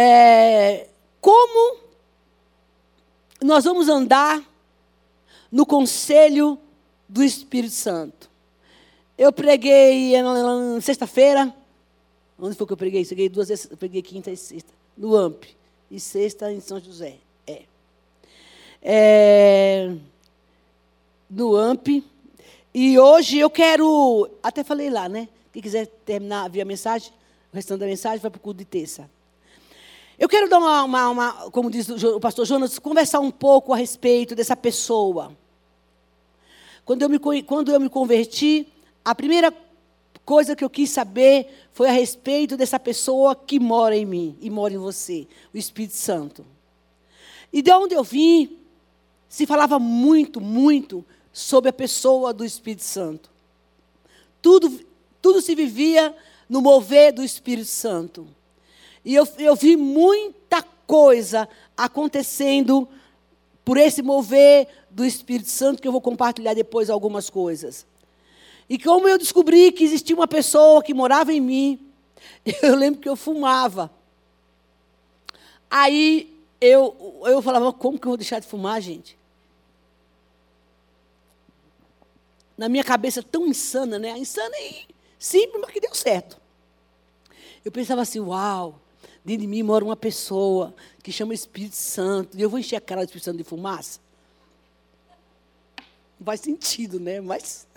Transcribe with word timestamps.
é, 0.00 0.86
como 1.20 1.80
nós 3.42 3.64
vamos 3.64 3.88
andar 3.88 4.40
no 5.50 5.66
conselho 5.66 6.56
do 7.08 7.20
Espírito 7.20 7.74
Santo. 7.74 8.30
Eu 9.16 9.32
preguei 9.32 10.12
sexta-feira. 10.80 11.52
Onde 12.38 12.54
foi 12.54 12.64
que 12.64 12.72
eu 12.74 12.76
preguei? 12.76 13.02
Eu 13.02 13.06
preguei 13.06 13.28
duas 13.28 13.48
vezes. 13.48 13.68
Eu 13.68 13.76
preguei 13.76 14.00
quinta 14.00 14.30
e 14.30 14.36
sexta. 14.36 14.72
No 14.96 15.16
AMP. 15.16 15.46
E 15.90 15.98
sexta 15.98 16.52
em 16.52 16.60
São 16.60 16.78
José. 16.78 17.16
É. 17.44 17.62
é 18.80 19.94
no 21.28 21.56
AMP. 21.56 22.04
E 22.72 22.96
hoje 22.96 23.38
eu 23.38 23.50
quero. 23.50 24.30
Até 24.44 24.62
falei 24.62 24.90
lá, 24.90 25.08
né? 25.08 25.28
Quem 25.52 25.60
quiser 25.60 25.86
terminar, 25.86 26.48
ver 26.48 26.60
a 26.60 26.64
mensagem, 26.64 27.12
o 27.52 27.56
restante 27.56 27.80
da 27.80 27.86
mensagem 27.86 28.20
vai 28.20 28.30
para 28.30 28.38
o 28.38 28.40
culto 28.40 28.58
de 28.58 28.64
terça. 28.64 29.10
Eu 30.18 30.28
quero 30.28 30.48
dar 30.48 30.58
uma, 30.58 30.82
uma, 30.82 31.08
uma, 31.10 31.32
como 31.50 31.70
diz 31.70 31.88
o 31.88 32.18
pastor 32.18 32.44
Jonas, 32.44 32.78
conversar 32.78 33.20
um 33.20 33.30
pouco 33.30 33.72
a 33.72 33.76
respeito 33.76 34.34
dessa 34.34 34.56
pessoa. 34.56 35.36
Quando 36.84 37.02
eu, 37.02 37.08
me, 37.08 37.18
quando 37.44 37.72
eu 37.72 37.78
me 37.78 37.88
converti, 37.88 38.66
a 39.04 39.14
primeira 39.14 39.54
coisa 40.24 40.56
que 40.56 40.64
eu 40.64 40.70
quis 40.70 40.90
saber 40.90 41.68
foi 41.72 41.88
a 41.88 41.92
respeito 41.92 42.56
dessa 42.56 42.80
pessoa 42.80 43.36
que 43.36 43.60
mora 43.60 43.96
em 43.96 44.04
mim 44.04 44.36
e 44.40 44.50
mora 44.50 44.74
em 44.74 44.78
você, 44.78 45.28
o 45.54 45.56
Espírito 45.56 45.94
Santo. 45.94 46.44
E 47.52 47.62
de 47.62 47.70
onde 47.70 47.94
eu 47.94 48.02
vim, 48.02 48.58
se 49.28 49.46
falava 49.46 49.78
muito, 49.78 50.40
muito 50.40 51.04
sobre 51.32 51.70
a 51.70 51.72
pessoa 51.72 52.34
do 52.34 52.44
Espírito 52.44 52.82
Santo. 52.82 53.30
Tudo, 54.42 54.80
tudo 55.22 55.40
se 55.40 55.54
vivia 55.54 56.14
no 56.48 56.60
mover 56.60 57.12
do 57.12 57.22
Espírito 57.22 57.68
Santo. 57.68 58.26
E 59.08 59.14
eu, 59.14 59.26
eu 59.38 59.56
vi 59.56 59.74
muita 59.74 60.62
coisa 60.86 61.48
acontecendo 61.74 62.86
por 63.64 63.78
esse 63.78 64.02
mover 64.02 64.68
do 64.90 65.02
Espírito 65.02 65.48
Santo, 65.48 65.80
que 65.80 65.88
eu 65.88 65.92
vou 65.92 66.02
compartilhar 66.02 66.52
depois 66.52 66.90
algumas 66.90 67.30
coisas. 67.30 67.86
E 68.68 68.78
como 68.78 69.08
eu 69.08 69.16
descobri 69.16 69.72
que 69.72 69.82
existia 69.82 70.14
uma 70.14 70.28
pessoa 70.28 70.82
que 70.82 70.92
morava 70.92 71.32
em 71.32 71.40
mim, 71.40 71.90
eu 72.62 72.76
lembro 72.76 73.00
que 73.00 73.08
eu 73.08 73.16
fumava. 73.16 73.90
Aí 75.70 76.38
eu, 76.60 77.22
eu 77.24 77.40
falava, 77.40 77.72
como 77.72 77.98
que 77.98 78.06
eu 78.06 78.10
vou 78.10 78.18
deixar 78.18 78.40
de 78.40 78.46
fumar, 78.46 78.78
gente? 78.82 79.18
Na 82.58 82.68
minha 82.68 82.84
cabeça 82.84 83.22
tão 83.22 83.46
insana, 83.46 83.98
né? 83.98 84.18
Insana 84.18 84.54
e 84.60 84.86
simples, 85.18 85.62
mas 85.62 85.70
que 85.70 85.80
deu 85.80 85.94
certo. 85.94 86.38
Eu 87.64 87.72
pensava 87.72 88.02
assim, 88.02 88.20
uau, 88.20 88.78
dentro 89.28 89.42
de 89.42 89.46
mim 89.46 89.62
mora 89.62 89.84
uma 89.84 89.96
pessoa 89.96 90.74
que 91.02 91.12
chama 91.12 91.34
Espírito 91.34 91.76
Santo. 91.76 92.34
E 92.34 92.40
eu 92.40 92.48
vou 92.48 92.58
encher 92.58 92.76
a 92.76 92.80
cara 92.80 93.02
do 93.02 93.04
Espírito 93.04 93.24
Santo 93.26 93.36
de 93.36 93.44
fumaça? 93.44 94.00
Não 96.18 96.24
faz 96.24 96.40
sentido, 96.40 96.98
né? 96.98 97.20
Mas. 97.20 97.66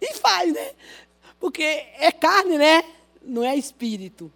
E 0.00 0.12
faz, 0.14 0.52
né? 0.52 0.72
Porque 1.38 1.62
é 1.62 2.10
carne, 2.10 2.58
né? 2.58 2.82
Não 3.22 3.44
é 3.44 3.54
espírito. 3.54 4.30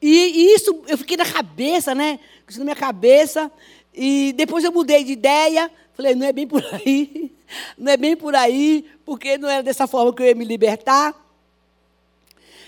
E, 0.00 0.08
e 0.08 0.54
isso 0.54 0.84
eu 0.86 0.96
fiquei 0.96 1.16
na 1.16 1.26
cabeça, 1.26 1.92
né? 1.92 2.20
Isso 2.48 2.60
na 2.60 2.64
minha 2.64 2.76
cabeça. 2.76 3.50
E 3.92 4.32
depois 4.36 4.62
eu 4.62 4.70
mudei 4.70 5.02
de 5.02 5.12
ideia. 5.12 5.68
Falei, 5.94 6.14
não 6.14 6.24
é 6.24 6.32
bem 6.32 6.46
por 6.46 6.62
aí. 6.72 7.32
Não 7.76 7.90
é 7.90 7.96
bem 7.96 8.16
por 8.16 8.36
aí, 8.36 8.88
porque 9.04 9.36
não 9.36 9.48
era 9.48 9.64
dessa 9.64 9.88
forma 9.88 10.14
que 10.14 10.22
eu 10.22 10.26
ia 10.26 10.34
me 10.34 10.44
libertar. 10.44 11.12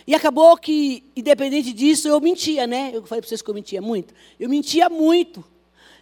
E 0.06 0.14
acabou 0.14 0.56
que, 0.56 1.02
independente 1.16 1.72
disso, 1.72 2.08
eu 2.08 2.20
mentia, 2.20 2.66
né? 2.66 2.91
Eu 2.92 3.06
falei 3.06 3.22
para 3.22 3.28
vocês 3.28 3.41
que 3.41 3.48
eu 3.48 3.55
mentia 3.55 3.80
muito. 3.80 4.12
Eu 4.38 4.48
mentia 4.48 4.91
muito. 4.91 5.42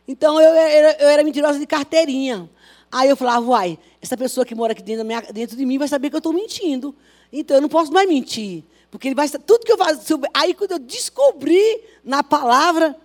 Então, 0.06 0.41
eu 0.41 0.53
era, 0.53 1.03
eu 1.03 1.08
era 1.08 1.22
mentirosa 1.22 1.58
de 1.58 1.67
carteirinha. 1.67 2.50
Aí 2.91 3.08
eu 3.08 3.17
falava, 3.17 3.47
uai, 3.47 3.78
essa 4.00 4.17
pessoa 4.17 4.45
que 4.45 4.55
mora 4.55 4.73
aqui 4.73 4.83
dentro, 4.83 5.05
minha, 5.05 5.20
dentro 5.20 5.57
de 5.57 5.64
mim 5.64 5.79
vai 5.79 5.86
saber 5.86 6.11
que 6.11 6.17
eu 6.17 6.18
estou 6.18 6.33
mentindo. 6.33 6.95
Então, 7.33 7.57
eu 7.57 7.61
não 7.61 7.68
posso 7.68 7.92
mais 7.92 8.08
mentir. 8.08 8.64
Porque 8.91 9.07
ele 9.07 9.14
vai 9.14 9.29
tudo 9.29 9.64
que 9.64 9.73
eu 9.73 9.79
faço. 9.79 10.20
Aí, 10.35 10.52
quando 10.52 10.73
eu 10.73 10.79
descobri 10.80 11.83
na 12.05 12.24
palavra 12.24 12.96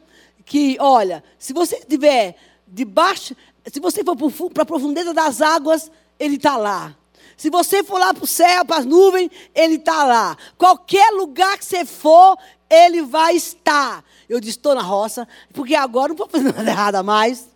que, 0.44 0.78
olha, 0.80 1.24
se 1.38 1.54
você 1.54 1.76
estiver 1.76 2.36
debaixo, 2.68 3.36
se 3.72 3.80
você 3.80 4.04
for 4.04 4.50
para 4.52 4.64
a 4.64 4.66
profundeza 4.66 5.14
das 5.14 5.42
águas, 5.42 5.92
ele 6.20 6.38
está 6.38 6.58
lá. 6.58 6.97
Se 7.38 7.52
você 7.52 7.84
for 7.84 8.00
lá 8.00 8.16
para 8.16 8.24
o 8.24 8.28
céu, 8.28 8.66
para 8.66 8.78
as 8.78 8.86
nuvens, 8.86 9.30
Ele 9.54 9.76
está 9.76 10.04
lá. 10.04 10.36
Qualquer 10.58 11.12
lugar 11.12 11.56
que 11.58 11.64
você 11.64 11.86
for, 11.86 12.36
Ele 12.68 13.04
vai 13.04 13.36
estar. 13.36 14.04
Eu 14.28 14.40
disse, 14.40 14.58
estou 14.58 14.74
na 14.74 14.82
roça, 14.82 15.28
porque 15.54 15.76
agora 15.76 16.10
não 16.10 16.16
vou 16.16 16.28
fazer 16.28 16.52
nada 16.52 16.70
errado 16.70 17.04
mais. 17.04 17.48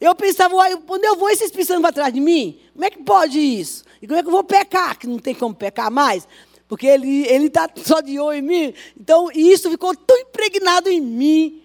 Eu 0.00 0.14
pensava, 0.14 0.54
quando 0.86 1.04
eu 1.04 1.16
vou, 1.16 1.28
esses 1.28 1.50
pensando 1.50 1.80
para 1.80 1.92
trás 1.92 2.14
de 2.14 2.20
mim? 2.20 2.60
Como 2.72 2.84
é 2.84 2.90
que 2.90 3.02
pode 3.02 3.38
isso? 3.38 3.84
E 4.00 4.06
como 4.06 4.18
é 4.18 4.22
que 4.22 4.28
eu 4.28 4.32
vou 4.32 4.44
pecar? 4.44 4.96
Que 4.96 5.06
não 5.06 5.18
tem 5.18 5.34
como 5.34 5.54
pecar 5.54 5.90
mais? 5.90 6.26
Porque 6.68 6.86
ele 6.86 7.46
está 7.46 7.68
só 7.84 8.00
de 8.00 8.18
olho 8.18 8.38
em 8.38 8.42
mim. 8.42 8.74
Então, 8.98 9.30
isso 9.34 9.70
ficou 9.70 9.94
tão 9.96 10.16
impregnado 10.18 10.88
em 10.88 11.00
mim, 11.00 11.62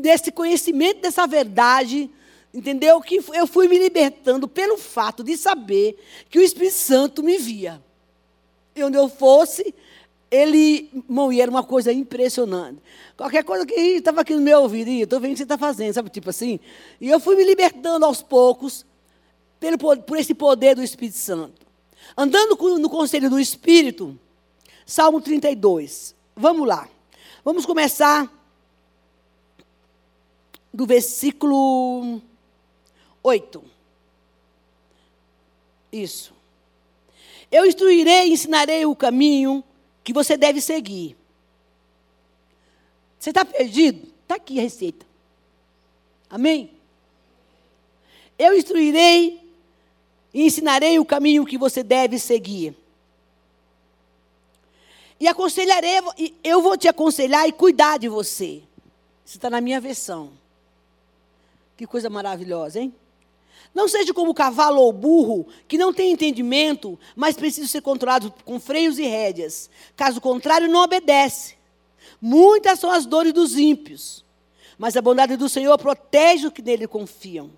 desse 0.00 0.30
conhecimento 0.30 1.00
dessa 1.00 1.26
verdade, 1.26 2.10
Entendeu? 2.52 3.00
Que 3.00 3.20
eu 3.34 3.46
fui 3.46 3.68
me 3.68 3.78
libertando 3.78 4.48
pelo 4.48 4.76
fato 4.76 5.22
de 5.22 5.36
saber 5.36 5.96
que 6.28 6.38
o 6.38 6.42
Espírito 6.42 6.74
Santo 6.74 7.22
me 7.22 7.38
via. 7.38 7.82
E 8.74 8.82
onde 8.82 8.96
eu 8.96 9.08
fosse, 9.08 9.74
ele, 10.30 10.90
irmão, 10.92 11.32
e 11.32 11.40
era 11.40 11.50
uma 11.50 11.62
coisa 11.62 11.92
impressionante. 11.92 12.80
Qualquer 13.16 13.44
coisa 13.44 13.64
que 13.64 13.74
estava 13.74 14.20
aqui 14.22 14.34
no 14.34 14.40
meu 14.40 14.62
ouvido, 14.62 14.90
estou 14.90 15.20
vendo 15.20 15.30
o 15.30 15.34
que 15.34 15.38
você 15.38 15.42
está 15.44 15.58
fazendo, 15.58 15.92
sabe? 15.92 16.10
Tipo 16.10 16.30
assim. 16.30 16.58
E 17.00 17.08
eu 17.08 17.20
fui 17.20 17.36
me 17.36 17.44
libertando 17.44 18.04
aos 18.04 18.22
poucos 18.22 18.84
pelo, 19.60 19.78
por 19.78 20.18
esse 20.18 20.34
poder 20.34 20.74
do 20.74 20.82
Espírito 20.82 21.18
Santo. 21.18 21.66
Andando 22.16 22.56
no 22.78 22.90
conselho 22.90 23.30
do 23.30 23.38
Espírito, 23.38 24.18
Salmo 24.84 25.20
32. 25.20 26.14
Vamos 26.34 26.66
lá. 26.66 26.88
Vamos 27.44 27.64
começar 27.64 28.28
do 30.72 30.86
versículo 30.86 32.20
8. 33.22 33.62
Isso. 35.92 36.32
Eu 37.50 37.66
instruirei 37.66 38.28
e 38.28 38.32
ensinarei 38.32 38.86
o 38.86 38.94
caminho 38.94 39.64
que 40.04 40.12
você 40.12 40.36
deve 40.36 40.60
seguir. 40.60 41.16
Você 43.18 43.30
está 43.30 43.44
perdido? 43.44 44.08
Está 44.22 44.36
aqui 44.36 44.58
a 44.58 44.62
receita. 44.62 45.04
Amém? 46.28 46.70
Eu 48.38 48.56
instruirei 48.56 49.40
e 50.32 50.46
ensinarei 50.46 50.98
o 50.98 51.04
caminho 51.04 51.44
que 51.44 51.58
você 51.58 51.82
deve 51.82 52.18
seguir. 52.18 52.74
E 55.18 55.28
aconselharei, 55.28 56.00
eu 56.42 56.62
vou 56.62 56.78
te 56.78 56.88
aconselhar 56.88 57.46
e 57.46 57.52
cuidar 57.52 57.98
de 57.98 58.08
você. 58.08 58.62
Isso 59.26 59.36
está 59.36 59.50
na 59.50 59.60
minha 59.60 59.78
versão. 59.80 60.32
Que 61.76 61.86
coisa 61.86 62.08
maravilhosa, 62.08 62.80
hein? 62.80 62.94
Não 63.74 63.88
seja 63.88 64.12
como 64.12 64.32
o 64.32 64.34
cavalo 64.34 64.80
ou 64.80 64.88
o 64.88 64.92
burro, 64.92 65.46
que 65.68 65.78
não 65.78 65.92
tem 65.92 66.12
entendimento, 66.12 66.98
mas 67.14 67.36
precisa 67.36 67.68
ser 67.68 67.80
controlado 67.80 68.32
com 68.44 68.58
freios 68.58 68.98
e 68.98 69.02
rédeas. 69.02 69.70
Caso 69.96 70.20
contrário, 70.20 70.68
não 70.68 70.82
obedece. 70.82 71.54
Muitas 72.20 72.80
são 72.80 72.90
as 72.90 73.06
dores 73.06 73.32
dos 73.32 73.56
ímpios, 73.56 74.24
mas 74.76 74.96
a 74.96 75.02
bondade 75.02 75.36
do 75.36 75.48
Senhor 75.48 75.78
protege 75.78 76.48
os 76.48 76.52
que 76.52 76.62
nele 76.62 76.86
confiam. 76.86 77.50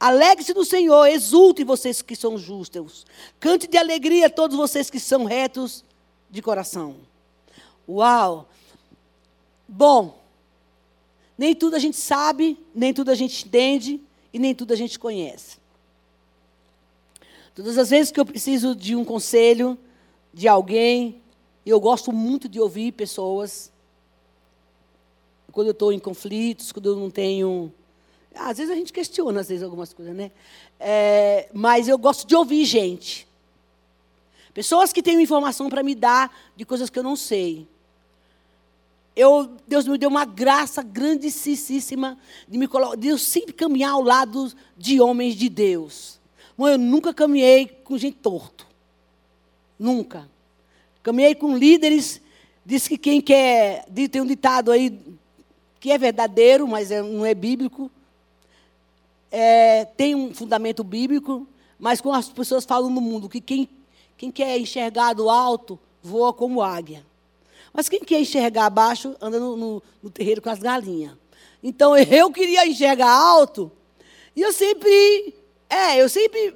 Alegre-se 0.00 0.54
do 0.54 0.64
Senhor, 0.64 1.06
exulte 1.06 1.62
vocês 1.64 2.02
que 2.02 2.16
são 2.16 2.38
justos. 2.38 3.06
Cante 3.38 3.66
de 3.66 3.76
alegria 3.76 4.30
todos 4.30 4.56
vocês 4.56 4.90
que 4.90 4.98
são 4.98 5.24
retos 5.24 5.84
de 6.30 6.42
coração. 6.42 6.96
Uau! 7.88 8.48
Bom, 9.68 10.18
nem 11.36 11.54
tudo 11.54 11.76
a 11.76 11.78
gente 11.78 11.96
sabe, 11.96 12.58
nem 12.74 12.92
tudo 12.92 13.10
a 13.10 13.14
gente 13.14 13.46
entende, 13.46 14.00
e 14.32 14.38
nem 14.38 14.54
tudo 14.54 14.72
a 14.72 14.76
gente 14.76 14.98
conhece. 14.98 15.58
Todas 17.58 17.76
as 17.76 17.90
vezes 17.90 18.12
que 18.12 18.20
eu 18.20 18.24
preciso 18.24 18.72
de 18.72 18.94
um 18.94 19.04
conselho 19.04 19.76
de 20.32 20.46
alguém, 20.46 21.20
eu 21.66 21.80
gosto 21.80 22.12
muito 22.12 22.48
de 22.48 22.60
ouvir 22.60 22.92
pessoas. 22.92 23.72
Quando 25.50 25.66
eu 25.66 25.72
estou 25.72 25.92
em 25.92 25.98
conflitos, 25.98 26.70
quando 26.70 26.90
eu 26.90 26.94
não 26.94 27.10
tenho. 27.10 27.74
Às 28.32 28.58
vezes 28.58 28.72
a 28.72 28.76
gente 28.76 28.92
questiona, 28.92 29.40
às 29.40 29.48
vezes, 29.48 29.64
algumas 29.64 29.92
coisas, 29.92 30.14
né? 30.14 30.30
É, 30.78 31.48
mas 31.52 31.88
eu 31.88 31.98
gosto 31.98 32.28
de 32.28 32.36
ouvir 32.36 32.64
gente. 32.64 33.26
Pessoas 34.54 34.92
que 34.92 35.02
têm 35.02 35.20
informação 35.20 35.68
para 35.68 35.82
me 35.82 35.96
dar 35.96 36.32
de 36.54 36.64
coisas 36.64 36.88
que 36.88 36.96
eu 37.00 37.02
não 37.02 37.16
sei 37.16 37.66
eu, 39.18 39.50
Deus 39.66 39.84
me 39.88 39.98
deu 39.98 40.08
uma 40.08 40.24
graça 40.24 40.80
grandíssima 40.80 42.16
de, 42.46 42.56
me 42.56 42.68
de 42.96 43.08
eu 43.08 43.18
sempre 43.18 43.52
caminhar 43.52 43.90
ao 43.90 44.02
lado 44.02 44.52
de 44.76 45.00
homens 45.00 45.34
de 45.34 45.48
Deus. 45.48 46.17
Mãe, 46.58 46.72
eu 46.72 46.78
nunca 46.78 47.14
caminhei 47.14 47.66
com 47.66 47.96
gente 47.96 48.18
torto. 48.18 48.66
Nunca. 49.78 50.28
Caminhei 51.02 51.34
com 51.34 51.56
líderes 51.56 52.20
Diz 52.68 52.86
que 52.86 52.98
quem 52.98 53.18
quer. 53.18 53.86
Tem 54.12 54.20
um 54.20 54.26
ditado 54.26 54.70
aí 54.70 55.00
que 55.80 55.90
é 55.90 55.96
verdadeiro, 55.96 56.68
mas 56.68 56.90
é, 56.90 57.00
não 57.00 57.24
é 57.24 57.32
bíblico. 57.32 57.90
É, 59.32 59.86
tem 59.86 60.14
um 60.14 60.34
fundamento 60.34 60.84
bíblico, 60.84 61.48
mas 61.78 61.98
como 62.02 62.14
as 62.14 62.28
pessoas 62.28 62.66
falam 62.66 62.90
no 62.90 63.00
mundo, 63.00 63.26
que 63.26 63.40
quem, 63.40 63.66
quem 64.18 64.30
quer 64.30 64.58
enxergar 64.58 65.14
do 65.14 65.30
alto 65.30 65.78
voa 66.02 66.30
como 66.30 66.60
águia. 66.60 67.02
Mas 67.72 67.88
quem 67.88 68.00
quer 68.00 68.20
enxergar 68.20 68.68
baixo 68.68 69.16
anda 69.18 69.40
no, 69.40 69.56
no, 69.56 69.82
no 70.02 70.10
terreiro 70.10 70.42
com 70.42 70.50
as 70.50 70.58
galinhas. 70.58 71.14
Então 71.62 71.96
eu 71.96 72.30
queria 72.30 72.66
enxergar 72.66 73.10
alto, 73.10 73.72
e 74.36 74.42
eu 74.42 74.52
sempre, 74.52 75.34
é, 75.68 76.00
eu 76.00 76.08
sempre 76.08 76.54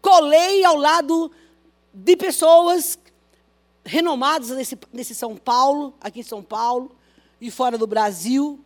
colei 0.00 0.64
ao 0.64 0.76
lado 0.76 1.30
de 1.94 2.16
pessoas 2.16 2.98
renomados 3.84 4.50
nesse, 4.50 4.78
nesse 4.92 5.14
São 5.14 5.36
Paulo, 5.36 5.94
aqui 6.00 6.20
em 6.20 6.24
São 6.24 6.42
Paulo, 6.42 6.94
e 7.40 7.50
fora 7.50 7.76
do 7.76 7.86
Brasil. 7.86 8.60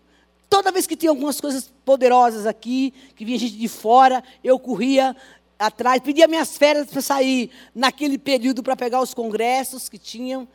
Toda 0.48 0.72
vez 0.72 0.86
que 0.86 0.96
tinha 0.96 1.10
algumas 1.10 1.40
coisas 1.40 1.72
poderosas 1.84 2.46
aqui, 2.46 2.92
que 3.14 3.24
vinha 3.24 3.38
gente 3.38 3.56
de 3.56 3.68
fora, 3.68 4.22
eu 4.44 4.58
corria 4.58 5.16
atrás, 5.58 6.00
pedia 6.02 6.28
minhas 6.28 6.56
férias 6.56 6.86
para 6.86 7.00
sair 7.00 7.50
naquele 7.74 8.18
período 8.18 8.62
para 8.62 8.76
pegar 8.76 9.00
os 9.00 9.14
congressos 9.14 9.88
que 9.88 9.98
tinham. 9.98 10.46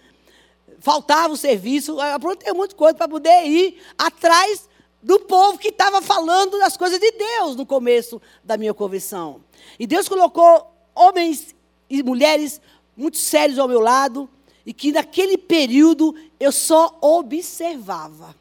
Faltava 0.79 1.33
o 1.33 1.38
serviço, 1.38 2.00
aprontei 2.00 2.51
um 2.51 2.56
monte 2.56 2.69
de 2.69 2.75
coisa 2.75 2.95
para 2.95 3.07
poder 3.07 3.45
ir 3.45 3.81
atrás 3.97 4.69
do 5.01 5.19
povo 5.21 5.57
que 5.57 5.69
estava 5.69 6.01
falando 6.01 6.59
das 6.59 6.77
coisas 6.77 7.00
de 7.00 7.12
Deus 7.12 7.56
no 7.56 7.65
começo 7.65 8.21
da 8.44 8.57
minha 8.57 8.74
conversão. 8.74 9.42
E 9.80 9.88
Deus 9.88 10.07
colocou 10.07 10.71
homens 10.94 11.56
e 11.89 12.03
mulheres 12.03 12.62
muito 12.95 13.18
sérios 13.18 13.57
ao 13.57 13.68
meu 13.68 13.80
lado, 13.80 14.30
e 14.65 14.74
que 14.74 14.92
naquele 14.92 15.38
período 15.38 16.15
eu 16.39 16.51
só 16.51 16.98
observava. 17.01 18.36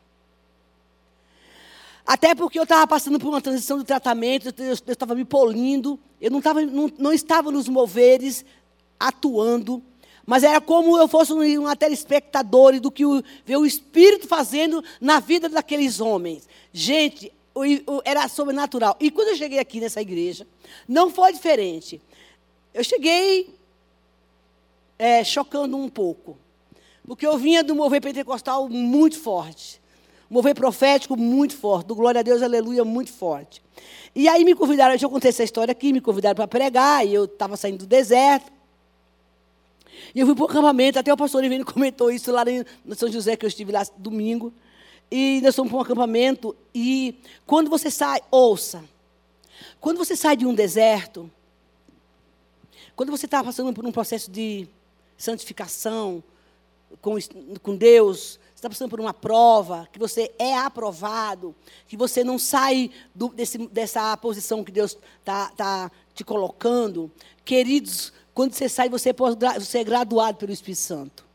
Até 2.04 2.34
porque 2.34 2.58
eu 2.58 2.64
estava 2.64 2.86
passando 2.86 3.18
por 3.18 3.28
uma 3.28 3.40
transição 3.40 3.78
de 3.78 3.84
tratamento, 3.84 4.52
eu 4.58 4.92
estava 4.92 5.14
me 5.14 5.24
polindo, 5.24 5.98
eu 6.20 6.30
não, 6.30 6.40
tava, 6.40 6.60
não, 6.62 6.90
não 6.98 7.12
estava 7.12 7.50
nos 7.50 7.68
moveres 7.68 8.44
atuando, 8.98 9.82
mas 10.30 10.44
era 10.44 10.60
como 10.60 10.96
eu 10.96 11.08
fosse 11.08 11.32
um, 11.32 11.74
telespectador 11.74 12.78
do 12.78 12.88
que 12.88 13.04
o, 13.04 13.20
ver 13.44 13.56
o 13.56 13.66
Espírito 13.66 14.28
fazendo 14.28 14.80
na 15.00 15.18
vida 15.18 15.48
daqueles 15.48 16.00
homens. 16.00 16.48
Gente, 16.72 17.32
era 18.04 18.28
sobrenatural. 18.28 18.96
E 19.00 19.10
quando 19.10 19.30
eu 19.30 19.36
cheguei 19.36 19.58
aqui 19.58 19.80
nessa 19.80 20.00
igreja, 20.00 20.46
não 20.86 21.10
foi 21.10 21.32
diferente. 21.32 22.00
Eu 22.72 22.84
cheguei 22.84 23.52
é, 24.96 25.24
chocando 25.24 25.76
um 25.76 25.88
pouco. 25.88 26.38
Porque 27.04 27.26
eu 27.26 27.36
vinha 27.36 27.64
do 27.64 27.74
mover 27.74 28.00
pentecostal 28.00 28.68
muito 28.68 29.18
forte. 29.18 29.80
Mover 30.30 30.54
profético 30.54 31.16
muito 31.16 31.56
forte. 31.56 31.88
Do 31.88 31.96
glória 31.96 32.20
a 32.20 32.22
Deus, 32.22 32.40
aleluia, 32.40 32.84
muito 32.84 33.12
forte. 33.12 33.60
E 34.14 34.28
aí 34.28 34.44
me 34.44 34.54
convidaram, 34.54 34.94
eu 34.94 35.10
contar 35.10 35.30
essa 35.30 35.42
história 35.42 35.72
aqui, 35.72 35.92
me 35.92 36.00
convidaram 36.00 36.36
para 36.36 36.46
pregar, 36.46 37.04
e 37.04 37.12
eu 37.12 37.24
estava 37.24 37.56
saindo 37.56 37.78
do 37.78 37.86
deserto. 37.86 38.59
E 40.14 40.20
eu 40.20 40.26
fui 40.26 40.34
para 40.34 40.42
o 40.42 40.46
acampamento, 40.46 40.98
até 40.98 41.12
o 41.12 41.16
pastor 41.16 41.44
Ivene 41.44 41.64
comentou 41.64 42.10
isso 42.10 42.31
lá 42.32 42.44
no 42.84 42.94
São 42.94 43.10
José, 43.10 43.37
que 43.37 43.44
eu 43.44 43.48
estive 43.48 43.72
lá 43.72 43.84
domingo. 43.96 44.52
E 45.10 45.40
nós 45.42 45.56
fomos 45.56 45.70
para 45.70 45.78
um 45.78 45.82
acampamento, 45.82 46.56
e 46.75 47.16
quando 47.44 47.69
você 47.69 47.90
sai, 47.90 48.20
ouça, 48.31 48.84
quando 49.81 49.98
você 49.98 50.14
sai 50.14 50.37
de 50.37 50.46
um 50.46 50.54
deserto, 50.54 51.31
quando 52.94 53.10
você 53.10 53.26
está 53.26 53.42
passando 53.42 53.72
por 53.72 53.84
um 53.84 53.90
processo 53.90 54.31
de 54.31 54.69
santificação 55.16 56.22
com, 57.00 57.16
com 57.62 57.76
Deus, 57.76 58.38
você 58.54 58.66
está 58.66 58.69
passando 58.69 58.90
por 58.90 59.00
uma 59.00 59.14
prova, 59.14 59.88
que 59.90 59.98
você 59.98 60.31
é 60.38 60.56
aprovado, 60.56 61.54
que 61.88 61.96
você 61.96 62.22
não 62.22 62.38
sai 62.38 62.90
do, 63.14 63.28
desse, 63.28 63.56
dessa 63.69 64.16
posição 64.19 64.62
que 64.62 64.70
Deus 64.70 64.98
está 65.19 65.48
tá 65.56 65.90
te 66.14 66.22
colocando. 66.22 67.10
Queridos, 67.42 68.12
quando 68.40 68.54
você 68.54 68.70
sai, 68.70 68.88
você 68.88 69.10
é, 69.10 69.12
você 69.58 69.81
é 69.81 69.84
graduado 69.84 70.38
pelo 70.38 70.50
Espírito 70.50 70.81
Santo. 70.81 71.26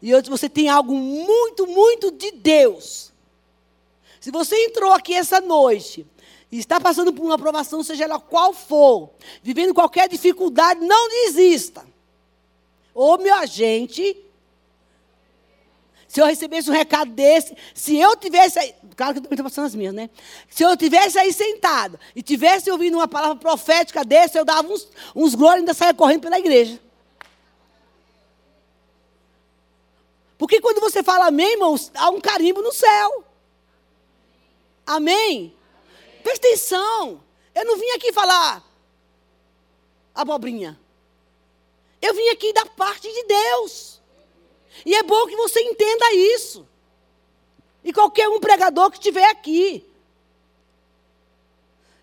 E 0.00 0.10
você 0.22 0.48
tem 0.48 0.70
algo 0.70 0.94
muito, 0.94 1.66
muito 1.66 2.10
de 2.10 2.30
Deus. 2.30 3.12
Se 4.18 4.30
você 4.30 4.56
entrou 4.64 4.90
aqui 4.90 5.12
essa 5.12 5.38
noite 5.38 6.06
e 6.50 6.56
está 6.56 6.80
passando 6.80 7.12
por 7.12 7.22
uma 7.22 7.34
aprovação, 7.34 7.82
seja 7.82 8.04
ela 8.04 8.18
qual 8.18 8.54
for, 8.54 9.10
vivendo 9.42 9.74
qualquer 9.74 10.08
dificuldade, 10.08 10.80
não 10.80 11.10
desista. 11.10 11.84
Ô, 12.94 13.18
meu 13.18 13.34
agente, 13.34 14.16
se 16.10 16.20
eu 16.20 16.26
recebesse 16.26 16.68
um 16.68 16.72
recado 16.72 17.12
desse, 17.12 17.56
se 17.72 17.96
eu 17.96 18.16
tivesse 18.16 18.58
aí, 18.58 18.74
claro 18.96 19.12
que 19.12 19.20
eu 19.20 19.22
também 19.22 19.36
estou 19.36 19.44
passando 19.44 19.66
as 19.66 19.76
minhas, 19.76 19.94
né? 19.94 20.10
Se 20.48 20.64
eu 20.64 20.76
tivesse 20.76 21.16
aí 21.16 21.32
sentado 21.32 22.00
e 22.16 22.20
tivesse 22.20 22.68
ouvindo 22.68 22.96
uma 22.96 23.06
palavra 23.06 23.36
profética 23.36 24.04
desse, 24.04 24.36
eu 24.36 24.44
dava 24.44 24.66
uns, 24.66 24.88
uns 25.14 25.36
glórias 25.36 25.58
e 25.58 25.60
ainda 25.60 25.72
saia 25.72 25.94
correndo 25.94 26.22
pela 26.22 26.36
igreja. 26.36 26.80
Porque 30.36 30.60
quando 30.60 30.80
você 30.80 31.00
fala 31.00 31.28
amém, 31.28 31.52
irmãos, 31.52 31.92
há 31.94 32.10
um 32.10 32.20
carimbo 32.20 32.60
no 32.60 32.72
céu. 32.72 33.24
Amém? 34.84 35.14
amém. 35.14 35.56
Presta 36.24 36.48
atenção. 36.48 37.22
Eu 37.54 37.64
não 37.64 37.78
vim 37.78 37.90
aqui 37.90 38.12
falar 38.12 38.64
abobrinha. 40.12 40.76
Eu 42.02 42.12
vim 42.14 42.30
aqui 42.30 42.52
da 42.52 42.66
parte 42.66 43.06
de 43.06 43.22
Deus. 43.26 43.99
E 44.84 44.94
é 44.94 45.02
bom 45.02 45.26
que 45.26 45.36
você 45.36 45.60
entenda 45.60 46.12
isso. 46.12 46.66
E 47.82 47.92
qualquer 47.92 48.28
um 48.28 48.40
pregador 48.40 48.90
que 48.90 48.98
estiver 48.98 49.28
aqui. 49.30 49.84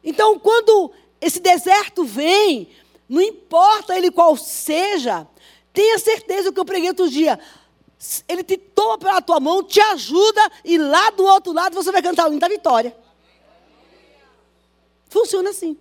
Então, 0.03 0.39
quando 0.39 0.91
esse 1.19 1.39
deserto 1.39 2.03
vem, 2.03 2.69
não 3.09 3.21
importa 3.21 3.97
ele 3.97 4.11
qual 4.11 4.35
seja, 4.35 5.27
tenha 5.73 5.97
certeza 5.99 6.51
que 6.51 6.59
eu 6.59 6.65
preguei 6.65 6.89
outro 6.89 7.09
dia. 7.09 7.39
Ele 8.27 8.43
te 8.43 8.57
toma 8.57 8.97
pela 8.97 9.21
tua 9.21 9.39
mão, 9.39 9.63
te 9.63 9.79
ajuda, 9.79 10.51
e 10.63 10.77
lá 10.77 11.09
do 11.11 11.25
outro 11.25 11.51
lado 11.51 11.73
você 11.73 11.91
vai 11.91 12.01
cantar 12.01 12.25
o 12.27 12.31
hino 12.31 12.39
da 12.39 12.47
vitória. 12.47 12.95
Funciona 15.09 15.49
assim. 15.49 15.77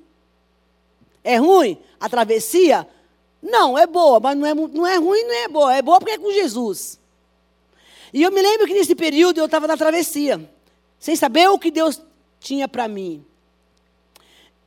É 1.22 1.36
ruim? 1.36 1.78
A 1.98 2.08
travessia? 2.08 2.88
Não, 3.42 3.78
é 3.78 3.86
boa, 3.86 4.18
mas 4.18 4.36
não 4.36 4.46
é, 4.46 4.54
não 4.54 4.86
é 4.86 4.96
ruim, 4.96 5.22
não 5.22 5.34
é 5.34 5.48
boa. 5.48 5.76
É 5.76 5.82
boa 5.82 5.98
porque 5.98 6.12
é 6.12 6.18
com 6.18 6.32
Jesus. 6.32 6.98
E 8.12 8.22
eu 8.22 8.30
me 8.30 8.40
lembro 8.40 8.66
que 8.66 8.74
nesse 8.74 8.94
período 8.94 9.38
eu 9.38 9.46
estava 9.46 9.66
na 9.66 9.76
travessia, 9.76 10.48
sem 10.98 11.14
saber 11.14 11.48
o 11.48 11.58
que 11.58 11.70
Deus 11.70 12.00
tinha 12.40 12.66
para 12.66 12.88
mim. 12.88 13.24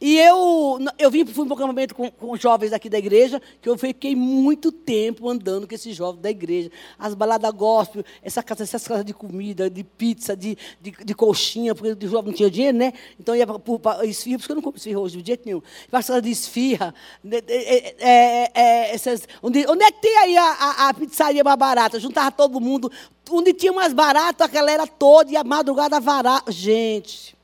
E 0.02 0.18
eu, 0.18 0.80
eu 0.98 1.12
vim, 1.12 1.26
fui 1.26 1.46
para 1.46 1.54
um 1.54 1.58
acampamento 1.58 1.94
com, 1.94 2.10
com 2.10 2.38
jovens 2.38 2.72
aqui 2.72 2.90
da 2.90 2.98
igreja, 2.98 3.42
que 3.62 3.68
eu 3.68 3.78
fiquei 3.78 4.16
muito 4.16 4.72
tempo 4.72 5.28
andando 5.28 5.68
com 5.68 5.76
esses 5.76 5.94
jovens 5.94 6.22
da 6.22 6.30
igreja. 6.30 6.72
As 6.98 7.14
baladas 7.14 7.52
gospel, 7.52 8.06
essa 8.24 8.42
casa, 8.42 8.64
essas 8.64 8.88
casas 8.88 9.04
de 9.04 9.14
comida, 9.14 9.70
de 9.70 9.84
pizza, 9.84 10.38
de, 10.38 10.58
de, 10.80 10.92
de 10.92 11.14
coxinha, 11.14 11.76
porque 11.76 12.06
o 12.06 12.10
jovem 12.10 12.32
não 12.32 12.38
tinha 12.38 12.50
dinheiro, 12.50 12.78
né? 12.78 12.94
Então 13.20 13.36
ia 13.36 13.46
para 13.46 14.06
esfirra, 14.06 14.38
por 14.38 14.40
isso 14.40 14.48
que 14.48 14.52
eu 14.52 14.56
não 14.56 14.62
como 14.62 14.78
esfirra 14.78 15.00
hoje, 15.00 15.22
de 15.22 15.28
jeito 15.28 15.46
nenhum. 15.46 15.62
Para 15.92 16.02
casa 16.02 16.22
de 16.22 16.32
esfirra. 16.32 16.96
É, 17.30 17.94
é, 18.00 18.52
é, 18.54 18.96
essas, 18.96 19.28
onde, 19.44 19.66
onde 19.68 19.84
é 19.84 19.92
que 19.92 20.02
tem 20.02 20.18
aí 20.18 20.38
a, 20.38 20.46
a, 20.46 20.90
a 20.90 20.94
pizzaria 20.94 21.44
mais 21.44 21.58
barata? 21.58 22.00
Juntava 22.00 22.32
todo 22.32 22.62
mundo. 22.62 22.90
Onde 23.30 23.54
tinha 23.54 23.74
mais 23.74 23.94
barato, 23.94 24.46
a 24.46 24.48
galera 24.48 24.88
toda, 24.88 25.30
e 25.30 25.36
a 25.36 25.44
madrugada 25.44 26.00
varada. 26.00 26.50
Gente. 26.50 27.38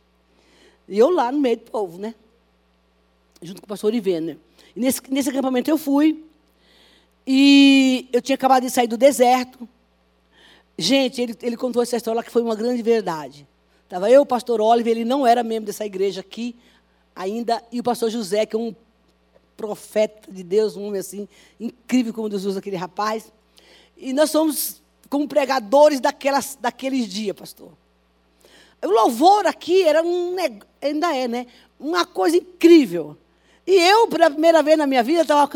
E 0.88 0.98
eu 0.98 1.10
lá 1.10 1.32
no 1.34 1.40
meio 1.40 1.58
do 1.58 1.64
povo, 1.64 2.00
né? 2.00 2.16
Junto 3.46 3.62
com 3.62 3.66
o 3.66 3.70
pastor 3.70 3.94
Ivene. 3.94 4.40
E 4.76 4.80
nesse, 4.80 5.02
nesse 5.10 5.30
acampamento 5.30 5.70
eu 5.70 5.78
fui. 5.78 6.24
E 7.26 8.08
eu 8.12 8.22
tinha 8.22 8.36
acabado 8.36 8.64
de 8.64 8.70
sair 8.70 8.88
do 8.88 8.98
deserto. 8.98 9.68
Gente, 10.78 11.22
ele, 11.22 11.36
ele 11.42 11.58
contou 11.58 11.82
essa 11.82 11.96
história 11.96 12.22
que 12.22 12.32
foi 12.32 12.42
uma 12.42 12.56
grande 12.56 12.82
verdade. 12.82 13.48
Estava 13.84 14.10
eu, 14.10 14.22
o 14.22 14.26
pastor 14.26 14.60
Oliver, 14.60 14.92
ele 14.92 15.06
não 15.06 15.26
era 15.26 15.44
membro 15.44 15.68
dessa 15.68 15.86
igreja 15.86 16.22
aqui 16.22 16.56
ainda, 17.16 17.64
e 17.72 17.80
o 17.80 17.84
pastor 17.84 18.10
José, 18.10 18.46
que 18.46 18.56
é 18.56 18.60
um 18.60 18.76
profeta 19.56 20.30
de 20.30 20.44
Deus, 20.44 20.76
um 20.76 20.86
homem 20.86 21.00
assim, 21.00 21.28
incrível 21.60 22.14
como 22.14 22.28
Deus 22.28 22.44
usa 22.44 22.60
aquele 22.60 22.76
rapaz. 22.76 23.32
E 23.96 24.12
nós 24.12 24.30
somos 24.30 24.82
como 25.10 25.28
pregadores 25.28 26.00
daquelas, 26.00 26.58
daqueles 26.60 27.08
dias, 27.08 27.36
pastor. 27.36 27.72
O 28.84 28.90
louvor 28.90 29.48
aqui 29.48 29.84
era 29.84 30.04
um, 30.04 30.36
ainda 30.82 31.16
é, 31.16 31.28
né? 31.28 31.48
Uma 31.80 32.06
coisa 32.06 32.38
incrível. 32.38 33.18
E 33.68 33.74
eu, 33.74 34.08
pela 34.08 34.30
primeira 34.30 34.62
vez 34.62 34.78
na 34.78 34.86
minha 34.86 35.04
vida, 35.04 35.22
estava 35.22 35.50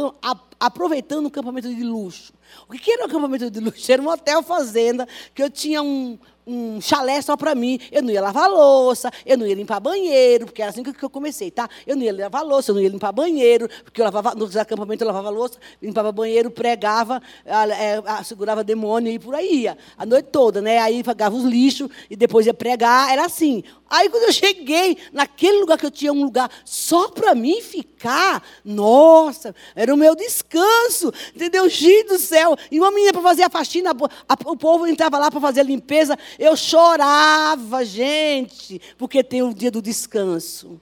aproveitando 0.59 1.27
um 1.27 1.29
campamento 1.29 1.73
de 1.73 1.83
luxo. 1.83 2.33
O 2.67 2.73
que 2.73 2.91
era 2.91 3.03
um 3.03 3.05
acampamento 3.05 3.51
de 3.51 3.59
luxo? 3.59 3.91
Era 3.91 4.01
um 4.01 4.07
hotel 4.07 4.41
fazenda, 4.41 5.07
que 5.33 5.43
eu 5.43 5.49
tinha 5.49 5.81
um, 5.81 6.17
um 6.45 6.81
chalé 6.81 7.21
só 7.21 7.37
para 7.37 7.53
mim. 7.55 7.79
Eu 7.91 8.01
não 8.01 8.11
ia 8.11 8.21
lavar 8.21 8.49
louça, 8.49 9.11
eu 9.25 9.37
não 9.37 9.45
ia 9.45 9.55
limpar 9.55 9.79
banheiro, 9.79 10.45
porque 10.45 10.61
era 10.61 10.71
assim 10.71 10.83
que 10.83 11.03
eu 11.03 11.09
comecei, 11.09 11.51
tá? 11.51 11.69
Eu 11.85 11.95
não 11.95 12.03
ia 12.03 12.13
lavar 12.13 12.43
louça, 12.43 12.71
eu 12.71 12.75
não 12.75 12.81
ia 12.81 12.89
limpar 12.89 13.11
banheiro, 13.11 13.69
porque 13.83 14.01
eu 14.01 14.05
lavava, 14.05 14.33
nos 14.35 14.55
acampamentos 14.57 15.01
eu 15.01 15.07
lavava 15.07 15.29
louça, 15.29 15.59
limpava 15.81 16.11
banheiro, 16.11 16.49
pregava, 16.49 17.21
é, 17.45 18.23
segurava 18.23 18.63
demônio 18.63 19.11
e 19.11 19.19
por 19.19 19.35
aí 19.35 19.63
ia. 19.63 19.77
A 19.97 20.05
noite 20.05 20.29
toda, 20.31 20.61
né? 20.61 20.79
Aí 20.79 21.03
pagava 21.03 21.35
os 21.35 21.43
lixos 21.43 21.89
e 22.09 22.15
depois 22.15 22.45
ia 22.45 22.53
pregar, 22.53 23.11
era 23.11 23.25
assim. 23.25 23.63
Aí 23.89 24.07
quando 24.09 24.23
eu 24.23 24.33
cheguei 24.33 24.97
naquele 25.11 25.59
lugar 25.59 25.77
que 25.77 25.85
eu 25.85 25.91
tinha 25.91 26.13
um 26.13 26.23
lugar 26.23 26.49
só 26.63 27.09
para 27.09 27.33
mim 27.33 27.59
ficar, 27.61 28.43
nossa, 28.63 29.55
era 29.75 29.93
o 29.93 29.97
meu 29.97 30.15
descanso, 30.15 31.11
entendeu? 31.35 31.67
Gente 31.67 32.09
do 32.09 32.19
céu. 32.19 32.55
E 32.71 32.79
uma 32.79 32.91
menina 32.91 33.11
para 33.13 33.21
fazer 33.21 33.43
a 33.43 33.49
faxina, 33.49 33.91
a, 33.91 34.33
a, 34.33 34.37
o 34.45 34.55
povo 34.55 34.85
entrava 34.85 35.17
lá 35.17 35.31
para 35.31 35.41
fazer 35.41 35.61
a 35.61 35.63
limpeza, 35.63 36.17
eu 36.37 36.55
chorava, 36.55 37.83
gente, 37.85 38.81
porque 38.97 39.23
tem 39.23 39.41
o 39.41 39.53
dia 39.53 39.71
do 39.71 39.81
descanso. 39.81 40.79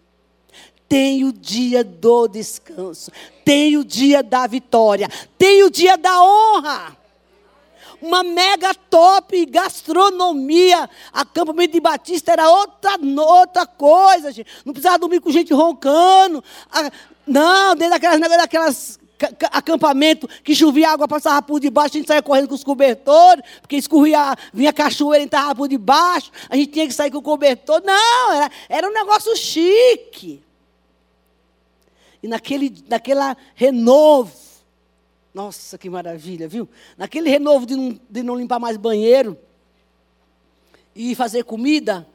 Tem 0.89 1.25
o 1.25 1.33
dia 1.33 1.83
do 1.83 2.27
descanso. 2.27 3.11
Tem 3.43 3.77
o 3.77 3.83
dia 3.83 4.23
da 4.23 4.47
vitória. 4.47 5.09
Tem 5.37 5.63
o 5.63 5.69
dia 5.69 5.97
da 5.97 6.23
honra 6.23 6.97
uma 8.01 8.23
mega 8.23 8.73
top 8.73 9.45
gastronomia. 9.45 10.89
Acampamento 11.11 11.73
de 11.73 11.79
Batista 11.79 12.31
era 12.31 12.49
outra, 12.49 12.97
outra 13.17 13.65
coisa, 13.65 14.31
gente. 14.31 14.49
Não 14.65 14.73
precisava 14.73 14.99
dormir 14.99 15.19
com 15.19 15.31
gente 15.31 15.53
roncando. 15.53 16.43
Não, 17.25 17.75
dentro 17.75 17.99
daquelas, 17.99 18.19
daquelas 18.19 18.99
acampamento 19.51 20.27
que 20.43 20.55
chovia 20.55 20.91
água, 20.91 21.07
passava 21.07 21.41
por 21.41 21.59
debaixo, 21.59 21.95
a 21.95 21.97
gente 21.97 22.07
saía 22.07 22.21
correndo 22.21 22.47
com 22.47 22.55
os 22.55 22.63
cobertores, 22.63 23.43
porque 23.61 23.75
escorria, 23.75 24.35
vinha 24.53 24.71
cachoeira, 24.71 25.23
entrava 25.23 25.55
por 25.55 25.67
debaixo, 25.67 26.31
a 26.49 26.55
gente 26.55 26.71
tinha 26.71 26.87
que 26.87 26.93
sair 26.93 27.11
com 27.11 27.17
o 27.17 27.21
cobertor. 27.21 27.81
Não, 27.83 28.33
era, 28.33 28.51
era 28.69 28.87
um 28.87 28.93
negócio 28.93 29.35
chique. 29.35 30.43
E 32.21 32.27
naquele, 32.27 32.83
naquela 32.87 33.35
renovo, 33.55 34.33
nossa, 35.33 35.77
que 35.77 35.89
maravilha, 35.89 36.47
viu? 36.47 36.67
Naquele 36.97 37.29
renovo 37.29 37.65
de 37.65 37.75
não, 37.75 37.99
de 38.09 38.23
não 38.23 38.35
limpar 38.35 38.59
mais 38.59 38.75
banheiro 38.75 39.37
e 40.95 41.13
fazer 41.13 41.43
comida 41.43 42.07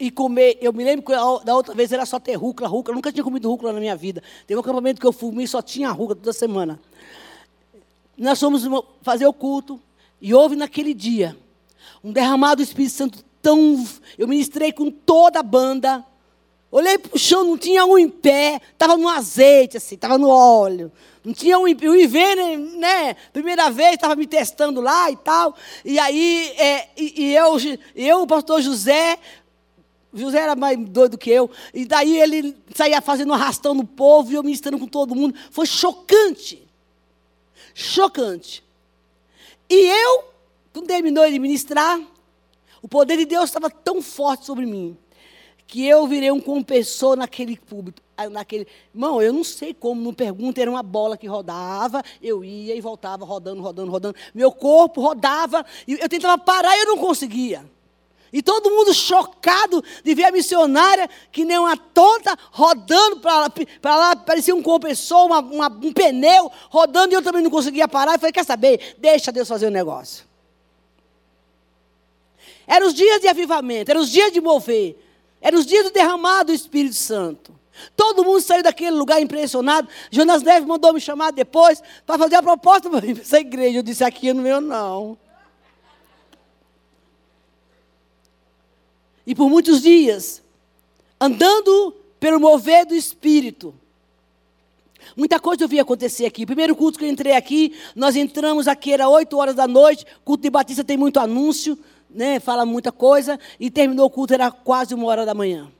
e 0.00 0.10
comer. 0.10 0.56
Eu 0.62 0.72
me 0.72 0.82
lembro 0.82 1.04
que 1.04 1.12
da 1.12 1.54
outra 1.54 1.74
vez 1.74 1.92
era 1.92 2.06
só 2.06 2.18
ter 2.18 2.34
rúcula, 2.34 2.66
rúcula. 2.66 2.92
Eu 2.92 2.96
nunca 2.96 3.12
tinha 3.12 3.22
comido 3.22 3.48
rúcula 3.48 3.72
na 3.72 3.78
minha 3.78 3.94
vida. 3.94 4.22
Teve 4.46 4.56
um 4.56 4.62
acampamento 4.62 4.98
que 4.98 5.06
eu 5.06 5.12
fui 5.12 5.44
e 5.44 5.46
só 5.46 5.60
tinha 5.60 5.90
rúcula 5.90 6.16
toda 6.16 6.32
semana. 6.32 6.80
Nós 8.16 8.40
fomos 8.40 8.62
fazer 9.02 9.26
o 9.26 9.32
culto 9.32 9.80
e 10.20 10.32
houve 10.32 10.56
naquele 10.56 10.94
dia 10.94 11.36
um 12.02 12.10
derramado 12.10 12.56
do 12.56 12.62
Espírito 12.62 12.94
Santo 12.94 13.24
tão. 13.42 13.86
Eu 14.16 14.26
ministrei 14.26 14.72
com 14.72 14.90
toda 14.90 15.40
a 15.40 15.42
banda. 15.42 16.04
Olhei 16.72 16.96
para 16.98 17.16
o 17.16 17.18
chão, 17.18 17.44
não 17.44 17.58
tinha 17.58 17.84
um 17.84 17.98
em 17.98 18.08
pé, 18.08 18.60
estava 18.72 18.96
no 18.96 19.08
azeite, 19.08 19.76
assim, 19.76 19.96
estava 19.96 20.16
no 20.16 20.28
óleo. 20.28 20.92
Não 21.22 21.34
tinha 21.34 21.58
um, 21.58 21.64
o 21.64 21.68
IV, 21.68 22.36
né, 22.36 22.56
né? 22.56 23.16
Primeira 23.32 23.70
vez, 23.70 23.94
estava 23.94 24.16
me 24.16 24.26
testando 24.26 24.80
lá 24.80 25.10
e 25.10 25.16
tal. 25.16 25.54
E 25.84 25.98
aí, 25.98 26.54
é, 26.56 26.88
e, 26.96 27.24
e, 27.24 27.34
eu, 27.34 27.56
eu, 27.94 28.22
o 28.22 28.26
pastor 28.26 28.62
José, 28.62 29.18
José 30.12 30.40
era 30.40 30.56
mais 30.56 30.78
doido 30.78 31.16
que 31.16 31.30
eu. 31.30 31.50
E 31.72 31.84
daí 31.84 32.20
ele 32.20 32.56
saía 32.74 33.00
fazendo 33.00 33.32
arrastão 33.32 33.74
no 33.74 33.84
povo 33.84 34.32
e 34.32 34.34
eu 34.34 34.42
ministrando 34.42 34.78
com 34.78 34.86
todo 34.86 35.14
mundo. 35.14 35.34
Foi 35.50 35.66
chocante. 35.66 36.66
Chocante. 37.74 38.64
E 39.68 39.74
eu, 39.74 40.24
quando 40.72 40.86
terminou 40.86 41.28
de 41.30 41.38
ministrar, 41.38 42.00
o 42.82 42.88
poder 42.88 43.16
de 43.16 43.24
Deus 43.24 43.44
estava 43.44 43.70
tão 43.70 44.02
forte 44.02 44.46
sobre 44.46 44.66
mim 44.66 44.96
que 45.70 45.86
eu 45.86 46.04
virei 46.08 46.32
um 46.32 46.40
compressor 46.40 47.16
naquele 47.16 47.56
público. 47.56 48.00
Ah, 48.16 48.28
naquele, 48.28 48.66
irmão, 48.92 49.22
eu 49.22 49.32
não 49.32 49.44
sei 49.44 49.72
como, 49.72 50.02
não 50.02 50.12
pergunta, 50.12 50.60
era 50.60 50.68
uma 50.68 50.82
bola 50.82 51.16
que 51.16 51.28
rodava, 51.28 52.02
eu 52.20 52.44
ia 52.44 52.74
e 52.74 52.80
voltava 52.80 53.24
rodando, 53.24 53.62
rodando, 53.62 53.88
rodando. 53.88 54.16
Meu 54.34 54.50
corpo 54.50 55.00
rodava, 55.00 55.64
e 55.86 55.92
eu 55.92 56.08
tentava 56.08 56.36
parar 56.36 56.76
e 56.76 56.80
eu 56.80 56.86
não 56.86 56.98
conseguia. 56.98 57.64
E 58.32 58.42
todo 58.42 58.70
mundo 58.70 58.94
chocado 58.94 59.82
de 60.04 60.14
ver 60.14 60.24
a 60.24 60.32
missionária, 60.32 61.08
que 61.32 61.44
nem 61.44 61.58
uma 61.58 61.76
tonta, 61.76 62.36
rodando 62.52 63.20
para 63.20 63.96
lá, 63.96 64.16
parecia 64.16 64.54
um 64.54 64.62
compressor, 64.62 65.26
uma, 65.26 65.40
uma, 65.40 65.66
um 65.66 65.92
pneu, 65.92 66.50
rodando, 66.68 67.12
e 67.12 67.16
eu 67.16 67.22
também 67.22 67.42
não 67.42 67.50
conseguia 67.50 67.88
parar. 67.88 68.14
Eu 68.14 68.18
falei, 68.18 68.32
quer 68.32 68.44
saber? 68.44 68.96
Deixa 68.98 69.32
Deus 69.32 69.48
fazer 69.48 69.66
o 69.66 69.70
negócio. 69.70 70.24
Eram 72.66 72.86
os 72.86 72.94
dias 72.94 73.20
de 73.20 73.26
avivamento, 73.26 73.90
eram 73.90 74.00
os 74.00 74.10
dias 74.10 74.32
de 74.32 74.40
mover. 74.40 74.96
Era 75.40 75.56
os 75.56 75.66
dias 75.66 75.84
do 75.84 75.90
derramado 75.90 76.52
do 76.52 76.54
Espírito 76.54 76.94
Santo. 76.94 77.58
Todo 77.96 78.22
mundo 78.22 78.40
saiu 78.40 78.62
daquele 78.62 78.90
lugar 78.90 79.20
impressionado. 79.20 79.88
Jonas 80.10 80.42
Neves 80.42 80.68
mandou 80.68 80.92
me 80.92 81.00
chamar 81.00 81.32
depois 81.32 81.82
para 82.06 82.18
fazer 82.18 82.36
a 82.36 82.42
proposta 82.42 82.90
para 82.90 83.10
essa 83.10 83.40
igreja. 83.40 83.78
Eu 83.78 83.82
disse: 83.82 84.04
aqui 84.04 84.32
não 84.32 84.42
meu 84.42 84.60
não. 84.60 85.18
E 89.26 89.34
por 89.34 89.48
muitos 89.48 89.82
dias, 89.82 90.42
andando 91.20 91.94
pelo 92.18 92.40
mover 92.40 92.86
do 92.86 92.94
Espírito, 92.94 93.74
Muita 95.16 95.40
coisa 95.40 95.64
eu 95.64 95.68
vi 95.68 95.80
acontecer 95.80 96.24
aqui. 96.24 96.46
Primeiro 96.46 96.76
culto 96.76 96.98
que 96.98 97.04
eu 97.04 97.08
entrei 97.08 97.32
aqui, 97.32 97.74
nós 97.96 98.14
entramos 98.14 98.68
aqui, 98.68 98.92
era 98.92 99.08
8 99.08 99.36
horas 99.36 99.54
da 99.56 99.66
noite. 99.66 100.06
Culto 100.24 100.42
de 100.42 100.50
Batista 100.50 100.84
tem 100.84 100.96
muito 100.96 101.18
anúncio 101.18 101.76
né, 102.12 102.40
fala 102.40 102.66
muita 102.66 102.90
coisa, 102.90 103.38
e 103.58 103.70
terminou 103.70 104.06
o 104.06 104.10
culto, 104.10 104.34
era 104.34 104.50
quase 104.50 104.94
uma 104.94 105.06
hora 105.06 105.24
da 105.24 105.34
manhã. 105.34 105.70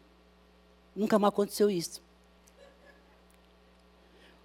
Nunca 0.95 1.19
mais 1.19 1.33
aconteceu 1.33 1.71
isso. 1.71 2.01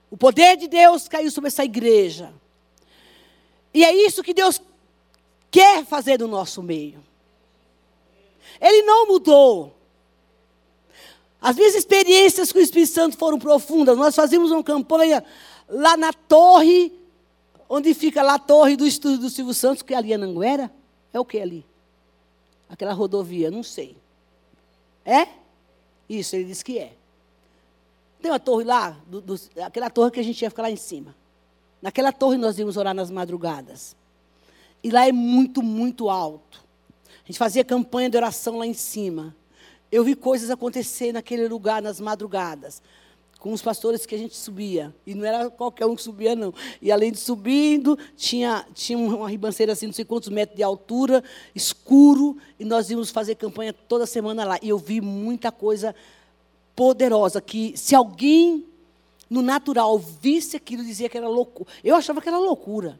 O 0.10 0.18
poder 0.18 0.58
de 0.58 0.68
Deus 0.68 1.08
caiu 1.08 1.30
sobre 1.30 1.50
essa 1.50 1.64
igreja. 1.64 2.34
E 3.74 3.84
é 3.84 3.94
isso 3.94 4.24
que 4.24 4.34
Deus 4.34 4.62
quer 5.52 5.86
fazer 5.86 6.20
no 6.20 6.28
nosso 6.28 6.64
meio. 6.64 7.04
Ele 8.60 8.84
não 8.84 9.08
mudou. 9.08 9.76
As 11.42 11.56
minhas 11.56 11.76
experiências 11.76 12.52
com 12.52 12.58
o 12.58 12.62
Espírito 12.62 12.92
Santo 12.92 13.18
foram 13.18 13.38
profundas. 13.38 13.98
Nós 13.98 14.16
fazíamos 14.16 14.52
uma 14.52 14.64
campanha 14.64 15.24
lá 15.70 15.96
na 15.96 16.12
torre, 16.12 16.92
onde 17.70 17.94
fica 17.94 18.24
lá 18.24 18.36
a 18.36 18.40
torre 18.40 18.76
do 18.76 18.88
estúdio 18.88 19.20
do 19.20 19.30
Silvio 19.30 19.54
Santos, 19.54 19.84
que 19.84 19.94
ali 19.94 20.12
é 20.12 20.18
Nanguera. 20.18 20.72
É 21.14 21.20
o 21.20 21.26
que 21.26 21.40
ali? 21.40 21.66
Aquela 22.68 22.94
rodovia, 22.94 23.52
não 23.52 23.62
sei. 23.62 23.96
É? 25.06 25.28
Isso, 26.10 26.36
ele 26.36 26.46
disse 26.46 26.66
que 26.66 26.80
é. 26.80 26.94
Tem 28.20 28.32
uma 28.32 28.40
torre 28.40 28.64
lá, 28.64 28.98
do, 29.06 29.22
do, 29.22 29.40
aquela 29.64 29.90
torre 29.92 30.10
que 30.10 30.20
a 30.20 30.24
gente 30.24 30.42
ia 30.42 30.50
ficar 30.50 30.64
lá 30.64 30.72
em 30.72 30.76
cima. 30.76 31.16
Naquela 31.80 32.12
torre 32.12 32.38
nós 32.38 32.58
íamos 32.58 32.76
orar 32.76 32.96
nas 32.96 33.12
madrugadas. 33.12 33.96
E 34.84 34.90
lá 34.90 35.08
é 35.08 35.12
muito, 35.12 35.62
muito 35.62 36.10
alto. 36.10 36.65
A 37.26 37.28
gente 37.28 37.40
fazia 37.40 37.64
campanha 37.64 38.10
de 38.10 38.16
oração 38.16 38.60
lá 38.60 38.68
em 38.68 38.74
cima. 38.74 39.36
Eu 39.92 40.04
vi 40.04 40.16
coisas 40.16 40.52
acontecer 40.52 41.12
naquele 41.12 41.48
lugar 41.48 41.82
nas 41.82 42.00
madrugadas 42.00 42.82
com 43.40 43.54
os 43.54 43.62
pastores 43.62 44.08
que 44.08 44.16
a 44.16 44.18
gente 44.18 44.36
subia. 44.36 44.94
E 45.06 45.14
não 45.14 45.24
era 45.24 45.50
qualquer 45.52 45.86
um 45.86 45.96
que 45.96 46.02
subia, 46.02 46.36
não. 46.36 46.52
E 46.82 46.92
além 46.92 47.12
de 47.12 47.20
subindo, 47.20 47.96
tinha, 48.18 48.66
tinha 48.74 48.98
uma 48.98 49.30
ribanceira 49.30 49.74
assim, 49.74 49.86
não 49.86 49.94
sei 49.94 50.04
quantos 50.04 50.30
metros 50.30 50.56
de 50.56 50.64
altura, 50.64 51.24
escuro, 51.54 52.38
e 52.60 52.66
nós 52.66 52.90
íamos 52.90 53.12
fazer 53.12 53.36
campanha 53.36 53.72
toda 53.72 54.08
semana 54.08 54.46
lá. 54.46 54.60
E 54.64 54.70
eu 54.70 54.80
vi 54.80 55.00
muita 55.00 55.52
coisa 55.52 55.96
poderosa, 56.76 57.40
que 57.40 57.78
se 57.78 57.94
alguém 57.94 58.66
no 59.30 59.42
natural 59.42 59.98
visse 60.00 60.58
aquilo, 60.58 60.84
dizia 60.84 61.08
que 61.08 61.18
era 61.18 61.28
loucura. 61.28 61.70
Eu 61.84 61.96
achava 61.96 62.22
que 62.22 62.28
era 62.28 62.40
loucura. 62.40 63.00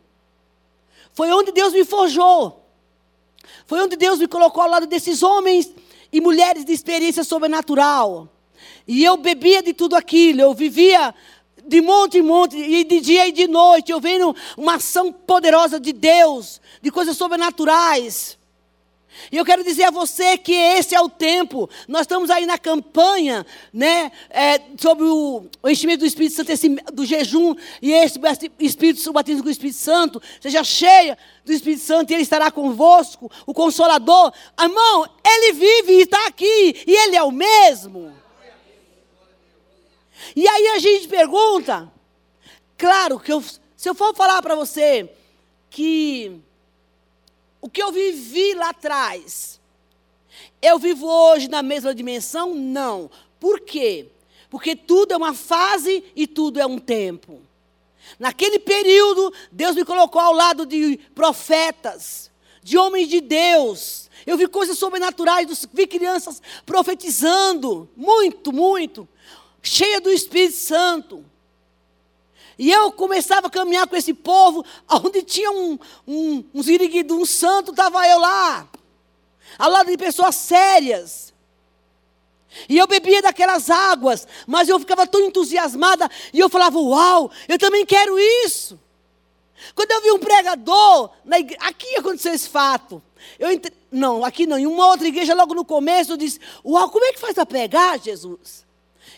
Foi 1.12 1.32
onde 1.32 1.52
Deus 1.52 1.74
me 1.74 1.84
forjou. 1.84 2.65
Foi 3.66 3.82
onde 3.82 3.96
Deus 3.96 4.20
me 4.20 4.28
colocou 4.28 4.64
ao 4.64 4.70
lado 4.70 4.88
desses 4.88 5.24
homens 5.24 5.72
e 6.12 6.22
mulheres 6.22 6.64
de 6.66 6.72
experiência 6.72 7.24
sobrenatural. 7.24 8.30
E 8.88 9.04
eu 9.04 9.18
bebia 9.18 9.62
de 9.62 9.74
tudo 9.74 9.96
aquilo, 9.96 10.42
eu 10.42 10.54
vivia 10.54 11.14
de 11.68 11.82
monte 11.82 12.20
em 12.20 12.22
monte, 12.22 12.56
e 12.56 12.84
de 12.84 13.02
dia 13.02 13.28
e 13.28 13.32
de 13.32 13.48
noite, 13.48 13.92
eu 13.92 14.00
vendo 14.00 14.36
uma 14.56 14.76
ação 14.76 15.12
poderosa 15.12 15.80
de 15.80 15.92
Deus, 15.92 16.62
de 16.82 16.92
coisas 16.92 17.18
sobrenaturais. 17.18 18.38
E 19.32 19.38
eu 19.38 19.46
quero 19.46 19.64
dizer 19.64 19.86
a 19.86 19.92
você 19.92 20.38
que 20.38 20.54
esse 20.54 20.96
é 20.96 21.02
o 21.02 21.10
tempo. 21.10 21.70
Nós 21.88 22.02
estamos 22.02 22.30
aí 22.30 22.46
na 22.46 22.58
campanha, 22.58 23.46
né, 23.74 24.12
é, 24.30 24.62
sobre 24.78 25.06
o, 25.06 25.46
o, 25.62 25.70
enchimento 25.70 26.00
do 26.00 26.06
Espírito 26.06 26.36
Santo, 26.36 26.52
esse, 26.52 26.70
do 26.94 27.06
jejum, 27.06 27.56
e 27.82 27.92
esse 27.92 28.20
Espírito, 28.60 29.10
o 29.10 29.14
batismo 29.14 29.44
com 29.44 29.50
o 29.50 29.52
Espírito 29.52 29.78
Santo, 29.78 30.22
seja 30.40 30.64
cheia 30.64 31.18
do 31.44 31.52
Espírito 31.52 31.84
Santo, 31.84 32.12
e 32.12 32.14
Ele 32.14 32.24
estará 32.24 32.52
convosco, 32.52 33.32
o 33.46 33.54
Consolador. 33.54 34.32
Irmão, 34.60 35.10
Ele 35.24 35.54
vive 35.54 35.94
e 35.94 36.02
está 36.02 36.28
aqui, 36.28 36.84
e 36.86 36.92
Ele 36.92 37.16
é 37.16 37.24
o 37.24 37.32
mesmo. 37.32 38.14
E 40.36 40.48
aí 40.48 40.68
a 40.70 40.80
gente 40.80 41.08
pergunta, 41.08 41.92
claro 42.78 43.20
que 43.20 43.32
eu, 43.32 43.44
Se 43.76 43.90
eu 43.90 43.96
for 43.96 44.16
falar 44.16 44.42
para 44.42 44.56
você 44.56 45.10
que 45.70 46.42
o 47.66 47.70
que 47.70 47.82
eu 47.82 47.92
vivi 47.92 48.54
lá 48.54 48.70
atrás, 48.70 49.60
eu 50.62 50.78
vivo 50.78 51.08
hoje 51.08 51.48
na 51.48 51.64
mesma 51.64 51.96
dimensão? 51.96 52.54
Não. 52.54 53.10
Por 53.40 53.60
quê? 53.62 54.06
Porque 54.52 54.76
tudo 54.76 55.14
é 55.16 55.18
uma 55.18 55.34
fase 55.34 56.04
e 56.16 56.28
tudo 56.28 56.60
é 56.60 56.66
um 56.68 56.78
tempo. 56.78 57.42
Naquele 58.20 58.60
período, 58.60 59.34
Deus 59.52 59.76
me 59.76 59.84
colocou 59.84 60.22
ao 60.22 60.32
lado 60.32 60.64
de 60.64 60.98
profetas, 61.16 62.30
de 62.62 62.78
homens 62.78 63.10
de 63.10 63.20
Deus. 63.20 64.12
Eu 64.28 64.38
vi 64.38 64.48
coisas 64.48 64.78
sobrenaturais, 64.78 65.68
vi 65.74 65.88
crianças 65.88 66.44
profetizando, 66.68 67.90
muito, 67.98 68.54
muito, 68.54 69.10
cheia 69.64 70.00
do 70.00 70.12
Espírito 70.12 70.58
Santo. 70.58 71.26
E 72.58 72.72
eu 72.72 72.92
começava 72.92 73.48
a 73.48 73.50
caminhar 73.50 73.88
com 73.88 73.96
esse 73.96 74.14
povo, 74.14 74.66
onde 74.90 75.22
tinha 75.24 75.52
um, 75.52 75.78
um, 76.08 76.44
um 76.54 76.64
ziriguido, 76.64 77.18
um 77.18 77.26
santo, 77.26 77.72
estava 77.72 78.08
eu 78.08 78.20
lá, 78.20 78.68
ao 79.58 79.70
lado 79.70 79.92
de 79.92 79.98
pessoas 79.98 80.36
sérias. 80.36 81.34
E 82.70 82.78
eu 82.78 82.88
bebia 82.88 83.22
daquelas 83.22 83.70
águas, 83.70 84.28
mas 84.48 84.70
eu 84.70 84.80
ficava 84.80 85.06
tão 85.06 85.22
entusiasmada, 85.22 86.10
e 86.34 86.40
eu 86.40 86.50
falava, 86.50 86.80
uau, 86.80 87.30
eu 87.48 87.60
também 87.60 87.86
quero 87.86 88.18
isso. 88.46 88.80
Quando 89.74 89.92
eu 89.92 90.02
vi 90.02 90.12
um 90.12 90.20
pregador, 90.20 91.12
igreja, 91.24 91.56
aqui 91.60 91.96
aconteceu 91.98 92.34
esse 92.34 92.48
fato. 92.48 93.02
Eu 93.40 93.52
entre... 93.52 93.74
Não, 93.92 94.24
aqui 94.24 94.46
não, 94.46 94.58
em 94.58 94.66
uma 94.66 94.88
outra 94.88 95.08
igreja, 95.08 95.34
logo 95.34 95.54
no 95.54 95.66
começo, 95.66 96.14
eu 96.14 96.18
disse, 96.18 96.40
uau, 96.64 96.90
como 96.90 97.06
é 97.06 97.14
que 97.14 97.20
faz 97.20 97.34
para 97.34 97.46
pregar, 97.46 98.00
Jesus? 98.00 98.65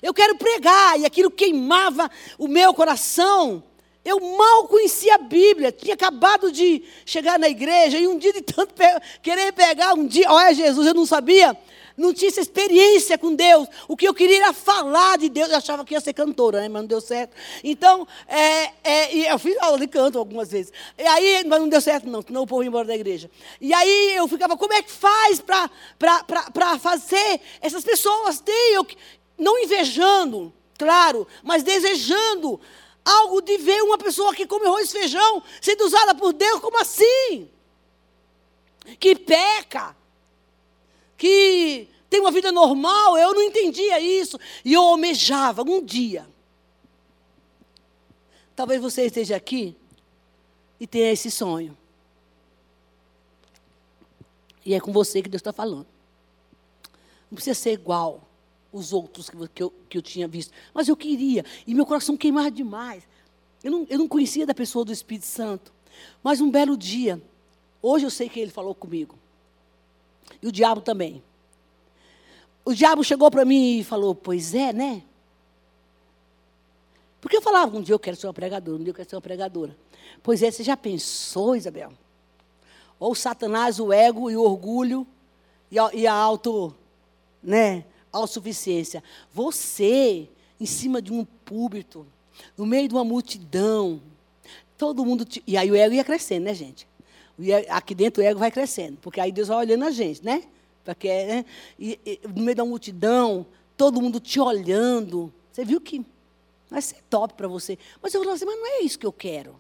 Eu 0.02 0.14
quero 0.14 0.38
pregar, 0.38 1.00
e 1.00 1.06
aquilo 1.06 1.32
queimava 1.32 2.10
o 2.38 2.48
meu 2.48 2.74
coração. 2.74 3.64
Eu 4.04 4.20
mal 4.20 4.68
conhecia 4.68 5.16
a 5.16 5.18
Bíblia, 5.18 5.72
tinha 5.72 5.94
acabado 5.94 6.52
de 6.52 6.84
chegar 7.06 7.38
na 7.38 7.50
igreja, 7.50 7.98
e 7.98 8.08
um 8.08 8.18
dia 8.18 8.32
de 8.32 8.42
tanto 8.42 8.74
pe 8.74 8.86
querer 9.22 9.52
pegar, 9.52 9.94
um 9.94 10.06
dia, 10.06 10.32
olha 10.32 10.54
Jesus, 10.54 10.88
eu 10.88 10.94
não 10.94 11.06
sabia 11.06 11.58
não 11.98 12.14
tinha 12.14 12.30
essa 12.30 12.40
experiência 12.40 13.18
com 13.18 13.34
Deus. 13.34 13.68
O 13.88 13.98
que 13.98 14.08
eu 14.08 14.14
queria 14.14 14.38
era 14.38 14.54
falar 14.54 15.18
de 15.18 15.28
Deus. 15.28 15.50
Eu 15.50 15.58
achava 15.58 15.84
que 15.84 15.96
ia 15.96 16.00
ser 16.00 16.14
cantora, 16.14 16.62
né? 16.62 16.70
mas 16.70 16.84
não 16.84 16.88
deu 16.88 17.02
certo. 17.02 17.36
Então, 17.64 18.08
é, 18.28 18.72
é, 18.84 19.34
eu 19.34 19.40
fiz 19.40 19.58
aula 19.58 19.80
de 19.80 19.88
canto 19.88 20.20
algumas 20.20 20.52
vezes. 20.52 20.72
E 20.96 21.02
aí, 21.02 21.44
mas 21.46 21.60
não 21.60 21.68
deu 21.68 21.82
certo, 21.82 22.08
não, 22.08 22.22
senão 22.22 22.44
o 22.44 22.48
povo 22.48 22.62
ia 22.62 22.68
embora 22.68 22.86
da 22.86 22.96
igreja. 22.96 23.32
E 23.60 23.74
aí 23.74 24.16
eu 24.16 24.28
ficava, 24.28 24.56
como 24.56 24.74
é 24.74 24.84
que 24.84 24.92
faz 24.92 25.42
para 25.42 26.80
fazer 26.80 27.42
essas 27.60 27.84
pessoas 27.84 28.40
terem, 28.40 28.86
não 29.38 29.58
invejando, 29.60 30.54
claro, 30.78 31.28
mas 31.44 31.64
desejando 31.64 32.60
algo 33.06 33.42
de 33.42 33.58
ver 33.58 33.82
uma 33.84 33.98
pessoa 33.98 34.34
que 34.34 34.48
come 34.48 34.66
arroz 34.66 34.90
e 34.90 35.00
feijão 35.00 35.44
sendo 35.62 35.86
usada 35.86 36.14
por 36.16 36.34
Deus, 36.34 36.60
como 36.60 36.80
assim? 36.82 37.50
Que 39.00 39.16
peca 39.16 39.96
que 41.18 41.90
tem 42.10 42.20
uma 42.20 42.32
vida 42.32 42.52
normal, 42.52 43.18
eu 43.18 43.34
não 43.34 43.42
entendia 43.42 44.00
isso. 44.00 44.40
E 44.64 44.74
eu 44.74 44.82
almejava 44.82 45.64
um 45.64 45.84
dia. 45.84 46.28
Talvez 48.56 48.82
você 48.82 49.06
esteja 49.06 49.36
aqui 49.36 49.76
e 50.80 50.88
tenha 50.88 51.12
esse 51.12 51.30
sonho. 51.30 51.78
E 54.66 54.74
é 54.74 54.80
com 54.80 54.92
você 54.92 55.22
que 55.22 55.30
Deus 55.30 55.42
está 55.42 55.54
falando. 55.54 55.88
Não 57.30 57.36
precisa 57.36 57.56
ser 57.56 57.72
igual 57.72 58.27
os 58.78 58.94
outros 58.94 59.30
que 59.54 59.64
eu, 59.64 59.74
que 59.90 59.98
eu 59.98 60.02
tinha 60.02 60.28
visto. 60.28 60.54
Mas 60.74 60.88
eu 60.88 60.96
queria. 60.96 61.44
E 61.66 61.74
meu 61.74 61.86
coração 61.86 62.16
queimava 62.16 62.52
demais. 62.52 63.04
Eu 63.64 63.72
não, 63.72 63.88
eu 63.90 63.98
não 63.98 64.08
conhecia 64.08 64.46
da 64.46 64.54
pessoa 64.54 64.86
do 64.86 64.92
Espírito 64.92 65.26
Santo. 65.26 65.74
Mas 66.24 66.40
um 66.40 66.50
belo 66.50 66.78
dia, 66.78 67.22
hoje 67.82 68.06
eu 68.06 68.10
sei 68.10 68.30
que 68.30 68.40
ele 68.40 68.52
falou 68.52 68.76
comigo. 68.76 69.16
E 70.42 70.48
o 70.48 70.52
diabo 70.52 70.82
também. 70.82 71.24
O 72.64 72.74
diabo 72.74 73.04
chegou 73.04 73.32
para 73.32 73.46
mim 73.46 73.80
e 73.80 73.84
falou: 73.84 74.14
Pois 74.14 74.54
é, 74.54 74.72
né? 74.72 75.04
Porque 77.20 77.38
eu 77.38 77.42
falava: 77.42 77.76
Um 77.76 77.82
dia 77.82 77.96
eu 77.96 78.00
quero 78.00 78.16
ser 78.16 78.28
uma 78.28 78.34
pregadora, 78.34 78.78
um 78.78 78.84
dia 78.84 78.92
eu 78.92 78.96
quero 78.96 79.10
ser 79.10 79.16
uma 79.16 79.22
pregadora. 79.22 79.76
Pois 80.22 80.44
é, 80.44 80.52
você 80.52 80.64
já 80.64 80.78
pensou, 80.78 81.56
Isabel? 81.56 81.94
Ou 83.00 83.14
Satanás, 83.16 83.80
o 83.80 83.94
ego 83.94 84.30
e 84.30 84.36
o 84.36 84.42
orgulho 84.42 85.06
e 85.70 85.78
a, 85.78 85.90
e 85.94 86.08
a 86.08 86.14
auto, 86.14 86.74
né, 87.44 87.86
autossuficiência. 88.12 89.04
Você, 89.34 90.30
em 90.60 90.66
cima 90.66 91.02
de 91.02 91.12
um 91.12 91.26
púlpito, 91.26 92.06
no 92.58 92.66
meio 92.66 92.88
de 92.88 92.94
uma 92.94 93.04
multidão, 93.04 94.02
todo 94.78 95.06
mundo. 95.06 95.26
Te, 95.26 95.44
e 95.46 95.58
aí 95.58 95.72
o 95.72 95.76
ego 95.76 95.96
ia 95.96 96.04
crescendo, 96.04 96.46
né, 96.46 96.54
gente? 96.54 96.88
aqui 97.70 97.94
dentro 97.94 98.24
o 98.24 98.26
ego 98.26 98.40
vai 98.40 98.50
crescendo, 98.50 98.98
porque 99.00 99.22
aí 99.22 99.32
Deus 99.32 99.48
vai 99.48 99.58
olhando 99.58 99.86
a 99.86 99.92
gente, 99.92 100.26
né? 100.26 100.44
Porque, 100.84 101.08
né? 101.08 101.46
E, 101.78 102.00
e, 102.06 102.20
no 102.28 102.42
meio 102.42 102.56
da 102.56 102.66
multidão, 102.66 103.46
todo 103.76 104.02
mundo 104.02 104.20
te 104.20 104.40
olhando. 104.40 105.32
Você 105.52 105.64
viu 105.64 105.80
que 105.80 106.04
vai 106.70 106.82
ser 106.82 106.98
top 107.10 107.34
para 107.34 107.48
você. 107.48 107.78
Mas 108.02 108.14
eu 108.14 108.22
falava 108.22 108.36
assim, 108.36 108.46
mas 108.46 108.58
não 108.58 108.66
é 108.66 108.80
isso 108.82 108.98
que 108.98 109.06
eu 109.06 109.12
quero. 109.12 109.60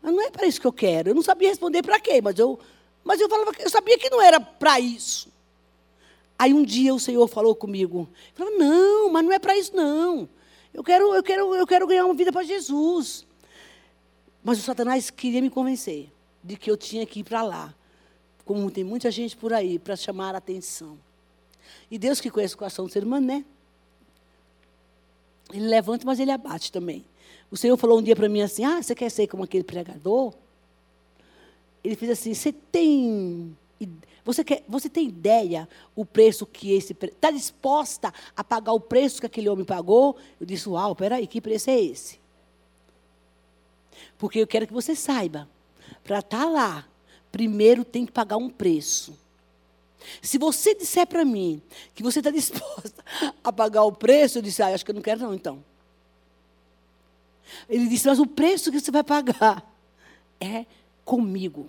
Mas 0.00 0.14
não 0.14 0.22
é 0.22 0.30
para 0.30 0.46
isso 0.46 0.60
que 0.60 0.66
eu 0.66 0.72
quero. 0.72 1.10
Eu 1.10 1.14
não 1.14 1.22
sabia 1.22 1.48
responder 1.48 1.82
para 1.82 1.98
quê, 1.98 2.20
mas 2.20 2.38
eu, 2.38 2.58
mas 3.02 3.20
eu 3.20 3.28
falava, 3.28 3.52
eu 3.58 3.70
sabia 3.70 3.98
que 3.98 4.10
não 4.10 4.20
era 4.20 4.38
para 4.38 4.78
isso. 4.78 5.28
Aí 6.38 6.52
um 6.52 6.64
dia 6.64 6.94
o 6.94 7.00
Senhor 7.00 7.26
falou 7.28 7.54
comigo, 7.54 8.08
falou, 8.34 8.58
não, 8.58 9.10
mas 9.10 9.24
não 9.24 9.32
é 9.32 9.38
para 9.38 9.56
isso 9.56 9.74
não. 9.74 10.28
Eu 10.72 10.82
quero, 10.82 11.14
eu 11.14 11.22
quero, 11.22 11.54
eu 11.54 11.66
quero 11.66 11.86
ganhar 11.86 12.04
uma 12.04 12.14
vida 12.14 12.32
para 12.32 12.42
Jesus. 12.42 13.24
Mas 14.42 14.58
o 14.58 14.62
Satanás 14.62 15.08
queria 15.08 15.40
me 15.40 15.48
convencer 15.48 16.12
de 16.42 16.56
que 16.56 16.70
eu 16.70 16.76
tinha 16.76 17.06
que 17.06 17.20
ir 17.20 17.24
para 17.24 17.42
lá. 17.42 17.74
Como 18.44 18.70
tem 18.70 18.84
muita 18.84 19.10
gente 19.10 19.36
por 19.36 19.52
aí, 19.52 19.78
para 19.78 19.96
chamar 19.96 20.34
a 20.34 20.38
atenção. 20.38 20.98
E 21.90 21.98
Deus 21.98 22.20
que 22.20 22.30
conhece 22.30 22.54
o 22.54 22.58
coração 22.58 22.84
do 22.84 22.92
ser 22.92 23.04
humano, 23.04 23.26
né? 23.26 23.44
Ele 25.52 25.66
levanta, 25.66 26.04
mas 26.04 26.18
ele 26.18 26.30
abate 26.30 26.72
também. 26.72 27.04
O 27.50 27.56
Senhor 27.56 27.76
falou 27.76 27.98
um 27.98 28.02
dia 28.02 28.16
para 28.16 28.28
mim 28.28 28.42
assim: 28.42 28.64
Ah, 28.64 28.82
você 28.82 28.94
quer 28.94 29.10
ser 29.10 29.28
como 29.28 29.44
aquele 29.44 29.64
pregador? 29.64 30.34
Ele 31.82 31.94
fez 31.94 32.10
assim: 32.10 32.34
Você 32.34 32.52
tem. 32.52 33.56
Você, 34.24 34.42
quer, 34.42 34.64
você 34.66 34.88
tem 34.88 35.08
ideia 35.08 35.68
o 35.94 36.04
preço 36.04 36.46
que 36.46 36.72
esse. 36.72 36.96
Está 37.02 37.30
disposta 37.30 38.12
a 38.34 38.42
pagar 38.42 38.72
o 38.72 38.80
preço 38.80 39.20
que 39.20 39.26
aquele 39.26 39.48
homem 39.48 39.64
pagou? 39.64 40.16
Eu 40.40 40.46
disse: 40.46 40.68
Uau, 40.68 40.96
peraí, 40.96 41.26
que 41.26 41.40
preço 41.40 41.68
é 41.68 41.78
esse? 41.78 42.18
Porque 44.16 44.38
eu 44.38 44.46
quero 44.46 44.66
que 44.66 44.72
você 44.72 44.94
saiba 44.96 45.48
para 46.02 46.20
estar 46.20 46.40
tá 46.40 46.46
lá, 46.46 46.88
primeiro 47.30 47.84
tem 47.84 48.06
que 48.06 48.12
pagar 48.12 48.38
um 48.38 48.48
preço. 48.48 49.18
Se 50.22 50.38
você 50.38 50.74
disser 50.74 51.06
para 51.06 51.24
mim 51.24 51.62
que 51.94 52.02
você 52.02 52.20
está 52.20 52.30
disposta 52.32 53.04
a 53.42 53.52
pagar 53.52 53.84
o 53.84 53.92
preço, 53.92 54.38
eu 54.38 54.42
disse, 54.42 54.62
ah, 54.62 54.68
acho 54.68 54.84
que 54.84 54.90
eu 54.90 54.94
não 54.94 55.02
quero 55.02 55.20
não, 55.20 55.34
então. 55.34 55.62
Ele 57.68 57.86
disse, 57.88 58.06
mas 58.06 58.18
o 58.18 58.26
preço 58.26 58.70
que 58.70 58.80
você 58.80 58.90
vai 58.90 59.04
pagar 59.04 59.62
é 60.40 60.66
comigo. 61.04 61.68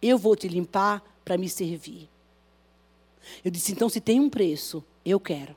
Eu 0.00 0.18
vou 0.18 0.36
te 0.36 0.48
limpar 0.48 1.02
para 1.26 1.36
me 1.36 1.48
servir. 1.48 2.08
Eu 3.44 3.50
disse, 3.50 3.72
então 3.72 3.88
se 3.88 4.00
tem 4.00 4.20
um 4.20 4.30
preço, 4.30 4.82
eu 5.04 5.18
quero. 5.18 5.56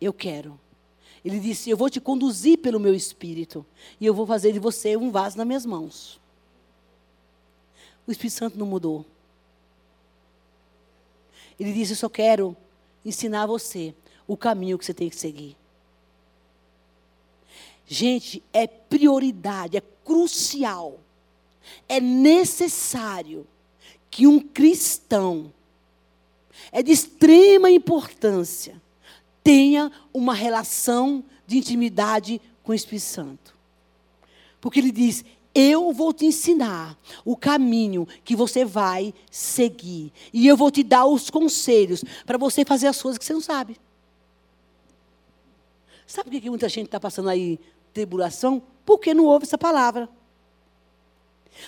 Eu 0.00 0.12
quero. 0.12 0.58
Ele 1.24 1.38
disse: 1.38 1.70
Eu 1.70 1.76
vou 1.76 1.88
te 1.88 2.00
conduzir 2.00 2.58
pelo 2.58 2.80
meu 2.80 2.92
espírito. 2.92 3.64
E 4.00 4.04
eu 4.04 4.12
vou 4.12 4.26
fazer 4.26 4.52
de 4.52 4.58
você 4.58 4.96
um 4.96 5.12
vaso 5.12 5.38
nas 5.38 5.46
minhas 5.46 5.64
mãos. 5.64 6.20
O 8.04 8.10
Espírito 8.10 8.34
Santo 8.34 8.58
não 8.58 8.66
mudou. 8.66 9.06
Ele 11.60 11.72
disse: 11.72 11.92
Eu 11.92 11.96
só 11.96 12.08
quero 12.08 12.56
ensinar 13.04 13.46
você 13.46 13.94
o 14.26 14.36
caminho 14.36 14.76
que 14.76 14.84
você 14.84 14.92
tem 14.92 15.08
que 15.08 15.14
seguir. 15.14 15.56
Gente, 17.86 18.42
é 18.52 18.66
prioridade, 18.66 19.76
é 19.76 19.82
crucial, 20.04 20.98
é 21.88 22.00
necessário 22.00 23.46
que 24.10 24.26
um 24.26 24.38
cristão, 24.38 25.52
é 26.70 26.82
de 26.82 26.92
extrema 26.92 27.70
importância, 27.70 28.80
tenha 29.42 29.90
uma 30.12 30.34
relação 30.34 31.24
de 31.46 31.58
intimidade 31.58 32.40
com 32.62 32.72
o 32.72 32.74
Espírito 32.74 33.04
Santo. 33.04 33.56
Porque 34.60 34.78
ele 34.78 34.92
diz: 34.92 35.24
Eu 35.54 35.92
vou 35.92 36.12
te 36.12 36.24
ensinar 36.24 36.96
o 37.24 37.36
caminho 37.36 38.06
que 38.22 38.36
você 38.36 38.64
vai 38.64 39.12
seguir. 39.30 40.12
E 40.32 40.46
eu 40.46 40.56
vou 40.56 40.70
te 40.70 40.82
dar 40.82 41.06
os 41.06 41.30
conselhos 41.30 42.04
para 42.24 42.38
você 42.38 42.64
fazer 42.64 42.86
as 42.86 43.00
coisas 43.00 43.18
que 43.18 43.24
você 43.24 43.32
não 43.32 43.40
sabe. 43.40 43.76
Sabe 46.06 46.30
por 46.30 46.40
que 46.40 46.50
muita 46.50 46.68
gente 46.68 46.86
está 46.86 47.00
passando 47.00 47.30
aí 47.30 47.58
tribulação? 47.92 48.62
Porque 48.84 49.14
não 49.14 49.24
ouve 49.24 49.44
essa 49.44 49.58
palavra. 49.58 50.08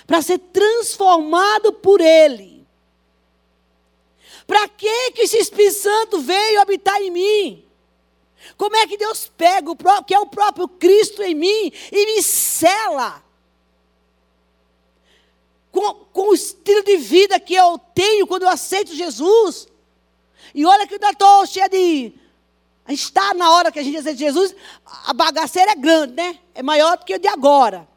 Para 0.07 0.23
ser 0.23 0.39
transformado 0.39 1.73
por 1.73 2.01
Ele. 2.01 2.67
Para 4.47 4.69
que, 4.69 5.13
que 5.13 5.23
esse 5.23 5.39
Espírito 5.39 5.79
Santo 5.79 6.21
veio 6.21 6.61
habitar 6.61 7.01
em 7.01 7.11
mim? 7.11 7.65
Como 8.57 8.77
é 8.77 8.87
que 8.87 8.97
Deus 8.97 9.27
pega 9.27 9.71
o 9.71 9.77
próprio, 9.77 10.05
que 10.05 10.15
é 10.15 10.19
o 10.19 10.27
próprio 10.27 10.69
Cristo 10.69 11.23
em 11.23 11.35
mim 11.35 11.73
e 11.91 12.07
me 12.07 12.23
sela 12.23 13.25
com, 15.73 15.95
com 16.13 16.29
o 16.29 16.35
estilo 16.35 16.85
de 16.85 16.97
vida 16.99 17.41
que 17.41 17.55
eu 17.55 17.79
tenho 17.95 18.27
quando 18.27 18.43
eu 18.43 18.49
aceito 18.49 18.95
Jesus? 18.95 19.67
E 20.55 20.65
olha 20.65 20.87
que 20.87 20.95
eu 20.95 21.11
estou 21.11 21.47
cheia 21.47 21.69
de. 21.69 22.13
Está 22.87 23.33
na 23.33 23.51
hora 23.51 23.73
que 23.73 23.79
a 23.79 23.83
gente 23.83 23.97
aceita 23.97 24.19
Jesus, 24.19 24.55
a 25.07 25.15
bagaceira 25.15 25.73
é 25.73 25.75
grande, 25.75 26.13
né? 26.13 26.39
É 26.55 26.63
maior 26.63 26.99
do 26.99 27.05
que 27.05 27.15
o 27.15 27.19
de 27.19 27.27
agora. 27.27 27.89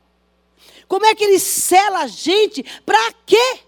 Como 0.87 1.05
é 1.05 1.13
que 1.13 1.23
ele 1.23 1.39
sela 1.39 1.99
a 1.99 2.07
gente? 2.07 2.63
Para 2.85 3.13
quê? 3.25 3.59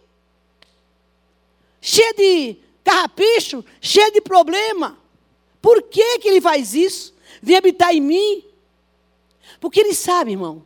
Cheia 1.82 2.14
de 2.14 2.58
carrapicho, 2.84 3.64
cheia 3.82 4.12
de 4.12 4.22
problema. 4.22 4.98
Por 5.62 5.84
que, 5.84 6.20
que 6.20 6.28
ele 6.28 6.42
faz 6.42 6.74
isso? 6.74 7.14
Vem 7.42 7.58
habitar 7.58 7.94
em 7.94 8.02
mim. 8.02 8.46
Porque 9.60 9.80
ele 9.80 9.94
sabe, 9.94 10.32
irmão, 10.32 10.66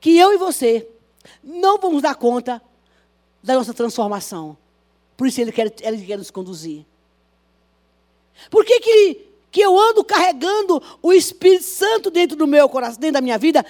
que 0.00 0.16
eu 0.16 0.32
e 0.32 0.36
você 0.36 0.88
não 1.42 1.78
vamos 1.78 2.02
dar 2.02 2.14
conta 2.14 2.60
da 3.42 3.54
nossa 3.54 3.72
transformação. 3.72 4.56
Por 5.16 5.26
isso 5.26 5.40
ele 5.40 5.52
quer, 5.52 5.72
ele 5.80 6.04
quer 6.04 6.18
nos 6.18 6.30
conduzir. 6.30 6.84
Por 8.50 8.64
que, 8.64 8.80
que, 8.80 9.28
que 9.56 9.62
eu 9.62 9.80
ando 9.80 10.04
carregando 10.04 10.82
o 11.00 11.14
Espírito 11.14 11.64
Santo 11.64 12.10
dentro 12.10 12.36
do 12.36 12.46
meu 12.46 12.68
coração, 12.68 13.00
dentro 13.00 13.14
da 13.14 13.20
minha 13.22 13.38
vida? 13.38 13.64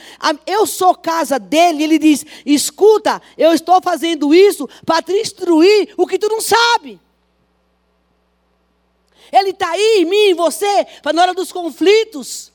Eu 0.45 0.67
sou 0.67 0.97
casa 0.97 1.39
dele, 1.39 1.85
ele 1.85 1.97
diz: 1.97 2.27
escuta, 2.45 3.23
eu 3.39 3.53
estou 3.53 3.81
fazendo 3.81 4.35
isso 4.35 4.69
para 4.85 5.01
te 5.01 5.13
instruir 5.13 5.95
o 5.97 6.05
que 6.05 6.19
tu 6.19 6.29
não 6.29 6.41
sabe. 6.41 6.99
Ele 9.31 9.51
está 9.51 9.71
aí 9.71 10.01
em 10.01 10.05
mim, 10.05 10.31
em 10.31 10.35
você, 10.35 10.85
para 11.01 11.13
na 11.13 11.23
hora 11.23 11.35
dos 11.35 11.53
conflitos, 11.53 12.51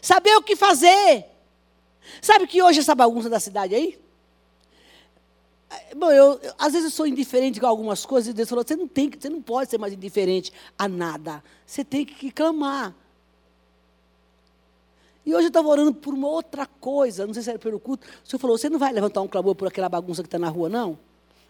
saber 0.00 0.34
o 0.36 0.42
que 0.42 0.56
fazer. 0.56 1.26
Sabe 2.22 2.46
que 2.46 2.62
hoje 2.62 2.80
essa 2.80 2.94
bagunça 2.94 3.28
da 3.28 3.38
cidade 3.38 3.74
aí? 3.74 3.98
Bom, 5.96 6.10
eu, 6.12 6.34
eu, 6.40 6.54
às 6.58 6.72
vezes 6.72 6.90
eu 6.90 6.90
sou 6.90 7.06
indiferente 7.06 7.58
com 7.58 7.66
algumas 7.66 8.06
coisas, 8.06 8.30
e 8.30 8.32
Deus 8.32 8.48
falou, 8.48 8.64
você 8.66 8.76
não 8.76 8.86
tem, 8.86 9.10
você 9.10 9.28
não 9.28 9.42
pode 9.42 9.70
ser 9.70 9.78
mais 9.78 9.92
indiferente 9.92 10.52
a 10.78 10.88
nada. 10.88 11.42
Você 11.66 11.84
tem 11.84 12.04
que, 12.04 12.30
clamar. 12.30 12.94
E 15.24 15.34
hoje 15.34 15.46
eu 15.46 15.48
estava 15.48 15.66
orando 15.66 15.92
por 15.92 16.14
uma 16.14 16.28
outra 16.28 16.66
coisa, 16.66 17.26
não 17.26 17.34
sei 17.34 17.42
se 17.42 17.50
era 17.50 17.58
pelo 17.58 17.80
culto. 17.80 18.06
O 18.24 18.28
senhor 18.28 18.38
falou, 18.38 18.56
você 18.56 18.68
não 18.68 18.78
vai 18.78 18.92
levantar 18.92 19.20
um 19.22 19.28
clamor 19.28 19.56
por 19.56 19.66
aquela 19.66 19.88
bagunça 19.88 20.22
que 20.22 20.28
está 20.28 20.38
na 20.38 20.48
rua, 20.48 20.68
não? 20.68 20.96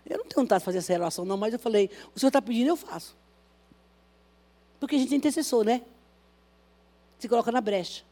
Eu 0.09 0.19
não 0.19 0.25
tenho 0.25 0.43
vontade 0.43 0.61
de 0.61 0.65
fazer 0.65 0.79
essa 0.79 0.93
relação, 0.93 1.25
não, 1.25 1.37
mas 1.37 1.53
eu 1.53 1.59
falei, 1.59 1.91
o 2.15 2.19
senhor 2.19 2.29
está 2.29 2.41
pedindo, 2.41 2.69
eu 2.69 2.77
faço. 2.77 3.15
Porque 4.81 4.97
a 4.97 4.99
gente 4.99 5.13
é 5.13 5.17
intercessor, 5.17 5.65
né? 5.65 5.83
Se 7.19 7.29
coloca 7.29 7.53
na 7.53 7.61
brecha. 7.61 8.03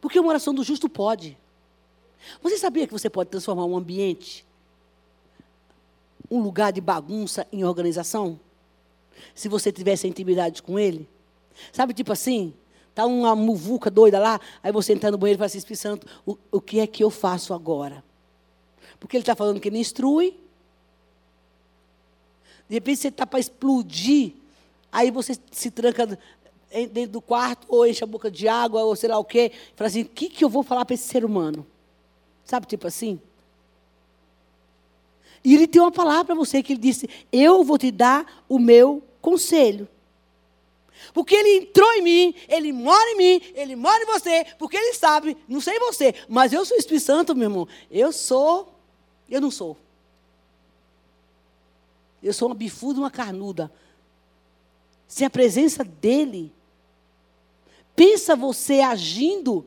Porque 0.00 0.18
uma 0.20 0.28
oração 0.28 0.52
do 0.52 0.62
justo 0.62 0.88
pode. 0.88 1.38
Você 2.42 2.58
sabia 2.58 2.86
que 2.86 2.92
você 2.92 3.08
pode 3.08 3.30
transformar 3.30 3.64
um 3.64 3.76
ambiente, 3.76 4.44
um 6.30 6.40
lugar 6.40 6.72
de 6.72 6.80
bagunça 6.80 7.46
em 7.52 7.64
organização? 7.64 8.38
Se 9.34 9.48
você 9.48 9.72
tivesse 9.72 10.06
intimidade 10.06 10.62
com 10.62 10.78
ele? 10.78 11.08
Sabe, 11.72 11.94
tipo 11.94 12.12
assim, 12.12 12.52
tá 12.94 13.06
uma 13.06 13.34
muvuca 13.34 13.90
doida 13.90 14.18
lá, 14.18 14.40
aí 14.62 14.72
você 14.72 14.92
entra 14.92 15.10
no 15.10 15.18
banheiro 15.18 15.36
e 15.36 15.38
fala 15.38 15.46
assim, 15.46 15.58
Espírito 15.58 15.80
Santo, 15.80 16.06
o, 16.24 16.36
o 16.50 16.60
que 16.60 16.80
é 16.80 16.86
que 16.86 17.02
eu 17.02 17.10
faço 17.10 17.54
agora? 17.54 18.04
Porque 18.98 19.16
ele 19.16 19.22
está 19.22 19.34
falando 19.34 19.60
que 19.60 19.68
ele 19.68 19.78
instrui. 19.78 20.38
De 22.68 22.74
repente 22.74 23.00
você 23.00 23.08
está 23.08 23.26
para 23.26 23.38
explodir, 23.38 24.32
aí 24.90 25.10
você 25.10 25.38
se 25.52 25.70
tranca 25.70 26.18
dentro 26.92 27.12
do 27.12 27.20
quarto, 27.20 27.66
ou 27.68 27.86
enche 27.86 28.02
a 28.02 28.06
boca 28.06 28.30
de 28.30 28.48
água, 28.48 28.82
ou 28.82 28.96
sei 28.96 29.08
lá 29.08 29.18
o 29.18 29.24
quê, 29.24 29.52
e 29.54 29.76
fala 29.76 29.88
assim, 29.88 30.02
o 30.02 30.08
que, 30.08 30.28
que 30.28 30.44
eu 30.44 30.48
vou 30.48 30.62
falar 30.62 30.84
para 30.84 30.94
esse 30.94 31.04
ser 31.04 31.24
humano? 31.24 31.66
Sabe, 32.46 32.66
tipo 32.66 32.86
assim? 32.86 33.20
E 35.44 35.54
ele 35.54 35.66
tem 35.66 35.82
uma 35.82 35.92
palavra 35.92 36.26
para 36.26 36.34
você 36.34 36.62
que 36.62 36.72
ele 36.72 36.80
disse: 36.80 37.10
Eu 37.30 37.62
vou 37.62 37.76
te 37.76 37.90
dar 37.90 38.44
o 38.48 38.58
meu 38.58 39.02
conselho. 39.20 39.88
Porque 41.12 41.34
ele 41.34 41.64
entrou 41.64 41.92
em 41.94 42.02
mim, 42.02 42.34
ele 42.48 42.72
mora 42.72 43.10
em 43.10 43.16
mim, 43.16 43.42
ele 43.54 43.76
mora 43.76 44.02
em 44.02 44.06
você, 44.06 44.46
porque 44.58 44.76
ele 44.76 44.94
sabe, 44.94 45.36
não 45.46 45.60
sei 45.60 45.78
você, 45.78 46.14
mas 46.28 46.52
eu 46.52 46.64
sou 46.64 46.76
Espírito 46.76 47.04
Santo, 47.04 47.34
meu 47.34 47.50
irmão. 47.50 47.68
Eu 47.90 48.12
sou, 48.12 48.74
eu 49.28 49.40
não 49.40 49.50
sou. 49.50 49.76
Eu 52.22 52.32
sou 52.32 52.48
uma 52.48 52.54
bifuda, 52.54 52.98
uma 52.98 53.10
carnuda. 53.10 53.70
Sem 55.06 55.26
a 55.26 55.30
presença 55.30 55.84
dele, 55.84 56.52
pensa 57.94 58.34
você 58.34 58.80
agindo 58.80 59.66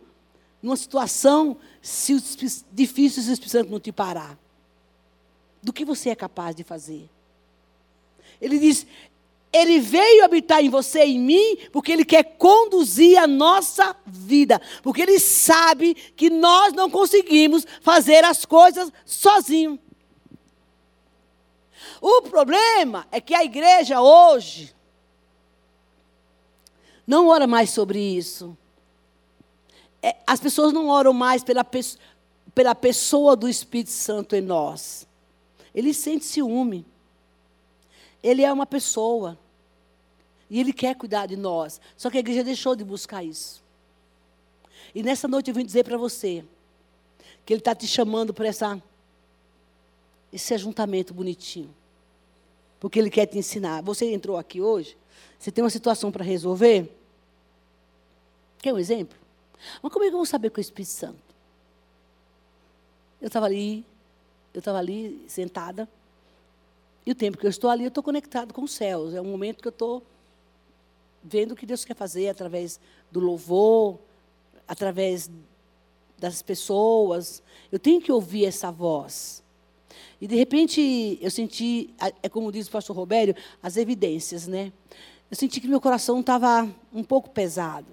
numa 0.61 0.75
situação 0.75 1.57
se 1.89 2.13
o 2.13 2.21
difícil 2.71 3.23
se 3.23 3.31
o 3.31 3.33
Espírito 3.33 3.51
Santo 3.51 3.71
não 3.71 3.79
te 3.79 3.91
parar? 3.91 4.37
Do 5.61 5.73
que 5.73 5.83
você 5.83 6.09
é 6.09 6.15
capaz 6.15 6.55
de 6.55 6.63
fazer? 6.63 7.09
Ele 8.39 8.59
diz: 8.59 8.85
Ele 9.51 9.79
veio 9.79 10.23
habitar 10.23 10.63
em 10.63 10.69
você 10.69 11.03
e 11.03 11.15
em 11.15 11.19
mim, 11.19 11.57
porque 11.71 11.91
Ele 11.91 12.05
quer 12.05 12.23
conduzir 12.37 13.17
a 13.17 13.25
nossa 13.25 13.95
vida. 14.05 14.61
Porque 14.83 15.01
Ele 15.01 15.19
sabe 15.19 15.95
que 15.95 16.29
nós 16.29 16.73
não 16.73 16.91
conseguimos 16.91 17.65
fazer 17.81 18.23
as 18.23 18.45
coisas 18.45 18.91
sozinhos. 19.03 19.79
O 21.99 22.21
problema 22.21 23.07
é 23.11 23.19
que 23.19 23.33
a 23.33 23.43
igreja 23.43 23.99
hoje 23.99 24.75
não 27.05 27.27
ora 27.27 27.47
mais 27.47 27.71
sobre 27.71 27.99
isso 27.99 28.55
as 30.25 30.39
pessoas 30.39 30.71
não 30.71 30.87
oram 30.87 31.13
mais 31.13 31.43
pela, 31.43 31.65
pela 32.55 32.75
pessoa 32.75 33.35
do 33.35 33.49
Espírito 33.49 33.91
Santo 33.91 34.35
em 34.35 34.41
nós. 34.41 35.07
Ele 35.73 35.93
sente 35.93 36.25
ciúme. 36.25 36.85
Ele 38.23 38.43
é 38.43 38.51
uma 38.51 38.65
pessoa. 38.65 39.37
E 40.49 40.59
ele 40.59 40.73
quer 40.73 40.95
cuidar 40.95 41.25
de 41.25 41.35
nós. 41.35 41.79
Só 41.95 42.09
que 42.09 42.17
a 42.17 42.19
igreja 42.19 42.43
deixou 42.43 42.75
de 42.75 42.83
buscar 42.83 43.23
isso. 43.23 43.63
E 44.95 45.03
nessa 45.03 45.27
noite 45.27 45.49
eu 45.49 45.53
vim 45.53 45.65
dizer 45.65 45.83
para 45.83 45.97
você 45.97 46.43
que 47.45 47.53
ele 47.53 47.61
está 47.61 47.75
te 47.75 47.87
chamando 47.87 48.33
para 48.33 48.47
essa, 48.47 48.81
esse 50.31 50.53
ajuntamento 50.53 51.13
bonitinho. 51.13 51.73
Porque 52.79 52.97
ele 52.97 53.09
quer 53.09 53.25
te 53.25 53.37
ensinar. 53.37 53.81
Você 53.83 54.11
entrou 54.11 54.37
aqui 54.37 54.61
hoje, 54.61 54.97
você 55.37 55.51
tem 55.51 55.63
uma 55.63 55.69
situação 55.69 56.11
para 56.11 56.23
resolver. 56.23 56.89
Quer 58.59 58.73
um 58.73 58.79
exemplo? 58.79 59.17
Mas 59.81 59.91
como 59.91 60.05
é 60.05 60.07
que 60.07 60.13
eu 60.13 60.17
vou 60.17 60.25
saber 60.25 60.49
que 60.49 60.59
é 60.59 60.61
o 60.61 60.67
Espírito 60.67 60.91
Santo? 60.91 61.19
Eu 63.21 63.27
estava 63.27 63.45
ali, 63.45 63.85
eu 64.53 64.59
estava 64.59 64.77
ali 64.77 65.23
sentada, 65.27 65.87
e 67.05 67.11
o 67.11 67.15
tempo 67.15 67.37
que 67.37 67.45
eu 67.45 67.49
estou 67.49 67.69
ali, 67.69 67.83
eu 67.83 67.89
estou 67.89 68.03
conectado 68.03 68.53
com 68.53 68.61
os 68.63 68.71
céus. 68.71 69.13
É 69.13 69.21
um 69.21 69.25
momento 69.25 69.61
que 69.61 69.67
eu 69.67 69.71
estou 69.71 70.03
vendo 71.23 71.53
o 71.53 71.55
que 71.55 71.65
Deus 71.65 71.83
quer 71.83 71.95
fazer 71.95 72.29
através 72.29 72.79
do 73.11 73.19
louvor, 73.19 73.97
através 74.67 75.29
das 76.17 76.41
pessoas. 76.41 77.41
Eu 77.71 77.79
tenho 77.79 78.01
que 78.01 78.11
ouvir 78.11 78.45
essa 78.45 78.71
voz. 78.71 79.43
E 80.21 80.27
de 80.27 80.35
repente 80.35 81.17
eu 81.21 81.31
senti, 81.31 81.89
é 82.21 82.29
como 82.29 82.51
diz 82.51 82.67
o 82.67 82.71
pastor 82.71 82.95
Robério, 82.95 83.35
as 83.63 83.77
evidências, 83.77 84.47
né? 84.47 84.71
Eu 85.31 85.37
senti 85.37 85.61
que 85.61 85.67
meu 85.67 85.79
coração 85.79 86.19
estava 86.19 86.69
um 86.93 87.03
pouco 87.03 87.29
pesado. 87.29 87.87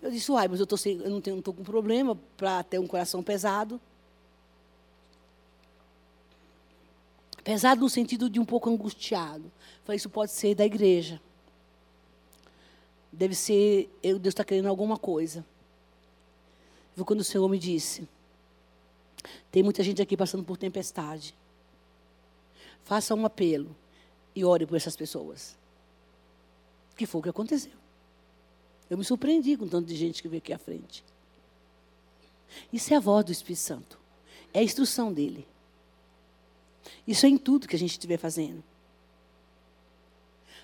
Eu 0.00 0.10
disse, 0.10 0.30
uai, 0.30 0.46
mas 0.46 0.60
eu, 0.60 0.66
tô 0.66 0.76
sem, 0.76 0.98
eu 0.98 1.10
não 1.10 1.18
estou 1.18 1.52
com 1.52 1.62
problema 1.62 2.16
para 2.36 2.62
ter 2.62 2.78
um 2.78 2.86
coração 2.86 3.22
pesado. 3.22 3.80
Pesado 7.42 7.80
no 7.80 7.88
sentido 7.88 8.30
de 8.30 8.38
um 8.38 8.44
pouco 8.44 8.70
angustiado. 8.70 9.50
Falei, 9.82 9.96
isso 9.96 10.10
pode 10.10 10.30
ser 10.30 10.54
da 10.54 10.64
igreja. 10.64 11.20
Deve 13.10 13.34
ser, 13.34 13.90
Deus 14.02 14.26
está 14.28 14.44
querendo 14.44 14.68
alguma 14.68 14.96
coisa. 14.96 15.44
Foi 16.94 17.04
quando 17.04 17.20
o 17.20 17.24
Senhor 17.24 17.48
me 17.48 17.58
disse: 17.58 18.08
tem 19.50 19.62
muita 19.62 19.82
gente 19.82 20.02
aqui 20.02 20.16
passando 20.16 20.44
por 20.44 20.56
tempestade. 20.56 21.34
Faça 22.84 23.14
um 23.14 23.24
apelo 23.24 23.74
e 24.34 24.44
ore 24.44 24.66
por 24.66 24.76
essas 24.76 24.96
pessoas. 24.96 25.56
Que 26.96 27.06
foi 27.06 27.20
o 27.20 27.22
que 27.22 27.30
aconteceu. 27.30 27.72
Eu 28.90 28.96
me 28.96 29.04
surpreendi 29.04 29.56
com 29.56 29.68
tanto 29.68 29.86
de 29.86 29.96
gente 29.96 30.22
que 30.22 30.28
veio 30.28 30.38
aqui 30.38 30.52
à 30.52 30.58
frente. 30.58 31.04
Isso 32.72 32.92
é 32.92 32.96
a 32.96 33.00
voz 33.00 33.24
do 33.24 33.32
Espírito 33.32 33.60
Santo. 33.60 33.98
É 34.52 34.60
a 34.60 34.62
instrução 34.62 35.12
dele. 35.12 35.46
Isso 37.06 37.26
é 37.26 37.28
em 37.28 37.36
tudo 37.36 37.68
que 37.68 37.76
a 37.76 37.78
gente 37.78 37.92
estiver 37.92 38.18
fazendo. 38.18 38.62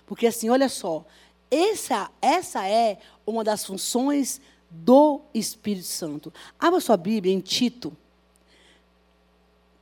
Porque 0.07 0.27
assim, 0.27 0.49
olha 0.49 0.69
só, 0.69 1.05
essa, 1.51 2.11
essa 2.21 2.67
é 2.69 2.99
uma 3.27 3.45
das 3.45 3.65
funções 3.65 4.41
do 4.71 5.21
Espírito 5.33 5.87
Santo. 5.87 6.33
Abra 6.59 6.81
sua 6.81 6.97
Bíblia 6.97 7.33
em 7.33 7.41
Tito, 7.41 7.97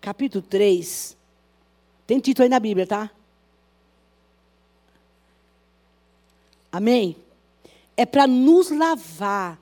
capítulo 0.00 0.42
3. 0.42 1.16
Tem 2.06 2.20
Tito 2.20 2.42
aí 2.42 2.48
na 2.48 2.60
Bíblia, 2.60 2.86
tá? 2.86 3.10
Amém? 6.70 7.16
É 7.96 8.06
para 8.06 8.26
nos 8.26 8.70
lavar. 8.70 9.60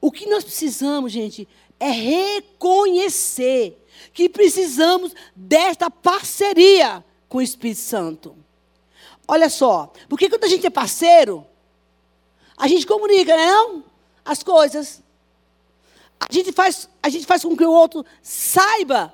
O 0.00 0.10
que 0.10 0.26
nós 0.26 0.44
precisamos, 0.44 1.12
gente, 1.12 1.48
é 1.78 1.90
reconhecer 1.90 3.82
que 4.12 4.28
precisamos 4.28 5.12
desta 5.34 5.90
parceria 5.90 7.04
com 7.28 7.38
o 7.38 7.42
Espírito 7.42 7.80
Santo. 7.80 8.36
Olha 9.28 9.48
só, 9.48 9.92
porque 10.08 10.28
quando 10.28 10.44
a 10.44 10.48
gente 10.48 10.66
é 10.66 10.70
parceiro, 10.70 11.46
a 12.56 12.68
gente 12.68 12.86
comunica, 12.86 13.36
né, 13.36 13.46
não? 13.46 13.84
As 14.24 14.42
coisas. 14.42 15.02
A 16.18 16.32
gente, 16.32 16.52
faz, 16.52 16.88
a 17.02 17.08
gente 17.08 17.26
faz 17.26 17.42
com 17.42 17.56
que 17.56 17.64
o 17.64 17.70
outro 17.70 18.04
saiba 18.22 19.12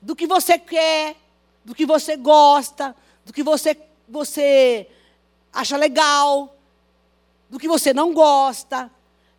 do 0.00 0.16
que 0.16 0.26
você 0.26 0.58
quer, 0.58 1.16
do 1.64 1.74
que 1.74 1.84
você 1.84 2.16
gosta, 2.16 2.96
do 3.24 3.32
que 3.32 3.42
você, 3.42 3.76
você 4.08 4.88
acha 5.52 5.76
legal, 5.76 6.56
do 7.48 7.58
que 7.58 7.68
você 7.68 7.92
não 7.94 8.12
gosta. 8.12 8.90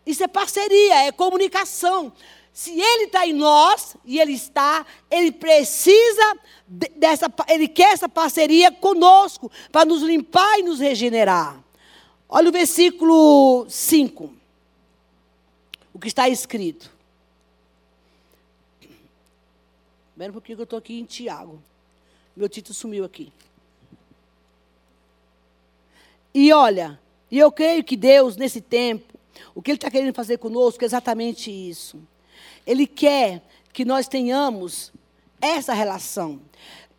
Isso 0.05 0.23
é 0.23 0.27
parceria, 0.27 1.05
é 1.05 1.11
comunicação. 1.11 2.11
Se 2.51 2.71
ele 2.71 3.05
está 3.05 3.25
em 3.27 3.33
nós, 3.33 3.95
e 4.03 4.19
ele 4.19 4.33
está, 4.33 4.85
ele 5.09 5.31
precisa 5.31 6.37
dessa, 6.67 7.31
ele 7.47 7.67
quer 7.67 7.93
essa 7.93 8.09
parceria 8.09 8.71
conosco, 8.71 9.51
para 9.71 9.85
nos 9.85 10.01
limpar 10.01 10.59
e 10.59 10.63
nos 10.63 10.79
regenerar. 10.79 11.63
Olha 12.27 12.49
o 12.49 12.51
versículo 12.51 13.65
5. 13.69 14.33
O 15.93 15.99
que 15.99 16.07
está 16.07 16.27
escrito. 16.27 16.91
Espera 20.11 20.31
um 20.31 20.33
pouquinho 20.33 20.57
que 20.57 20.61
eu 20.61 20.65
estou 20.65 20.79
aqui 20.79 20.99
em 20.99 21.05
Tiago. 21.05 21.61
Meu 22.35 22.49
título 22.49 22.75
sumiu 22.75 23.05
aqui. 23.05 23.31
E 26.33 26.51
olha, 26.51 26.99
e 27.31 27.37
eu 27.37 27.51
creio 27.51 27.83
que 27.83 27.95
Deus, 27.95 28.35
nesse 28.35 28.61
tempo, 28.61 29.13
o 29.53 29.61
que 29.61 29.71
Ele 29.71 29.77
está 29.77 29.91
querendo 29.91 30.13
fazer 30.13 30.37
conosco 30.37 30.83
é 30.83 30.85
exatamente 30.85 31.51
isso. 31.51 31.99
Ele 32.65 32.87
quer 32.87 33.43
que 33.71 33.85
nós 33.85 34.07
tenhamos 34.07 34.91
essa 35.41 35.73
relação. 35.73 36.41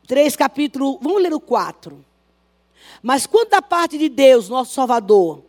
Três 0.07 0.37
capítulos, 0.37 0.99
vamos 1.01 1.23
ler 1.23 1.33
o 1.33 1.41
quatro. 1.41 2.05
Mas 3.03 3.27
quando 3.27 3.51
da 3.51 3.63
parte 3.63 3.99
de 3.99 4.09
Deus, 4.09 4.49
nosso 4.49 4.73
Salvador, 4.73 5.45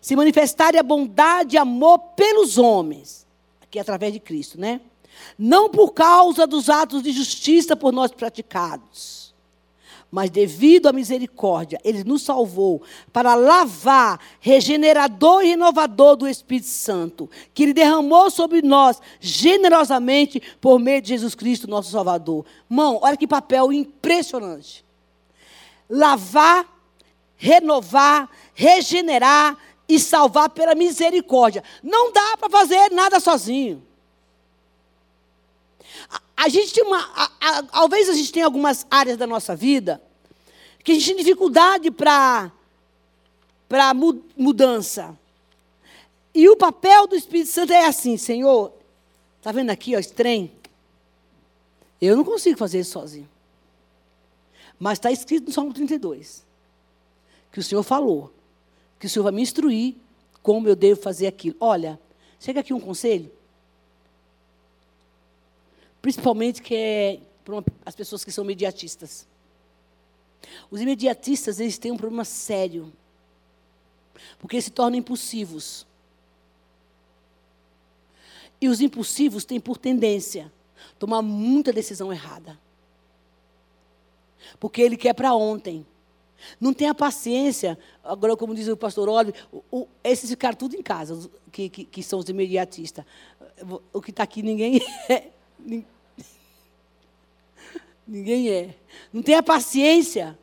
se 0.00 0.16
manifestar 0.16 0.76
a 0.76 0.82
bondade 0.82 1.56
e 1.56 1.58
amor 1.58 1.98
pelos 2.16 2.58
homens, 2.58 3.26
aqui 3.62 3.78
através 3.78 4.12
de 4.12 4.20
Cristo, 4.20 4.60
né? 4.60 4.80
Não 5.38 5.68
por 5.68 5.92
causa 5.92 6.46
dos 6.46 6.68
atos 6.68 7.02
de 7.02 7.12
justiça 7.12 7.74
por 7.76 7.92
nós 7.92 8.10
praticados, 8.10 9.25
mas 10.10 10.30
devido 10.30 10.86
à 10.86 10.92
misericórdia, 10.92 11.80
ele 11.84 12.04
nos 12.04 12.22
salvou 12.22 12.82
para 13.12 13.34
lavar, 13.34 14.20
regenerador 14.40 15.42
e 15.42 15.48
renovador 15.48 16.16
do 16.16 16.28
Espírito 16.28 16.68
Santo, 16.68 17.28
que 17.52 17.64
ele 17.64 17.74
derramou 17.74 18.30
sobre 18.30 18.62
nós 18.62 19.00
generosamente 19.20 20.40
por 20.60 20.78
meio 20.78 21.02
de 21.02 21.08
Jesus 21.08 21.34
Cristo, 21.34 21.68
nosso 21.68 21.90
Salvador. 21.90 22.46
Mão, 22.68 23.00
olha 23.02 23.16
que 23.16 23.26
papel 23.26 23.72
impressionante. 23.72 24.84
Lavar, 25.90 26.66
renovar, 27.36 28.30
regenerar 28.54 29.56
e 29.88 29.98
salvar 29.98 30.50
pela 30.50 30.74
misericórdia. 30.74 31.62
Não 31.82 32.12
dá 32.12 32.36
para 32.38 32.50
fazer 32.50 32.90
nada 32.90 33.20
sozinho. 33.20 33.82
A 36.36 36.48
gente 36.48 36.72
tem 36.72 36.84
uma. 36.84 36.98
A, 36.98 37.30
a, 37.40 37.62
talvez 37.62 38.08
a 38.08 38.14
gente 38.14 38.30
tenha 38.30 38.44
algumas 38.44 38.86
áreas 38.90 39.16
da 39.16 39.26
nossa 39.26 39.56
vida 39.56 40.02
que 40.84 40.92
a 40.92 40.94
gente 40.94 41.06
tem 41.06 41.16
dificuldade 41.16 41.90
para 41.90 42.52
para 43.68 43.92
mudança. 43.94 45.18
E 46.32 46.48
o 46.48 46.56
papel 46.56 47.06
do 47.06 47.16
Espírito 47.16 47.50
Santo 47.50 47.72
é 47.72 47.86
assim, 47.86 48.16
Senhor, 48.16 48.72
está 49.38 49.50
vendo 49.50 49.70
aqui, 49.70 49.96
ó, 49.96 49.98
esse 49.98 50.12
trem? 50.12 50.52
Eu 52.00 52.16
não 52.16 52.22
consigo 52.22 52.58
fazer 52.58 52.80
isso 52.80 52.92
sozinho. 52.92 53.28
Mas 54.78 54.98
está 54.98 55.10
escrito 55.10 55.46
no 55.46 55.52
Salmo 55.52 55.72
32, 55.72 56.44
que 57.50 57.58
o 57.58 57.62
Senhor 57.62 57.82
falou, 57.82 58.32
que 59.00 59.06
o 59.06 59.10
Senhor 59.10 59.24
vai 59.24 59.32
me 59.32 59.42
instruir 59.42 59.96
como 60.42 60.68
eu 60.68 60.76
devo 60.76 61.00
fazer 61.00 61.26
aquilo. 61.26 61.56
Olha, 61.58 61.98
chega 62.38 62.60
aqui 62.60 62.74
um 62.74 62.80
conselho 62.80 63.32
principalmente 66.06 66.62
que 66.62 66.72
é 66.72 67.20
para 67.44 67.64
as 67.84 67.96
pessoas 67.96 68.24
que 68.24 68.30
são 68.30 68.44
imediatistas. 68.44 69.26
Os 70.70 70.80
imediatistas, 70.80 71.58
eles 71.58 71.78
têm 71.78 71.90
um 71.90 71.96
problema 71.96 72.24
sério. 72.24 72.92
Porque 74.38 74.54
eles 74.54 74.66
se 74.66 74.70
tornam 74.70 75.00
impulsivos. 75.00 75.84
E 78.60 78.68
os 78.68 78.80
impulsivos 78.80 79.44
têm 79.44 79.58
por 79.58 79.78
tendência 79.78 80.52
tomar 80.96 81.22
muita 81.22 81.72
decisão 81.72 82.12
errada. 82.12 82.56
Porque 84.60 84.80
ele 84.80 84.96
quer 84.96 85.12
para 85.12 85.34
ontem. 85.34 85.84
Não 86.60 86.72
tem 86.72 86.88
a 86.88 86.94
paciência, 86.94 87.76
agora 88.04 88.36
como 88.36 88.54
diz 88.54 88.68
o 88.68 88.76
pastor 88.76 89.08
Oliver, 89.08 89.44
esses 90.04 90.30
ficaram 90.30 90.56
tudo 90.56 90.76
em 90.76 90.82
casa, 90.82 91.28
que, 91.50 91.68
que, 91.68 91.84
que 91.84 92.00
são 92.00 92.20
os 92.20 92.28
imediatistas. 92.28 93.04
O 93.92 94.00
que 94.00 94.10
está 94.10 94.22
aqui 94.22 94.40
ninguém 94.40 94.80
é. 95.10 95.30
Ninguém 98.06 98.50
é. 98.50 98.74
Não 99.12 99.22
tem 99.22 99.34
a 99.34 99.42
paciência 99.42 100.38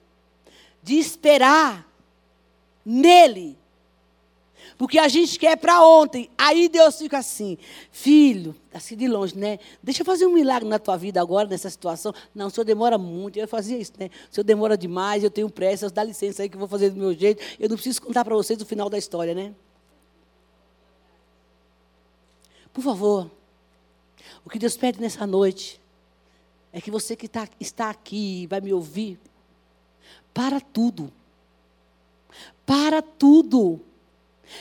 de 0.81 0.95
esperar 0.95 1.87
nele. 2.85 3.57
Porque 4.77 4.97
a 4.97 5.07
gente 5.07 5.39
quer 5.39 5.55
para 5.55 5.85
ontem. 5.85 6.29
Aí 6.37 6.67
Deus 6.67 6.97
fica 6.97 7.19
assim, 7.19 7.57
filho, 7.91 8.55
assim 8.73 8.97
de 8.97 9.07
longe, 9.07 9.37
né? 9.37 9.59
Deixa 9.81 10.01
eu 10.01 10.05
fazer 10.05 10.25
um 10.25 10.33
milagre 10.33 10.67
na 10.67 10.79
tua 10.79 10.97
vida 10.97 11.21
agora, 11.21 11.47
nessa 11.47 11.69
situação. 11.69 12.13
Não, 12.33 12.47
o 12.47 12.49
senhor 12.49 12.65
demora 12.65 12.97
muito. 12.97 13.37
Eu 13.37 13.47
fazia 13.47 13.77
isso, 13.77 13.93
né? 13.97 14.09
O 14.29 14.33
senhor 14.33 14.43
demora 14.43 14.77
demais, 14.77 15.23
eu 15.23 15.29
tenho 15.29 15.49
pressa, 15.49 15.89
dá 15.89 16.03
licença 16.03 16.41
aí 16.41 16.49
que 16.49 16.55
eu 16.55 16.59
vou 16.59 16.67
fazer 16.67 16.89
do 16.89 16.99
meu 16.99 17.13
jeito. 17.13 17.41
Eu 17.59 17.69
não 17.69 17.75
preciso 17.75 18.01
contar 18.01 18.25
para 18.25 18.35
vocês 18.35 18.61
o 18.61 18.65
final 18.65 18.89
da 18.89 18.97
história, 18.97 19.33
né? 19.33 19.53
Por 22.73 22.83
favor, 22.83 23.29
o 24.43 24.49
que 24.49 24.57
Deus 24.57 24.75
pede 24.75 24.99
nessa 24.99 25.27
noite 25.27 25.79
é 26.73 26.81
que 26.81 26.89
você 26.89 27.15
que 27.15 27.27
tá, 27.27 27.47
está 27.59 27.91
aqui 27.91 28.47
vai 28.47 28.59
me 28.59 28.73
ouvir, 28.73 29.19
para 30.33 30.59
tudo. 30.59 31.13
Para 32.65 32.99
tudo. 32.99 33.79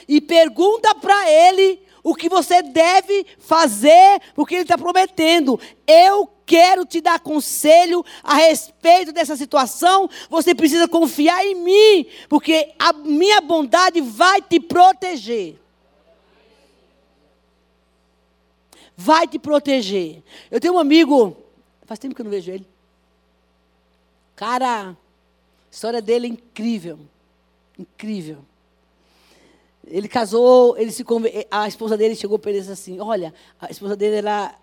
E 0.07 0.21
pergunta 0.21 0.95
para 0.95 1.31
ele 1.31 1.81
o 2.03 2.15
que 2.15 2.29
você 2.29 2.63
deve 2.63 3.25
fazer, 3.39 4.21
porque 4.35 4.57
ele 4.57 4.63
está 4.63 4.77
prometendo. 4.77 5.59
Eu 5.87 6.29
quero 6.45 6.85
te 6.85 7.01
dar 7.01 7.19
conselho 7.19 8.05
a 8.23 8.35
respeito 8.35 9.11
dessa 9.11 9.35
situação. 9.35 10.11
Você 10.29 10.55
precisa 10.55 10.87
confiar 10.87 11.47
em 11.47 11.55
mim, 11.55 12.07
porque 12.29 12.75
a 12.79 12.93
minha 12.93 13.41
bondade 13.41 14.03
vai 14.03 14.43
te 14.43 14.61
proteger. 14.61 15.59
Vai 18.95 19.27
te 19.27 19.39
proteger. 19.39 20.23
Eu 20.51 20.61
tenho 20.61 20.75
um 20.75 20.79
amigo 20.79 21.42
Faz 21.93 21.99
tempo 21.99 22.15
que 22.15 22.23
eu 22.23 22.25
não 22.25 22.31
vejo 22.31 22.51
ele. 22.51 22.67
Cara, 24.35 24.93
a 24.93 24.97
história 25.71 26.01
dele 26.01 26.27
é 26.27 26.31
incrível. 26.31 26.99
Incrível. 27.79 28.39
Ele 29.87 30.09
casou, 30.09 30.75
ele 30.79 30.91
se 30.91 31.05
conver... 31.05 31.47
a 31.51 31.69
esposa 31.69 31.95
dele 31.95 32.17
chegou 32.17 32.39
para 32.39 32.51
ele 32.51 32.61
e 32.61 32.63
disse 32.63 32.73
assim: 32.73 32.99
Olha, 32.99 33.35
a 33.61 33.71
esposa 33.71 33.95
dele 33.95 34.17
era, 34.17 34.55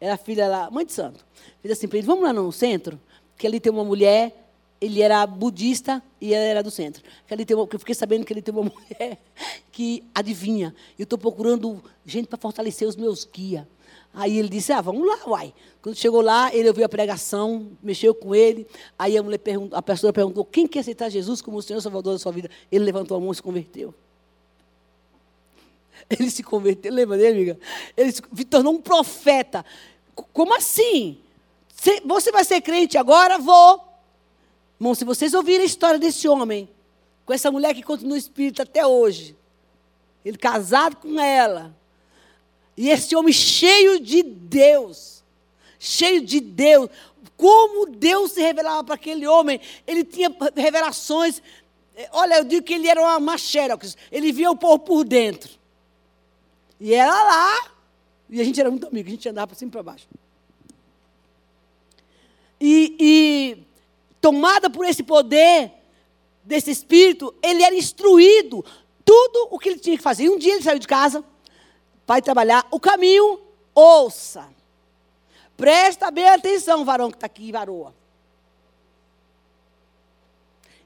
era 0.00 0.16
filha 0.16 0.48
lá, 0.48 0.68
mãe 0.68 0.84
de 0.84 0.92
santo. 0.92 1.24
Fez 1.62 1.78
assim 1.78 1.86
para 1.86 1.98
ele: 1.98 2.08
Vamos 2.08 2.24
lá 2.24 2.32
no 2.32 2.50
centro, 2.50 3.00
que 3.38 3.46
ali 3.46 3.60
tem 3.60 3.70
uma 3.70 3.84
mulher. 3.84 4.43
Ele 4.84 5.00
era 5.00 5.26
budista 5.26 6.02
e 6.20 6.34
ela 6.34 6.44
era 6.44 6.62
do 6.62 6.70
centro. 6.70 7.02
Ali 7.30 7.46
tem 7.46 7.56
uma, 7.56 7.66
eu 7.72 7.78
fiquei 7.78 7.94
sabendo 7.94 8.26
que 8.26 8.32
ele 8.34 8.42
tem 8.42 8.54
uma 8.54 8.64
mulher 8.70 9.18
que 9.72 10.04
adivinha. 10.14 10.74
Eu 10.98 11.04
estou 11.04 11.18
procurando 11.18 11.82
gente 12.04 12.28
para 12.28 12.38
fortalecer 12.38 12.86
os 12.86 12.94
meus 12.94 13.24
guias. 13.24 13.64
Aí 14.12 14.38
ele 14.38 14.50
disse: 14.50 14.72
Ah, 14.72 14.82
vamos 14.82 15.08
lá, 15.08 15.18
uai. 15.26 15.54
Quando 15.80 15.96
chegou 15.96 16.20
lá, 16.20 16.54
ele 16.54 16.68
ouviu 16.68 16.84
a 16.84 16.88
pregação, 16.88 17.70
mexeu 17.82 18.14
com 18.14 18.34
ele. 18.34 18.66
Aí 18.98 19.16
a 19.16 19.22
mulher 19.22 19.38
perguntou, 19.38 19.78
a 19.78 20.12
perguntou: 20.12 20.44
Quem 20.44 20.66
quer 20.66 20.80
aceitar 20.80 21.08
Jesus 21.08 21.40
como 21.40 21.56
o 21.56 21.62
Senhor 21.62 21.80
Salvador 21.80 22.12
da 22.12 22.18
sua 22.18 22.30
vida? 22.30 22.50
Ele 22.70 22.84
levantou 22.84 23.16
a 23.16 23.20
mão 23.20 23.32
e 23.32 23.34
se 23.34 23.42
converteu. 23.42 23.94
Ele 26.10 26.30
se 26.30 26.42
converteu, 26.42 26.92
lembra 26.92 27.16
dele, 27.16 27.36
amiga? 27.36 27.58
Ele 27.96 28.12
se 28.12 28.20
tornou 28.44 28.74
um 28.74 28.82
profeta. 28.82 29.64
Como 30.14 30.54
assim? 30.54 31.18
Você 32.04 32.30
vai 32.30 32.44
ser 32.44 32.60
crente 32.60 32.98
agora? 32.98 33.38
Vou. 33.38 33.83
Irmão, 34.78 34.94
se 34.94 35.04
vocês 35.04 35.34
ouvirem 35.34 35.62
a 35.62 35.66
história 35.66 35.98
desse 35.98 36.28
homem, 36.28 36.68
com 37.24 37.32
essa 37.32 37.50
mulher 37.50 37.74
que 37.74 37.82
continua 37.82 38.18
espírito 38.18 38.62
até 38.62 38.86
hoje, 38.86 39.36
ele 40.24 40.36
casado 40.36 40.96
com 40.96 41.18
ela, 41.20 41.74
e 42.76 42.90
esse 42.90 43.14
homem 43.14 43.32
cheio 43.32 44.00
de 44.00 44.22
Deus, 44.22 45.22
cheio 45.78 46.20
de 46.20 46.40
Deus, 46.40 46.90
como 47.36 47.86
Deus 47.86 48.32
se 48.32 48.40
revelava 48.40 48.84
para 48.84 48.94
aquele 48.94 49.26
homem, 49.26 49.60
ele 49.86 50.04
tinha 50.04 50.34
revelações 50.54 51.40
Olha, 52.10 52.38
eu 52.38 52.44
digo 52.44 52.66
que 52.66 52.74
ele 52.74 52.88
era 52.88 53.00
uma, 53.18 53.38
xerox. 53.38 53.96
Ele 54.10 54.32
via 54.32 54.50
o 54.50 54.56
povo 54.56 54.80
por 54.80 55.04
dentro. 55.04 55.50
E 56.80 56.92
era 56.92 57.12
lá. 57.12 57.70
E 58.28 58.40
a 58.40 58.44
gente 58.44 58.60
era 58.60 58.70
muito 58.70 58.86
amigo, 58.86 59.08
a 59.08 59.10
gente 59.10 59.28
andava 59.28 59.48
para 59.48 59.56
cima 59.56 59.68
e 59.68 59.72
para 59.72 59.82
baixo. 59.82 60.08
E, 62.60 62.96
e 62.98 63.58
tomada 64.24 64.70
por 64.70 64.86
esse 64.86 65.02
poder, 65.02 65.70
desse 66.42 66.70
espírito, 66.70 67.34
ele 67.42 67.62
era 67.62 67.74
instruído 67.74 68.64
tudo 69.04 69.48
o 69.50 69.58
que 69.58 69.68
ele 69.68 69.78
tinha 69.78 69.98
que 69.98 70.02
fazer. 70.02 70.24
E 70.24 70.30
um 70.30 70.38
dia 70.38 70.54
ele 70.54 70.62
saiu 70.62 70.78
de 70.78 70.88
casa 70.88 71.22
ir 72.08 72.22
trabalhar. 72.22 72.66
O 72.70 72.80
caminho, 72.80 73.38
ouça. 73.74 74.48
Presta 75.58 76.10
bem 76.10 76.26
atenção, 76.26 76.86
varão 76.86 77.10
que 77.10 77.18
está 77.18 77.26
aqui, 77.26 77.52
varoa. 77.52 77.94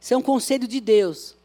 Isso 0.01 0.15
é 0.15 0.17
um 0.17 0.23
conselho 0.23 0.67
de 0.67 0.81
Deus. 0.81 1.37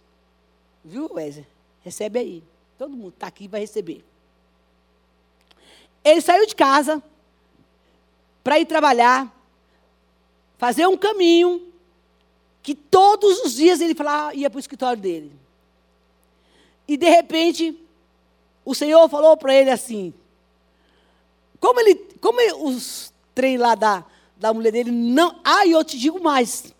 Viu, 0.83 1.07
Wesley? 1.13 1.45
Recebe 1.83 2.17
aí. 2.17 2.43
Todo 2.75 2.97
mundo 2.97 3.13
está 3.13 3.27
aqui 3.27 3.47
vai 3.47 3.61
receber. 3.61 4.03
Ele 6.03 6.21
saiu 6.21 6.47
de 6.47 6.55
casa 6.55 7.03
para 8.43 8.57
ir 8.57 8.65
trabalhar, 8.65 9.31
fazer 10.57 10.87
um 10.87 10.97
caminho 10.97 11.71
que 12.63 12.73
todos 12.73 13.41
os 13.41 13.53
dias 13.53 13.81
ele 13.81 13.93
falava, 13.93 14.33
ia 14.33 14.49
para 14.49 14.57
o 14.57 14.59
escritório 14.59 14.99
dele. 14.99 15.31
E 16.87 16.95
de 16.95 17.09
repente, 17.09 17.77
o 18.63 18.73
Senhor 18.73 19.07
falou 19.09 19.35
para 19.35 19.53
ele 19.53 19.69
assim: 19.69 20.13
como 21.59 21.79
ele, 21.79 21.95
como 22.19 22.39
os 22.67 23.13
trem 23.35 23.57
lá 23.57 23.75
da, 23.75 24.05
da 24.37 24.53
mulher 24.53 24.71
dele 24.71 24.91
não. 24.91 25.39
Ah, 25.43 25.65
e 25.65 25.71
eu 25.71 25.83
te 25.83 25.97
digo 25.99 26.21
mais. 26.23 26.73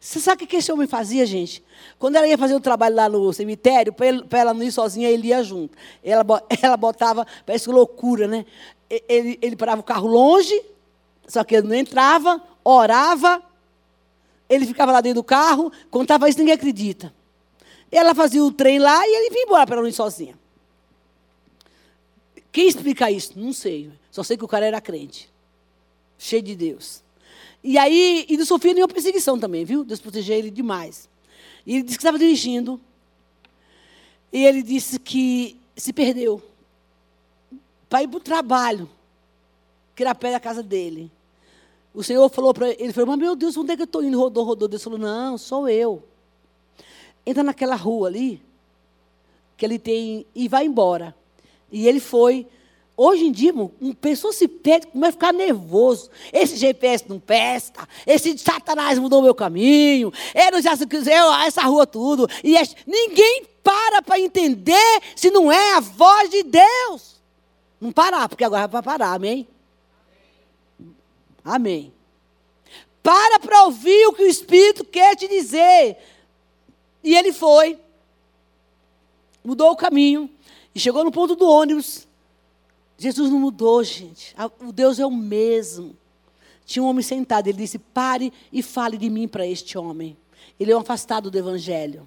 Você 0.00 0.20
sabe 0.20 0.44
o 0.44 0.46
que 0.46 0.56
esse 0.56 0.70
homem 0.70 0.86
fazia, 0.86 1.26
gente? 1.26 1.62
Quando 1.98 2.16
ela 2.16 2.26
ia 2.26 2.38
fazer 2.38 2.54
o 2.54 2.60
trabalho 2.60 2.94
lá 2.94 3.08
no 3.08 3.32
cemitério, 3.32 3.92
para 3.92 4.38
ela 4.38 4.54
não 4.54 4.62
ir 4.62 4.70
sozinha, 4.70 5.08
ele 5.08 5.28
ia 5.28 5.42
junto. 5.42 5.76
Ela, 6.02 6.24
ela 6.62 6.76
botava, 6.76 7.26
parece 7.44 7.68
loucura, 7.68 8.28
né? 8.28 8.46
Ele, 9.08 9.38
ele 9.42 9.56
parava 9.56 9.80
o 9.80 9.84
carro 9.84 10.06
longe, 10.06 10.64
só 11.26 11.44
que 11.44 11.56
ele 11.56 11.66
não 11.66 11.74
entrava, 11.74 12.40
orava, 12.64 13.42
ele 14.48 14.66
ficava 14.66 14.92
lá 14.92 15.00
dentro 15.00 15.20
do 15.20 15.24
carro, 15.24 15.70
contava 15.90 16.28
isso, 16.28 16.38
ninguém 16.38 16.54
acredita. 16.54 17.12
Ela 17.90 18.14
fazia 18.14 18.42
o 18.42 18.52
trem 18.52 18.78
lá 18.78 19.06
e 19.06 19.10
ele 19.10 19.30
vinha 19.30 19.44
embora 19.44 19.66
para 19.66 19.88
ir 19.88 19.92
sozinha. 19.92 20.38
Quem 22.50 22.66
explica 22.66 23.10
isso? 23.10 23.38
Não 23.38 23.52
sei. 23.52 23.90
Só 24.10 24.22
sei 24.22 24.36
que 24.36 24.44
o 24.44 24.48
cara 24.48 24.66
era 24.66 24.80
crente. 24.80 25.30
Cheio 26.18 26.42
de 26.42 26.56
Deus. 26.56 27.02
E 27.62 27.76
aí, 27.76 28.26
e 28.28 28.36
não 28.36 28.44
sofria 28.44 28.72
nenhuma 28.72 28.92
perseguição 28.92 29.38
também, 29.38 29.64
viu? 29.64 29.84
Deus 29.84 30.00
protegeu 30.00 30.36
ele 30.36 30.50
demais. 30.50 31.08
E 31.66 31.74
ele 31.74 31.82
disse 31.82 31.98
que 31.98 32.02
estava 32.02 32.18
dirigindo. 32.18 32.80
E 34.32 34.44
ele 34.44 34.62
disse 34.62 34.98
que 34.98 35.60
se 35.76 35.92
perdeu. 35.92 36.42
Para 37.88 38.02
ir 38.02 38.08
para 38.08 38.16
o 38.16 38.20
trabalho. 38.20 38.88
Que 39.94 40.02
era 40.02 40.14
perto 40.14 40.32
da 40.32 40.40
casa 40.40 40.62
dele. 40.62 41.10
O 41.98 42.04
Senhor 42.04 42.28
falou 42.28 42.54
para 42.54 42.68
ele, 42.68 42.76
ele 42.78 42.92
falou, 42.92 43.08
mas 43.08 43.18
meu 43.18 43.34
Deus, 43.34 43.56
onde 43.56 43.72
é 43.72 43.74
que 43.74 43.82
eu 43.82 43.84
estou 43.84 44.04
indo? 44.04 44.16
Rodou, 44.16 44.44
rodou. 44.44 44.68
Deus 44.68 44.84
falou, 44.84 45.00
não, 45.00 45.36
sou 45.36 45.68
eu. 45.68 46.00
Entra 47.26 47.42
naquela 47.42 47.74
rua 47.74 48.06
ali, 48.06 48.40
que 49.56 49.66
ele 49.66 49.80
tem, 49.80 50.24
e 50.32 50.46
vai 50.46 50.64
embora. 50.64 51.12
E 51.72 51.88
ele 51.88 51.98
foi. 51.98 52.46
Hoje 52.96 53.24
em 53.24 53.32
dia, 53.32 53.52
uma 53.52 53.94
pessoa 54.00 54.32
se 54.32 54.46
perde, 54.46 54.86
começa 54.86 55.08
a 55.08 55.12
ficar 55.12 55.32
nervoso. 55.32 56.08
Esse 56.32 56.56
GPS 56.56 57.04
não 57.08 57.18
presta, 57.18 57.88
esse 58.06 58.38
Satanás 58.38 58.96
mudou 58.96 59.20
meu 59.20 59.34
caminho, 59.34 60.12
eu 60.52 60.62
já 60.62 60.76
quiser 60.86 61.20
essa 61.44 61.62
rua 61.62 61.84
tudo. 61.84 62.28
E 62.44 62.56
é, 62.56 62.62
ninguém 62.86 63.42
para 63.60 64.02
para 64.02 64.20
entender 64.20 65.00
se 65.16 65.32
não 65.32 65.50
é 65.50 65.74
a 65.74 65.80
voz 65.80 66.30
de 66.30 66.44
Deus. 66.44 67.20
Não 67.80 67.90
parar, 67.90 68.28
porque 68.28 68.44
agora 68.44 68.68
vai 68.68 68.82
parar, 68.84 69.14
amém? 69.14 69.48
Amém. 71.48 71.94
Para 73.02 73.40
para 73.40 73.64
ouvir 73.64 74.06
o 74.06 74.12
que 74.12 74.22
o 74.22 74.28
Espírito 74.28 74.84
quer 74.84 75.16
te 75.16 75.26
dizer. 75.26 75.96
E 77.02 77.16
ele 77.16 77.32
foi, 77.32 77.78
mudou 79.42 79.70
o 79.70 79.76
caminho, 79.76 80.28
e 80.74 80.78
chegou 80.78 81.02
no 81.02 81.10
ponto 81.10 81.34
do 81.34 81.48
ônibus. 81.48 82.06
Jesus 82.98 83.30
não 83.30 83.38
mudou, 83.38 83.82
gente. 83.82 84.34
O 84.60 84.72
Deus 84.72 84.98
é 84.98 85.06
o 85.06 85.10
mesmo. 85.10 85.96
Tinha 86.66 86.82
um 86.82 86.86
homem 86.86 87.02
sentado, 87.02 87.46
ele 87.46 87.56
disse: 87.56 87.78
Pare 87.78 88.30
e 88.52 88.62
fale 88.62 88.98
de 88.98 89.08
mim 89.08 89.26
para 89.26 89.46
este 89.46 89.78
homem. 89.78 90.18
Ele 90.60 90.70
é 90.70 90.76
um 90.76 90.80
afastado 90.80 91.30
do 91.30 91.38
evangelho. 91.38 92.06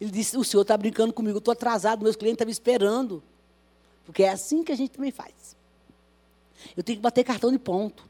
Ele 0.00 0.10
disse: 0.10 0.38
O 0.38 0.44
senhor 0.44 0.62
está 0.62 0.74
brincando 0.74 1.12
comigo, 1.12 1.36
estou 1.36 1.52
atrasado, 1.52 2.02
meus 2.02 2.16
clientes 2.16 2.36
estão 2.36 2.46
me 2.46 2.52
esperando. 2.52 3.22
Porque 4.06 4.22
é 4.22 4.30
assim 4.30 4.64
que 4.64 4.72
a 4.72 4.76
gente 4.76 4.92
também 4.92 5.10
faz. 5.10 5.59
Eu 6.76 6.82
tenho 6.82 6.98
que 6.98 7.02
bater 7.02 7.24
cartão 7.24 7.50
de 7.50 7.58
ponto. 7.58 8.08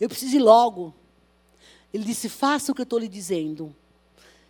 Eu 0.00 0.08
preciso 0.08 0.36
ir 0.36 0.40
logo. 0.40 0.94
Ele 1.92 2.04
disse: 2.04 2.28
Faça 2.28 2.72
o 2.72 2.74
que 2.74 2.80
eu 2.80 2.84
estou 2.84 2.98
lhe 2.98 3.08
dizendo. 3.08 3.74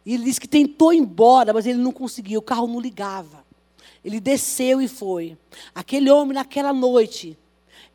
E 0.04 0.14
ele 0.14 0.24
disse 0.24 0.40
que 0.40 0.48
tentou 0.48 0.92
ir 0.92 0.98
embora, 0.98 1.52
mas 1.52 1.66
ele 1.66 1.78
não 1.78 1.92
conseguiu, 1.92 2.40
o 2.40 2.42
carro 2.42 2.66
não 2.66 2.80
ligava. 2.80 3.44
Ele 4.04 4.20
desceu 4.20 4.80
e 4.80 4.88
foi. 4.88 5.38
Aquele 5.74 6.10
homem, 6.10 6.34
naquela 6.34 6.72
noite, 6.72 7.38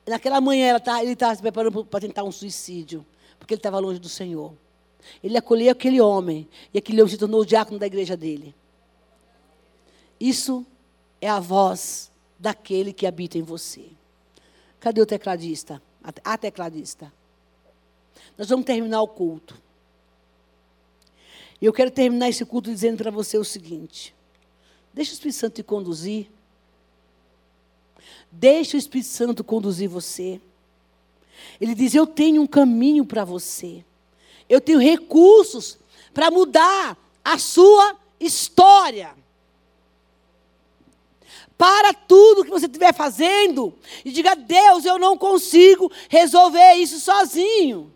naquela 0.05 0.39
manhã, 0.39 0.79
tá, 0.79 1.01
ele 1.03 1.13
estava 1.13 1.36
se 1.36 1.41
preparando 1.41 1.83
para 1.83 1.99
tentar 1.99 2.23
um 2.23 2.31
suicídio, 2.31 3.05
porque 3.38 3.53
ele 3.53 3.60
estava 3.60 3.77
longe 3.79 3.99
do 3.99 4.07
Senhor. 4.07 4.53
Ele 5.21 5.38
acolheu 5.38 5.71
aquele 5.71 5.99
homem, 5.99 6.47
e 6.73 6.77
aquele 6.77 7.01
homem 7.01 7.12
se 7.12 7.17
tornou 7.17 7.41
o 7.41 7.45
diácono 7.45 7.77
da 7.77 7.86
igreja 7.86 8.15
dele. 8.15 8.55
Isso 10.19 10.65
é 11.19 11.29
a 11.29 11.39
voz 11.39 12.12
daquele 12.39 12.93
que 12.93 13.05
habita 13.05 13.38
em 13.38 13.43
você. 13.43 13.86
Cadê 14.88 15.02
o 15.02 15.06
tecladista? 15.06 15.82
A 16.23 16.38
tecladista. 16.38 17.12
Nós 18.38 18.47
vamos 18.47 18.65
terminar 18.65 19.02
o 19.02 19.08
culto. 19.10 19.62
E 21.62 21.65
eu 21.65 21.73
quero 21.73 21.91
terminar 21.91 22.30
esse 22.30 22.45
culto 22.45 22.71
dizendo 22.71 22.95
para 22.95 23.12
você 23.12 23.38
o 23.38 23.43
seguinte: 23.43 24.15
deixa 24.93 25.12
o 25.12 25.13
Espírito 25.15 25.36
Santo 25.39 25.56
te 25.56 25.63
conduzir. 25.63 26.32
Deixa 28.32 28.78
o 28.78 28.80
Espírito 28.80 29.10
Santo 29.10 29.43
conduzir 29.43 29.89
você. 29.89 30.39
Ele 31.60 31.76
diz: 31.76 31.93
Eu 31.93 32.08
tenho 32.08 32.41
um 32.41 32.47
caminho 32.47 33.06
para 33.06 33.26
você. 33.26 33.84
Eu 34.47 34.62
tenho 34.62 34.80
recursos 34.80 35.78
para 36.13 36.32
mudar 36.32 36.97
a 37.26 37.38
sua 37.38 37.97
história. 38.21 39.13
Para 41.58 41.91
tudo 41.93 42.43
que 42.43 42.52
você 42.52 42.67
estiver 42.67 42.93
fazendo 42.93 43.74
e 44.06 44.12
diga: 44.12 44.36
Deus, 44.36 44.86
eu 44.86 45.00
não 45.00 45.17
consigo 45.17 45.91
resolver 46.08 46.74
isso 46.74 47.00
sozinho. 47.00 47.91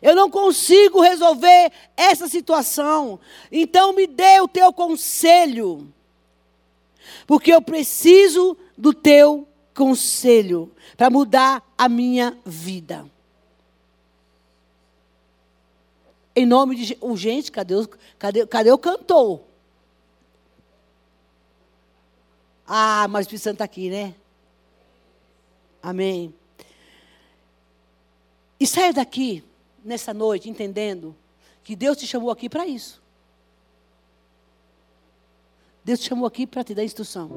Eu 0.00 0.14
não 0.14 0.30
consigo 0.30 1.00
resolver 1.00 1.72
essa 1.96 2.28
situação. 2.28 3.18
Então 3.50 3.92
me 3.92 4.06
dê 4.06 4.40
o 4.40 4.46
teu 4.46 4.72
conselho. 4.72 5.92
Porque 7.26 7.52
eu 7.52 7.62
preciso 7.62 8.56
do 8.76 8.92
teu 8.92 9.48
conselho 9.74 10.70
para 10.96 11.10
mudar 11.10 11.62
a 11.76 11.88
minha 11.88 12.36
vida. 12.44 13.06
Em 16.36 16.46
nome 16.46 16.76
de 16.76 16.84
Jesus. 16.84 17.20
Gente, 17.20 17.50
cadê 17.50 17.74
cadê, 18.18 18.46
cadê 18.46 18.70
o 18.70 18.78
cantor? 18.78 19.47
Ah, 22.70 23.08
mas 23.08 23.20
o 23.20 23.22
Espírito 23.22 23.44
Santo 23.44 23.54
está 23.54 23.64
aqui, 23.64 23.88
né? 23.88 24.14
Amém. 25.82 26.34
E 28.60 28.66
saia 28.66 28.92
daqui 28.92 29.42
nessa 29.82 30.12
noite 30.12 30.50
entendendo 30.50 31.16
que 31.64 31.74
Deus 31.74 31.96
te 31.96 32.06
chamou 32.06 32.30
aqui 32.30 32.46
para 32.46 32.66
isso. 32.66 33.00
Deus 35.82 36.00
te 36.00 36.10
chamou 36.10 36.26
aqui 36.26 36.46
para 36.46 36.62
te 36.62 36.74
dar 36.74 36.84
instrução. 36.84 37.30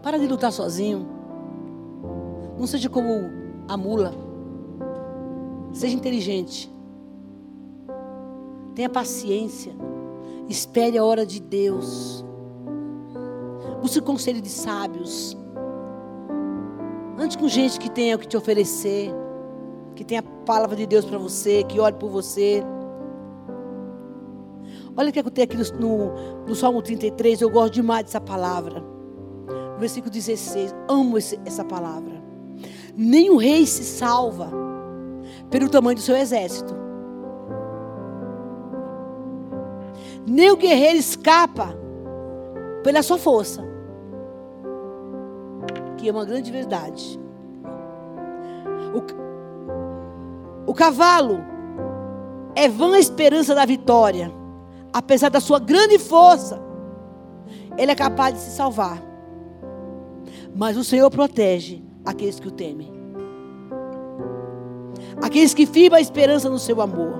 Para 0.00 0.16
de 0.16 0.28
lutar 0.28 0.52
sozinho. 0.52 1.08
Não 2.56 2.68
seja 2.68 2.88
como 2.88 3.10
a 3.66 3.76
mula. 3.76 4.14
Seja 5.72 5.96
inteligente. 5.96 6.75
Tenha 8.76 8.90
paciência. 8.90 9.72
Espere 10.50 10.98
a 10.98 11.04
hora 11.04 11.24
de 11.24 11.40
Deus. 11.40 12.22
Busque 13.80 13.98
o 13.98 14.02
conselho 14.02 14.42
de 14.42 14.50
sábios. 14.50 15.34
Ande 17.18 17.38
com 17.38 17.48
gente 17.48 17.80
que 17.80 17.90
tenha 17.90 18.14
o 18.14 18.18
que 18.18 18.28
te 18.28 18.36
oferecer, 18.36 19.10
que 19.94 20.04
tenha 20.04 20.20
a 20.20 20.44
palavra 20.44 20.76
de 20.76 20.86
Deus 20.86 21.06
para 21.06 21.16
você, 21.16 21.64
que 21.64 21.80
ore 21.80 21.96
por 21.96 22.10
você. 22.10 22.62
Olha 24.94 25.08
o 25.08 25.12
que 25.12 25.20
eu 25.20 25.30
tenho 25.30 25.46
aqui 25.46 25.56
no, 25.80 26.44
no 26.46 26.54
Salmo 26.54 26.82
33, 26.82 27.40
eu 27.40 27.48
gosto 27.48 27.72
demais 27.72 28.04
dessa 28.04 28.20
palavra. 28.20 28.84
No 29.72 29.78
versículo 29.78 30.12
16, 30.12 30.74
amo 30.86 31.16
esse, 31.16 31.40
essa 31.46 31.64
palavra. 31.64 32.22
Nenhum 32.94 33.36
rei 33.36 33.64
se 33.64 33.84
salva 33.84 34.50
pelo 35.50 35.70
tamanho 35.70 35.96
do 35.96 36.02
seu 36.02 36.14
exército. 36.14 36.85
Nem 40.26 40.50
o 40.50 40.56
guerreiro 40.56 40.98
escapa 40.98 41.76
pela 42.82 43.02
sua 43.02 43.16
força. 43.16 43.64
Que 45.96 46.08
é 46.08 46.12
uma 46.12 46.24
grande 46.24 46.50
verdade. 46.50 47.18
O, 50.66 50.70
o 50.70 50.74
cavalo 50.74 51.38
é 52.56 52.68
vã 52.68 52.98
esperança 52.98 53.54
da 53.54 53.64
vitória. 53.64 54.32
Apesar 54.92 55.28
da 55.28 55.40
sua 55.40 55.60
grande 55.60 55.98
força, 55.98 56.60
ele 57.78 57.92
é 57.92 57.94
capaz 57.94 58.34
de 58.34 58.40
se 58.40 58.50
salvar. 58.50 59.00
Mas 60.54 60.76
o 60.76 60.82
Senhor 60.82 61.10
protege 61.10 61.82
aqueles 62.04 62.40
que 62.40 62.48
o 62.48 62.50
temem. 62.50 62.90
Aqueles 65.22 65.54
que 65.54 65.66
firmam 65.66 65.98
a 65.98 66.00
esperança 66.00 66.48
no 66.48 66.58
seu 66.58 66.80
amor. 66.80 67.14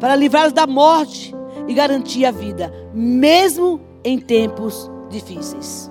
Para 0.00 0.16
livrá-los 0.16 0.52
da 0.52 0.66
morte 0.66 1.34
e 1.68 1.74
garantir 1.74 2.24
a 2.24 2.30
vida, 2.30 2.72
mesmo 2.94 3.80
em 4.04 4.18
tempos 4.18 4.90
difíceis. 5.08 5.90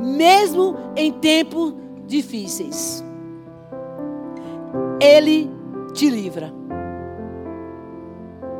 Mesmo 0.00 0.76
em 0.96 1.12
tempos 1.12 1.74
difíceis. 2.06 3.04
Ele 5.00 5.50
te 5.92 6.10
livra. 6.10 6.52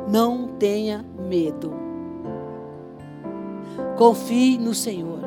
Não 0.08 0.48
tenha 0.58 1.04
medo. 1.28 1.72
Confie 3.96 4.58
no 4.58 4.74
Senhor. 4.74 5.20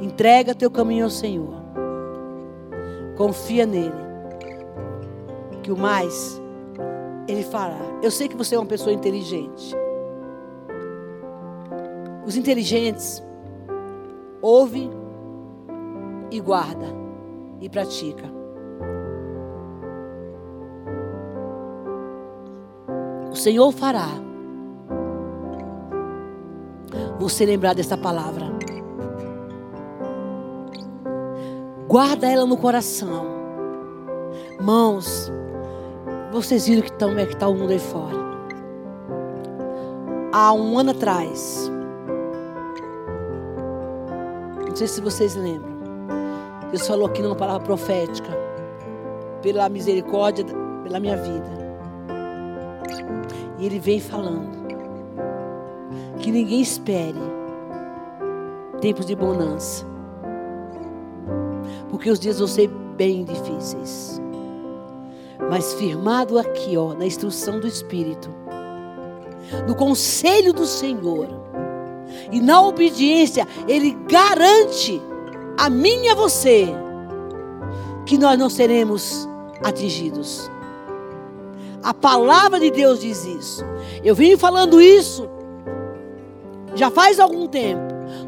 Entrega 0.00 0.54
teu 0.54 0.70
caminho 0.70 1.04
ao 1.04 1.10
Senhor. 1.10 1.54
Confia 3.16 3.66
nele. 3.66 4.06
Que 5.62 5.72
o 5.72 5.76
mais 5.76 6.40
ele 7.28 7.42
fará. 7.42 7.78
Eu 8.02 8.10
sei 8.10 8.28
que 8.28 8.36
você 8.36 8.54
é 8.54 8.58
uma 8.58 8.66
pessoa 8.66 8.92
inteligente. 8.92 9.74
Os 12.26 12.36
inteligentes 12.36 13.22
ouve 14.42 14.90
e 16.30 16.40
guarda 16.40 16.86
e 17.60 17.68
pratica. 17.68 18.24
O 23.30 23.36
Senhor 23.36 23.70
fará 23.72 24.08
você 27.18 27.44
lembrar 27.44 27.74
dessa 27.74 27.96
palavra. 27.96 28.46
Guarda 31.88 32.26
ela 32.26 32.44
no 32.44 32.56
coração. 32.56 33.26
Mãos, 34.60 35.30
vocês 36.42 36.66
viram 36.66 36.82
que 36.82 36.92
tão, 36.92 37.08
como 37.08 37.20
é 37.20 37.26
que 37.26 37.32
está 37.32 37.48
o 37.48 37.54
mundo 37.54 37.70
aí 37.70 37.78
fora. 37.78 38.16
Há 40.32 40.52
um 40.52 40.78
ano 40.78 40.90
atrás, 40.90 41.70
não 44.68 44.76
sei 44.76 44.86
se 44.86 45.00
vocês 45.00 45.34
lembram. 45.34 45.74
Deus 46.70 46.86
falou 46.86 47.06
aqui 47.06 47.22
numa 47.22 47.34
palavra 47.34 47.64
profética. 47.64 48.28
Pela 49.40 49.68
misericórdia, 49.70 50.44
pela 50.82 51.00
minha 51.00 51.16
vida. 51.16 51.56
E 53.58 53.64
Ele 53.64 53.78
vem 53.78 53.98
falando. 53.98 54.66
Que 56.18 56.30
ninguém 56.30 56.60
espere 56.60 57.18
tempos 58.82 59.06
de 59.06 59.16
bonança. 59.16 59.86
Porque 61.88 62.10
os 62.10 62.20
dias 62.20 62.38
vão 62.38 62.48
ser 62.48 62.68
bem 62.68 63.24
difíceis. 63.24 64.20
Mas 65.50 65.74
firmado 65.74 66.38
aqui, 66.38 66.76
ó, 66.76 66.94
na 66.94 67.06
instrução 67.06 67.60
do 67.60 67.66
Espírito, 67.66 68.28
no 69.66 69.74
conselho 69.74 70.52
do 70.52 70.66
Senhor 70.66 71.28
e 72.32 72.40
na 72.40 72.60
obediência, 72.62 73.46
Ele 73.68 73.96
garante 74.08 75.00
a 75.58 75.68
mim 75.68 76.04
e 76.04 76.08
a 76.08 76.14
você 76.14 76.68
que 78.04 78.16
nós 78.16 78.38
não 78.38 78.48
seremos 78.48 79.28
atingidos. 79.62 80.50
A 81.82 81.94
palavra 81.94 82.58
de 82.58 82.70
Deus 82.70 83.00
diz 83.00 83.24
isso. 83.24 83.64
Eu 84.02 84.14
vim 84.14 84.36
falando 84.36 84.80
isso 84.80 85.28
já 86.76 86.90
faz 86.90 87.18
algum 87.18 87.46
tempo. 87.46 87.82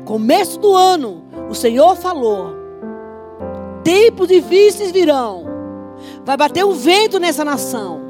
Começo 0.04 0.58
do 0.58 0.74
ano, 0.74 1.22
o 1.48 1.54
Senhor 1.54 1.94
falou: 1.96 2.54
tempos 3.84 4.26
difíceis 4.28 4.90
virão. 4.90 5.47
Vai 6.28 6.36
bater 6.36 6.62
um 6.62 6.74
vento 6.74 7.18
nessa 7.18 7.42
nação. 7.42 8.02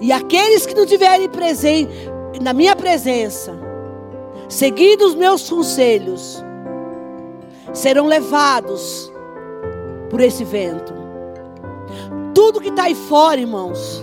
E 0.00 0.10
aqueles 0.10 0.64
que 0.64 0.74
não 0.74 0.86
tiverem 0.86 1.28
presente 1.28 1.92
na 2.40 2.54
minha 2.54 2.74
presença, 2.74 3.52
seguindo 4.48 5.02
os 5.02 5.14
meus 5.14 5.46
conselhos, 5.50 6.42
serão 7.74 8.06
levados 8.06 9.12
por 10.08 10.18
esse 10.18 10.44
vento. 10.44 10.94
Tudo 12.34 12.58
que 12.58 12.70
está 12.70 12.84
aí 12.84 12.94
fora, 12.94 13.38
irmãos, 13.38 14.02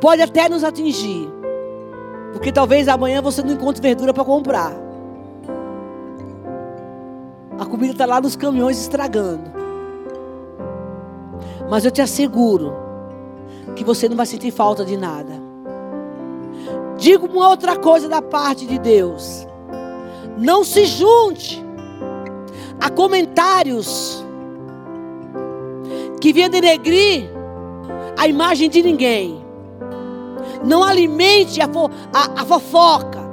pode 0.00 0.22
até 0.22 0.48
nos 0.48 0.64
atingir. 0.64 1.28
Porque 2.32 2.50
talvez 2.50 2.88
amanhã 2.88 3.20
você 3.20 3.42
não 3.42 3.52
encontre 3.52 3.82
verdura 3.82 4.14
para 4.14 4.24
comprar. 4.24 4.72
A 7.60 7.66
comida 7.66 7.92
está 7.92 8.06
lá 8.06 8.18
nos 8.18 8.34
caminhões 8.34 8.80
estragando. 8.80 9.65
Mas 11.68 11.84
eu 11.84 11.90
te 11.90 12.00
asseguro 12.00 12.72
que 13.74 13.84
você 13.84 14.08
não 14.08 14.16
vai 14.16 14.26
sentir 14.26 14.50
falta 14.50 14.84
de 14.84 14.96
nada. 14.96 15.32
Digo 16.96 17.26
uma 17.26 17.48
outra 17.48 17.76
coisa 17.76 18.08
da 18.08 18.22
parte 18.22 18.66
de 18.66 18.78
Deus. 18.78 19.46
Não 20.38 20.64
se 20.64 20.86
junte 20.86 21.64
a 22.80 22.90
comentários 22.90 24.24
que 26.20 26.32
venham 26.32 26.48
denegrir 26.48 27.30
a 28.16 28.26
imagem 28.26 28.68
de 28.68 28.82
ninguém. 28.82 29.44
Não 30.64 30.82
alimente 30.82 31.60
a, 31.60 31.68
fo 31.68 31.90
a, 32.12 32.42
a 32.42 32.44
fofoca. 32.44 33.24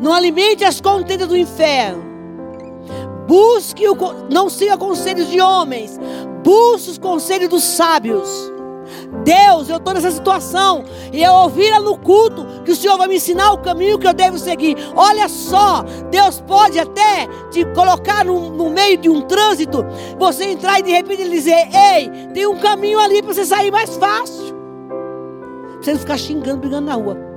Não 0.00 0.12
alimente 0.12 0.64
as 0.64 0.80
contendas 0.80 1.28
do 1.28 1.36
inferno. 1.36 2.02
Busque 3.26 3.86
o, 3.88 3.96
não 4.30 4.48
siga 4.48 4.76
conselhos 4.76 5.28
de 5.28 5.40
homens. 5.40 6.00
Busque 6.42 6.90
os 6.90 6.98
conselhos 6.98 7.48
dos 7.48 7.62
sábios. 7.62 8.28
Deus, 9.24 9.68
eu 9.68 9.76
estou 9.76 9.94
nessa 9.94 10.10
situação. 10.10 10.84
E 11.12 11.22
eu 11.22 11.32
ouvi 11.32 11.70
no 11.78 11.96
culto 11.98 12.46
que 12.64 12.72
o 12.72 12.76
Senhor 12.76 12.96
vai 12.96 13.08
me 13.08 13.16
ensinar 13.16 13.52
o 13.52 13.58
caminho 13.58 13.98
que 13.98 14.06
eu 14.06 14.12
devo 14.12 14.38
seguir. 14.38 14.76
Olha 14.94 15.28
só, 15.28 15.82
Deus 16.10 16.40
pode 16.40 16.78
até 16.78 17.28
te 17.50 17.64
colocar 17.66 18.24
no, 18.24 18.50
no 18.50 18.70
meio 18.70 18.96
de 18.96 19.08
um 19.08 19.22
trânsito, 19.22 19.84
você 20.18 20.44
entrar 20.44 20.80
e 20.80 20.82
de 20.82 20.90
repente 20.90 21.22
ele 21.22 21.30
dizer: 21.30 21.68
Ei, 21.72 22.10
tem 22.32 22.46
um 22.46 22.58
caminho 22.58 22.98
ali 22.98 23.22
para 23.22 23.32
você 23.32 23.44
sair 23.44 23.70
mais 23.70 23.96
fácil. 23.96 24.58
Você 25.80 25.92
não 25.92 26.00
ficar 26.00 26.18
xingando, 26.18 26.58
brigando 26.58 26.86
na 26.86 26.94
rua. 26.94 27.29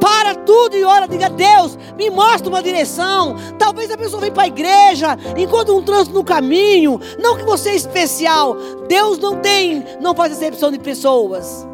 Para 0.00 0.34
tudo 0.34 0.76
e 0.76 0.82
ora, 0.82 1.06
diga 1.06 1.28
Deus, 1.28 1.78
me 1.96 2.08
mostra 2.08 2.48
uma 2.48 2.62
direção. 2.62 3.36
Talvez 3.58 3.90
a 3.90 3.98
pessoa 3.98 4.20
venha 4.20 4.32
para 4.32 4.44
a 4.44 4.48
igreja, 4.48 5.16
encontre 5.36 5.72
um 5.72 5.82
trânsito 5.82 6.14
no 6.14 6.24
caminho. 6.24 6.98
Não 7.18 7.36
que 7.36 7.44
você 7.44 7.70
é 7.70 7.74
especial. 7.74 8.56
Deus 8.88 9.18
não 9.18 9.36
tem, 9.36 9.84
não 10.00 10.14
faz 10.14 10.32
exceção 10.32 10.70
de 10.72 10.78
pessoas. 10.78 11.66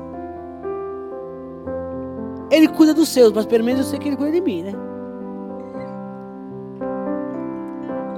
Ele 2.50 2.68
cuida 2.68 2.92
dos 2.92 3.08
seus, 3.08 3.32
mas 3.32 3.46
pelo 3.46 3.64
menos 3.64 3.82
eu 3.82 3.90
sei 3.90 3.98
que 3.98 4.08
ele 4.08 4.16
cuida 4.16 4.32
de 4.32 4.40
mim, 4.40 4.62
né? 4.62 4.72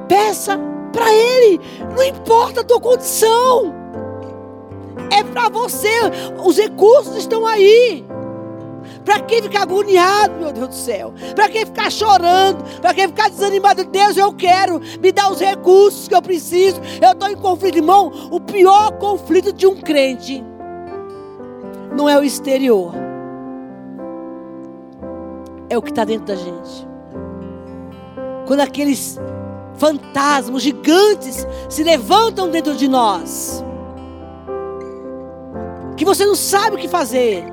Peça 0.09 0.59
para 0.92 1.12
ele, 1.12 1.61
não 1.94 2.02
importa 2.02 2.62
a 2.62 2.64
tua 2.64 2.80
condição. 2.80 3.74
É 5.11 5.22
para 5.22 5.48
você, 5.48 5.88
os 6.44 6.56
recursos 6.56 7.16
estão 7.16 7.46
aí. 7.46 8.04
Para 9.05 9.20
quem 9.20 9.43
ficar 9.43 9.62
agoniado, 9.62 10.35
meu 10.35 10.53
Deus 10.53 10.68
do 10.68 10.74
céu? 10.74 11.12
Para 11.35 11.49
quem 11.49 11.64
ficar 11.64 11.91
chorando? 11.91 12.62
Para 12.81 12.95
quem 12.95 13.07
ficar 13.09 13.29
desanimado? 13.31 13.85
Deus, 13.85 14.16
eu 14.16 14.33
quero 14.33 14.81
me 15.01 15.12
dar 15.12 15.31
os 15.31 15.41
recursos 15.41 16.09
que 16.09 16.14
eu 16.14 16.22
preciso. 16.22 16.81
Eu 17.01 17.12
estou 17.12 17.29
em 17.29 17.37
conflito, 17.37 17.79
irmão. 17.79 18.12
O 18.31 18.41
pior 18.41 18.93
conflito 18.93 19.53
de 19.53 19.66
um 19.66 19.76
crente 19.76 20.45
não 21.97 22.09
é 22.09 22.18
o 22.18 22.22
exterior, 22.22 22.93
é 25.68 25.76
o 25.76 25.83
que 25.83 25.91
está 25.91 26.05
dentro 26.05 26.26
da 26.26 26.37
gente. 26.37 26.87
Quando 28.47 28.61
aqueles 28.61 29.18
fantasmas 29.76 30.62
gigantes 30.62 31.47
se 31.68 31.83
levantam 31.83 32.49
dentro 32.51 32.74
de 32.74 32.89
nós, 32.89 33.64
que 35.97 36.05
você 36.05 36.24
não 36.24 36.37
sabe 36.37 36.76
o 36.76 36.79
que 36.79 36.89
fazer. 36.89 37.45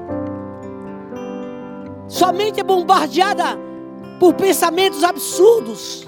Sua 2.08 2.32
mente 2.32 2.60
é 2.60 2.64
bombardeada 2.64 3.58
por 4.20 4.34
pensamentos 4.34 5.04
absurdos. 5.04 6.08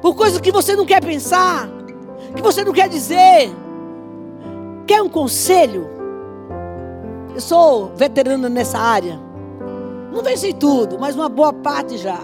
por 0.00 0.14
coisas 0.14 0.38
que 0.38 0.52
você 0.52 0.76
não 0.76 0.84
quer 0.84 1.02
pensar, 1.02 1.66
que 2.36 2.42
você 2.42 2.62
não 2.62 2.74
quer 2.74 2.90
dizer. 2.90 3.50
Quer 4.86 5.00
um 5.00 5.08
conselho? 5.08 5.88
Eu 7.34 7.40
sou 7.40 7.90
veterana 7.96 8.50
nessa 8.50 8.78
área. 8.78 9.18
Não 10.12 10.22
venci 10.22 10.52
tudo, 10.52 10.98
mas 10.98 11.14
uma 11.14 11.30
boa 11.30 11.54
parte 11.54 11.96
já. 11.96 12.20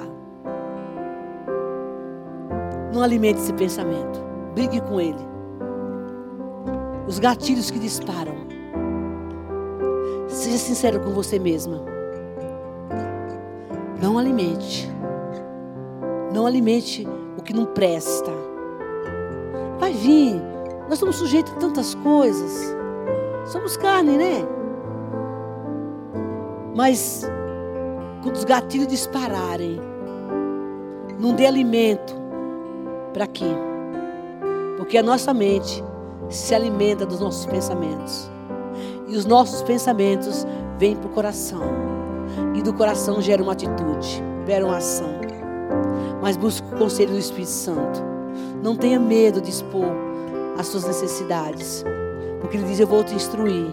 Não 2.92 3.02
alimente 3.02 3.40
esse 3.40 3.52
pensamento. 3.54 4.20
Brigue 4.54 4.80
com 4.82 5.00
ele. 5.00 5.26
Os 7.08 7.18
gatilhos 7.18 7.70
que 7.70 7.78
disparam. 7.78 8.39
Seja 10.30 10.58
sincero 10.58 11.00
com 11.00 11.10
você 11.10 11.38
mesma. 11.38 11.82
Não 14.00 14.16
alimente. 14.16 14.88
Não 16.32 16.46
alimente 16.46 17.06
o 17.36 17.42
que 17.42 17.52
não 17.52 17.66
presta. 17.66 18.30
Vai 19.78 19.92
vir. 19.92 20.40
Nós 20.88 20.98
somos 20.98 21.16
sujeitos 21.16 21.52
a 21.52 21.56
tantas 21.56 21.94
coisas. 21.96 22.74
Somos 23.44 23.76
carne, 23.76 24.16
né? 24.16 24.46
Mas 26.76 27.28
quando 28.22 28.36
os 28.36 28.44
gatilhos 28.44 28.86
dispararem, 28.86 29.80
não 31.18 31.34
dê 31.34 31.46
alimento 31.46 32.14
para 33.12 33.26
quê? 33.26 33.52
Porque 34.76 34.96
a 34.96 35.02
nossa 35.02 35.34
mente 35.34 35.84
se 36.28 36.54
alimenta 36.54 37.04
dos 37.04 37.18
nossos 37.18 37.44
pensamentos. 37.46 38.29
E 39.10 39.16
os 39.16 39.24
nossos 39.24 39.60
pensamentos 39.62 40.46
vêm 40.78 40.94
para 40.94 41.08
o 41.08 41.10
coração. 41.10 41.62
E 42.54 42.62
do 42.62 42.72
coração 42.72 43.20
gera 43.20 43.42
uma 43.42 43.52
atitude, 43.52 44.22
gera 44.46 44.64
uma 44.64 44.76
ação. 44.76 45.10
Mas 46.22 46.36
busque 46.36 46.66
o 46.72 46.78
conselho 46.78 47.10
do 47.10 47.18
Espírito 47.18 47.50
Santo. 47.50 48.00
Não 48.62 48.76
tenha 48.76 49.00
medo 49.00 49.40
de 49.40 49.50
expor 49.50 49.92
as 50.56 50.68
suas 50.68 50.84
necessidades. 50.84 51.84
Porque 52.40 52.56
Ele 52.56 52.66
diz: 52.66 52.78
Eu 52.78 52.86
vou 52.86 53.02
te 53.02 53.12
instruir. 53.14 53.72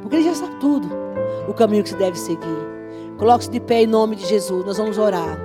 Porque 0.00 0.16
Ele 0.16 0.24
já 0.24 0.34
sabe 0.34 0.56
tudo. 0.60 0.88
O 1.46 1.52
caminho 1.52 1.82
que 1.82 1.90
você 1.90 1.96
deve 1.96 2.18
seguir. 2.18 2.72
Coloque-se 3.18 3.50
de 3.50 3.60
pé 3.60 3.82
em 3.82 3.86
nome 3.86 4.16
de 4.16 4.24
Jesus. 4.24 4.64
Nós 4.64 4.78
vamos 4.78 4.96
orar. 4.96 5.38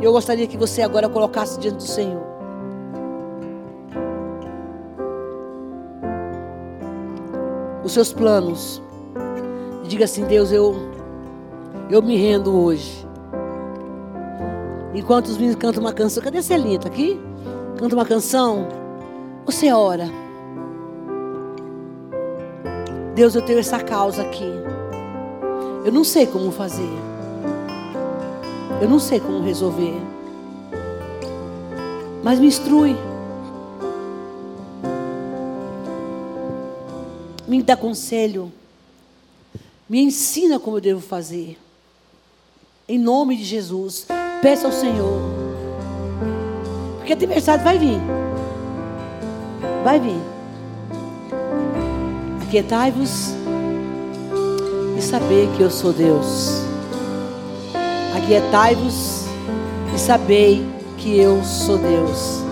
Eu 0.00 0.10
gostaria 0.10 0.48
que 0.48 0.56
você 0.56 0.82
agora 0.82 1.08
colocasse 1.08 1.60
diante 1.60 1.76
do 1.76 1.82
Senhor. 1.82 2.31
Os 7.84 7.92
seus 7.92 8.12
planos. 8.12 8.82
E 9.84 9.88
diga 9.88 10.04
assim: 10.04 10.24
Deus, 10.24 10.52
eu, 10.52 10.74
eu 11.90 12.02
me 12.02 12.16
rendo 12.16 12.56
hoje. 12.56 13.06
Enquanto 14.94 15.26
os 15.26 15.36
meninos 15.36 15.56
cantam 15.56 15.82
uma 15.82 15.92
canção. 15.92 16.22
Cadê 16.22 16.42
Celinha? 16.42 16.76
Está 16.76 16.88
aqui? 16.88 17.20
Canta 17.78 17.94
uma 17.94 18.04
canção. 18.04 18.68
Você 19.46 19.72
ora. 19.72 20.08
Deus, 23.14 23.34
eu 23.34 23.42
tenho 23.42 23.58
essa 23.58 23.78
causa 23.80 24.22
aqui. 24.22 24.50
Eu 25.84 25.92
não 25.92 26.04
sei 26.04 26.26
como 26.26 26.50
fazer. 26.50 26.88
Eu 28.80 28.88
não 28.88 28.98
sei 28.98 29.20
como 29.20 29.42
resolver. 29.42 29.94
Mas 32.22 32.38
me 32.38 32.46
instrui. 32.46 32.96
Me 37.52 37.62
dá 37.62 37.76
conselho. 37.76 38.50
Me 39.86 40.00
ensina 40.00 40.58
como 40.58 40.78
eu 40.78 40.80
devo 40.80 41.02
fazer. 41.02 41.58
Em 42.88 42.98
nome 42.98 43.36
de 43.36 43.44
Jesus. 43.44 44.06
Peça 44.40 44.66
ao 44.66 44.72
Senhor. 44.72 45.20
Porque 46.96 47.12
a 47.12 47.16
tempestade 47.16 47.62
vai 47.62 47.78
vir. 47.78 47.98
Vai 49.84 50.00
vir. 50.00 50.16
Aquietai-vos 52.46 53.34
e 54.96 55.02
saber 55.02 55.46
que 55.54 55.62
eu 55.62 55.70
sou 55.70 55.92
Deus. 55.92 56.52
Aquietai-vos 58.16 59.26
e 59.94 59.98
sabei 59.98 60.66
que 60.96 61.18
eu 61.18 61.44
sou 61.44 61.76
Deus. 61.76 62.42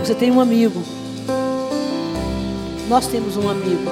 Você 0.00 0.12
tem 0.12 0.32
um 0.32 0.40
amigo. 0.40 0.82
Nós 2.88 3.06
temos 3.06 3.36
um 3.36 3.48
amigo. 3.48 3.90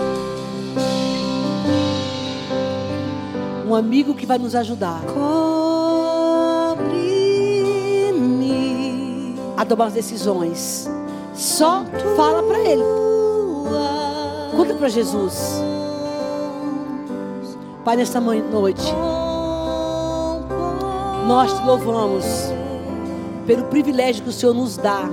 Um 3.68 3.74
amigo 3.74 4.14
que 4.14 4.24
vai 4.24 4.38
nos 4.38 4.54
ajudar. 4.54 5.02
A 9.56 9.64
tomar 9.64 9.86
as 9.86 9.92
decisões. 9.92 10.88
Só 11.34 11.84
fala 12.16 12.42
para 12.42 12.58
ele. 12.60 12.84
Conta 14.56 14.74
para 14.74 14.88
Jesus. 14.88 15.62
Pai, 17.84 17.96
nesta 17.96 18.20
noite 18.20 18.82
nós 21.26 21.52
te 21.52 21.66
louvamos 21.66 22.24
pelo 23.46 23.64
privilégio 23.64 24.22
que 24.22 24.30
o 24.30 24.32
Senhor 24.32 24.54
nos 24.54 24.76
dá 24.76 25.08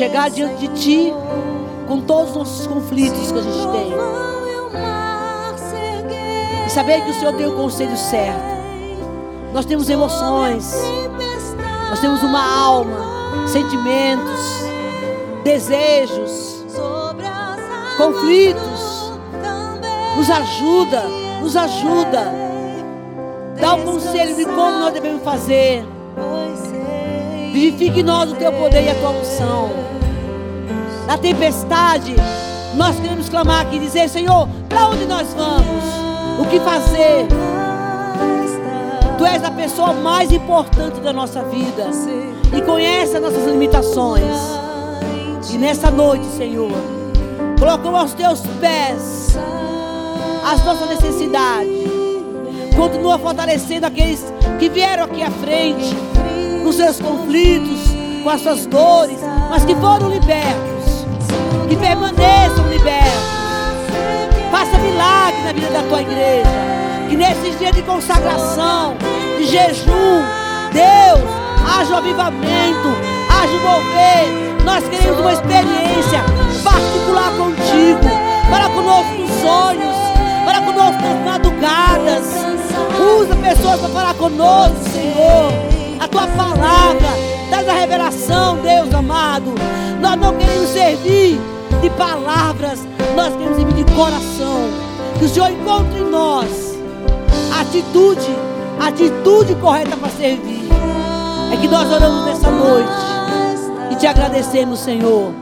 chegar 0.00 0.30
diante 0.30 0.66
de 0.66 0.68
Ti 0.80 1.14
com 1.86 2.00
todos 2.00 2.30
os 2.30 2.36
nossos 2.36 2.66
conflitos 2.66 3.30
que 3.30 3.38
a 3.38 3.42
gente 3.42 3.68
tem 3.68 3.92
e 6.66 6.70
saber 6.70 7.04
que 7.04 7.10
o 7.10 7.14
Senhor 7.14 7.34
tem 7.34 7.46
o 7.46 7.52
conselho 7.52 7.94
certo. 7.98 8.40
Nós 9.52 9.66
temos 9.66 9.90
emoções, 9.90 10.74
nós 11.90 12.00
temos 12.00 12.22
uma 12.22 12.42
alma, 12.42 12.96
sentimentos, 13.46 14.40
desejos, 15.44 16.64
conflitos. 17.98 19.10
Nos 20.16 20.30
ajuda, 20.30 21.02
nos 21.40 21.56
ajuda 21.56 22.32
Dá 23.58 23.74
o 23.74 23.80
um 23.80 23.84
conselho 23.84 24.34
de 24.34 24.44
como 24.44 24.78
nós 24.78 24.92
devemos 24.92 25.22
fazer. 25.22 25.84
Vivifique 27.52 28.00
em 28.00 28.02
nós 28.02 28.32
o 28.32 28.36
teu 28.36 28.52
poder 28.52 28.84
e 28.84 28.88
a 28.88 28.94
tua 28.94 29.10
unção. 29.10 29.89
Na 31.10 31.18
tempestade, 31.18 32.14
nós 32.76 32.94
queremos 33.00 33.28
clamar 33.28 33.62
aqui 33.62 33.78
e 33.78 33.78
dizer: 33.80 34.08
Senhor, 34.08 34.46
para 34.68 34.90
onde 34.90 35.06
nós 35.06 35.34
vamos? 35.34 35.82
O 36.38 36.48
que 36.48 36.60
fazer? 36.60 37.26
Tu 39.18 39.26
és 39.26 39.42
a 39.42 39.50
pessoa 39.50 39.92
mais 39.92 40.30
importante 40.30 41.00
da 41.00 41.12
nossa 41.12 41.42
vida 41.42 41.90
e 42.56 42.62
conhece 42.62 43.16
as 43.16 43.22
nossas 43.22 43.44
limitações. 43.44 44.36
E 45.52 45.58
nessa 45.58 45.90
noite, 45.90 46.26
Senhor, 46.26 46.70
colocamos 47.58 47.98
aos 48.02 48.14
teus 48.14 48.42
pés 48.60 49.36
as 50.44 50.64
nossas 50.64 50.88
necessidades 50.90 51.80
Continua 52.76 53.18
fortalecendo 53.18 53.84
aqueles 53.84 54.24
que 54.60 54.68
vieram 54.68 55.04
aqui 55.04 55.22
à 55.24 55.30
frente, 55.32 55.92
com 56.62 56.70
seus 56.70 57.00
conflitos, 57.00 57.80
com 58.22 58.30
as 58.30 58.40
suas 58.40 58.64
dores, 58.64 59.18
mas 59.50 59.64
que 59.64 59.74
foram 59.74 60.08
libertos, 60.08 60.79
que 61.70 61.76
permaneçam 61.76 62.66
libertos. 62.68 63.30
Faça 64.50 64.76
milagre 64.78 65.40
na 65.44 65.52
vida 65.52 65.68
da 65.70 65.82
tua 65.84 66.02
igreja. 66.02 66.50
Que 67.08 67.16
nesses 67.16 67.56
dias 67.60 67.72
de 67.76 67.82
consagração, 67.82 68.96
de 69.38 69.46
jejum, 69.46 70.20
Deus, 70.72 71.30
haja 71.64 71.94
o 71.94 71.96
avivamento, 71.98 72.88
haja 73.30 73.52
o 73.52 73.60
mover. 73.60 74.64
Nós 74.64 74.88
queremos 74.88 75.20
uma 75.20 75.32
experiência 75.32 76.24
particular 76.64 77.30
contigo. 77.36 78.20
Para 78.50 78.68
conosco 78.70 79.12
nos 79.12 79.30
sonhos, 79.40 79.96
para 80.44 80.60
conosco 80.62 81.00
nas 81.00 81.24
madrugadas. 81.24 82.24
Usa 83.20 83.36
pessoas 83.36 83.80
para 83.80 83.88
falar 83.90 84.14
conosco, 84.14 84.90
Senhor. 84.90 85.52
A 86.00 86.08
tua 86.08 86.26
palavra, 86.26 87.08
traz 87.48 87.68
a 87.68 87.72
revelação, 87.74 88.56
Deus 88.56 88.92
amado. 88.92 89.54
Nós 90.00 90.16
não 90.16 90.36
queremos 90.36 90.68
servir 90.70 91.40
de 91.80 91.90
palavras, 91.90 92.86
nós 93.16 93.32
queremos 93.34 93.56
servir 93.56 93.84
de 93.84 93.92
coração. 93.94 94.68
Que 95.18 95.24
o 95.24 95.28
Senhor 95.28 95.50
encontre 95.50 96.00
em 96.00 96.10
nós 96.10 96.78
a 97.54 97.60
atitude, 97.60 98.36
atitude 98.78 99.54
correta 99.56 99.96
para 99.96 100.08
servir. 100.10 100.68
É 101.52 101.56
que 101.56 101.68
nós 101.68 101.90
oramos 101.90 102.24
nessa 102.24 102.50
noite 102.50 102.90
e 103.90 103.96
te 103.96 104.06
agradecemos, 104.06 104.80
Senhor. 104.80 105.32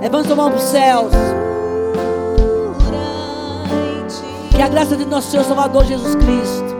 Levanta 0.00 0.32
a 0.32 0.36
mão 0.36 0.50
para 0.50 0.58
os 0.58 0.64
céus. 0.64 1.12
Que 4.54 4.62
a 4.62 4.68
graça 4.68 4.96
de 4.96 5.04
nosso 5.06 5.30
Senhor 5.30 5.44
Salvador 5.44 5.84
Jesus 5.84 6.14
Cristo, 6.14 6.76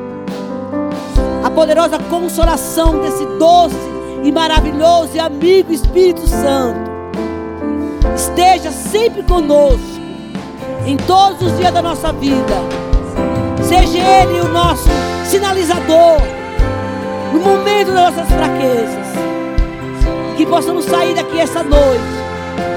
a 1.42 1.50
poderosa 1.50 1.98
consolação 1.98 3.00
desse 3.00 3.24
doce 3.38 3.74
e 4.22 4.30
maravilhoso 4.30 5.10
e 5.14 5.18
amigo 5.18 5.72
Espírito 5.72 6.26
Santo, 6.28 6.91
esteja 8.22 8.70
sempre 8.70 9.22
conosco, 9.24 10.00
em 10.86 10.96
todos 10.96 11.42
os 11.42 11.56
dias 11.58 11.72
da 11.72 11.82
nossa 11.82 12.12
vida. 12.12 12.54
Seja 13.62 13.98
Ele 13.98 14.40
o 14.40 14.48
nosso 14.48 14.88
sinalizador, 15.24 16.20
no 17.32 17.40
momento 17.40 17.92
das 17.92 18.14
nossas 18.14 18.28
fraquezas. 18.28 19.12
Que 20.36 20.46
possamos 20.46 20.84
sair 20.84 21.14
daqui 21.14 21.40
essa 21.40 21.62
noite, 21.62 22.04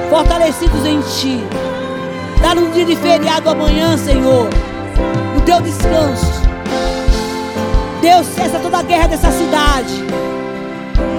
fortalecidos 0.10 0.84
em 0.86 1.00
Ti. 1.02 1.44
Dar 2.42 2.58
um 2.58 2.72
dia 2.72 2.86
de 2.86 2.96
feriado 2.96 3.50
amanhã, 3.50 3.98
Senhor, 3.98 4.50
o 5.38 5.42
Teu 5.42 5.62
descanso. 5.62 6.44
Deus, 8.02 8.26
cessa 8.28 8.60
toda 8.60 8.80
a 8.80 8.84
guerra 8.84 9.08
dessa 9.08 9.32
cidade. 9.32 10.06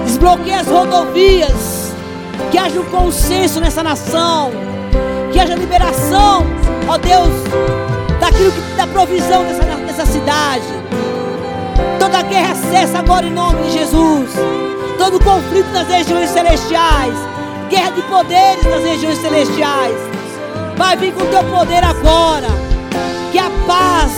Desbloqueia 0.05 0.59
as 0.59 0.67
rodovias. 0.67 1.76
Que 2.51 2.57
haja 2.57 2.79
um 2.79 2.85
consenso 2.85 3.59
nessa 3.59 3.83
nação. 3.83 4.51
Que 5.31 5.39
haja 5.39 5.55
liberação, 5.55 6.45
ó 6.87 6.97
Deus, 6.97 7.33
daquilo 8.19 8.51
que 8.51 8.61
da 8.75 8.87
provisão 8.87 9.43
dessa, 9.43 9.63
dessa 9.63 10.05
cidade. 10.05 10.65
Toda 11.99 12.21
guerra 12.21 12.55
cessa 12.55 12.99
agora 12.99 13.25
em 13.25 13.33
nome 13.33 13.63
de 13.63 13.71
Jesus. 13.73 14.31
Todo 14.97 15.23
conflito 15.23 15.69
nas 15.71 15.87
regiões 15.87 16.29
celestiais. 16.29 17.13
Guerra 17.69 17.91
de 17.91 18.01
poderes 18.03 18.63
nas 18.63 18.83
regiões 18.83 19.17
celestiais. 19.19 19.97
Vai 20.77 20.95
vir 20.95 21.13
com 21.13 21.23
o 21.23 21.27
teu 21.27 21.43
poder 21.43 21.83
agora. 21.83 22.47
Que 23.31 23.37
a 23.37 23.49
paz 23.67 24.11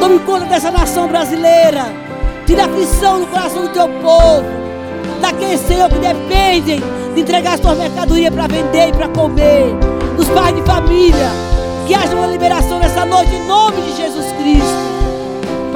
tome 0.00 0.18
conta 0.20 0.46
dessa 0.46 0.70
nação 0.70 1.08
brasileira. 1.08 1.86
Tira 2.46 2.62
a 2.62 2.66
aflição 2.66 3.20
no 3.20 3.26
coração 3.26 3.62
do 3.62 3.68
teu 3.68 3.88
povo. 3.88 4.46
Daqueles, 5.20 5.60
Senhor, 5.60 5.88
que 5.90 5.98
dependem 5.98 6.80
de 7.16 7.22
entregar 7.22 7.58
sua 7.58 7.74
mercadoria 7.74 8.30
para 8.30 8.46
vender 8.46 8.88
e 8.88 8.92
para 8.92 9.08
comer. 9.08 9.74
Dos 10.16 10.28
pais 10.28 10.54
de 10.54 10.62
família. 10.62 11.30
Que 11.86 11.94
haja 11.94 12.14
uma 12.14 12.26
liberação 12.26 12.78
nessa 12.78 13.04
noite 13.04 13.34
em 13.34 13.46
nome 13.46 13.80
de 13.80 13.96
Jesus 13.96 14.26
Cristo 14.32 14.96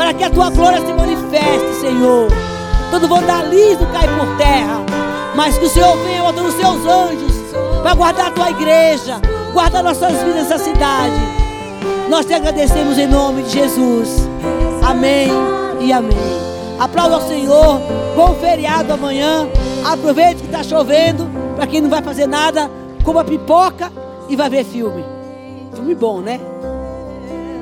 para 0.01 0.15
que 0.15 0.25
a 0.25 0.31
tua 0.31 0.49
glória 0.49 0.81
se 0.81 0.93
manifeste, 0.95 1.75
Senhor. 1.79 2.29
Todo 2.91 3.07
vandalismo 3.07 3.87
cai 3.93 4.09
por 4.09 4.37
terra, 4.39 4.83
mas 5.37 5.59
que 5.59 5.67
o 5.67 5.69
Senhor 5.69 5.95
venha 5.99 6.23
botando 6.23 6.47
os 6.47 6.55
seus 6.55 6.87
anjos 6.87 7.35
para 7.83 7.95
guardar 7.95 8.29
a 8.29 8.31
tua 8.31 8.51
igreja, 8.51 9.21
guardar 9.53 9.83
nossas 9.83 10.15
vidas 10.23 10.49
nessa 10.49 10.59
cidade. 10.59 11.21
Nós 12.09 12.25
te 12.25 12.33
agradecemos 12.33 12.97
em 12.97 13.07
nome 13.07 13.43
de 13.43 13.51
Jesus. 13.51 14.27
Amém 14.83 15.29
e 15.81 15.93
amém. 15.93 16.17
Aplauda 16.79 17.17
ao 17.17 17.29
Senhor. 17.29 17.81
Bom 18.17 18.35
feriado 18.41 18.95
amanhã. 18.95 19.47
Aproveite 19.85 20.43
que 20.43 20.47
está 20.47 20.63
chovendo. 20.63 21.27
Para 21.57 21.67
quem 21.67 21.81
não 21.81 21.91
vai 21.91 22.03
fazer 22.03 22.27
nada, 22.27 22.71
coma 23.05 23.25
pipoca 23.25 23.91
e 24.29 24.37
vai 24.37 24.49
ver 24.51 24.65
filme. 24.65 25.05
Filme 25.75 25.95
bom, 25.95 26.21
né? 26.21 26.41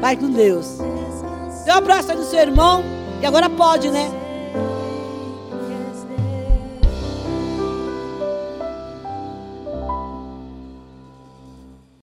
Vai 0.00 0.16
com 0.16 0.30
Deus. 0.30 0.78
Dê 1.64 1.72
um 1.72 1.76
abraço 1.76 2.10
aí 2.10 2.16
no 2.16 2.24
seu 2.24 2.40
irmão. 2.40 2.82
E 3.20 3.26
agora 3.26 3.48
pode, 3.50 3.90
né? 3.90 4.10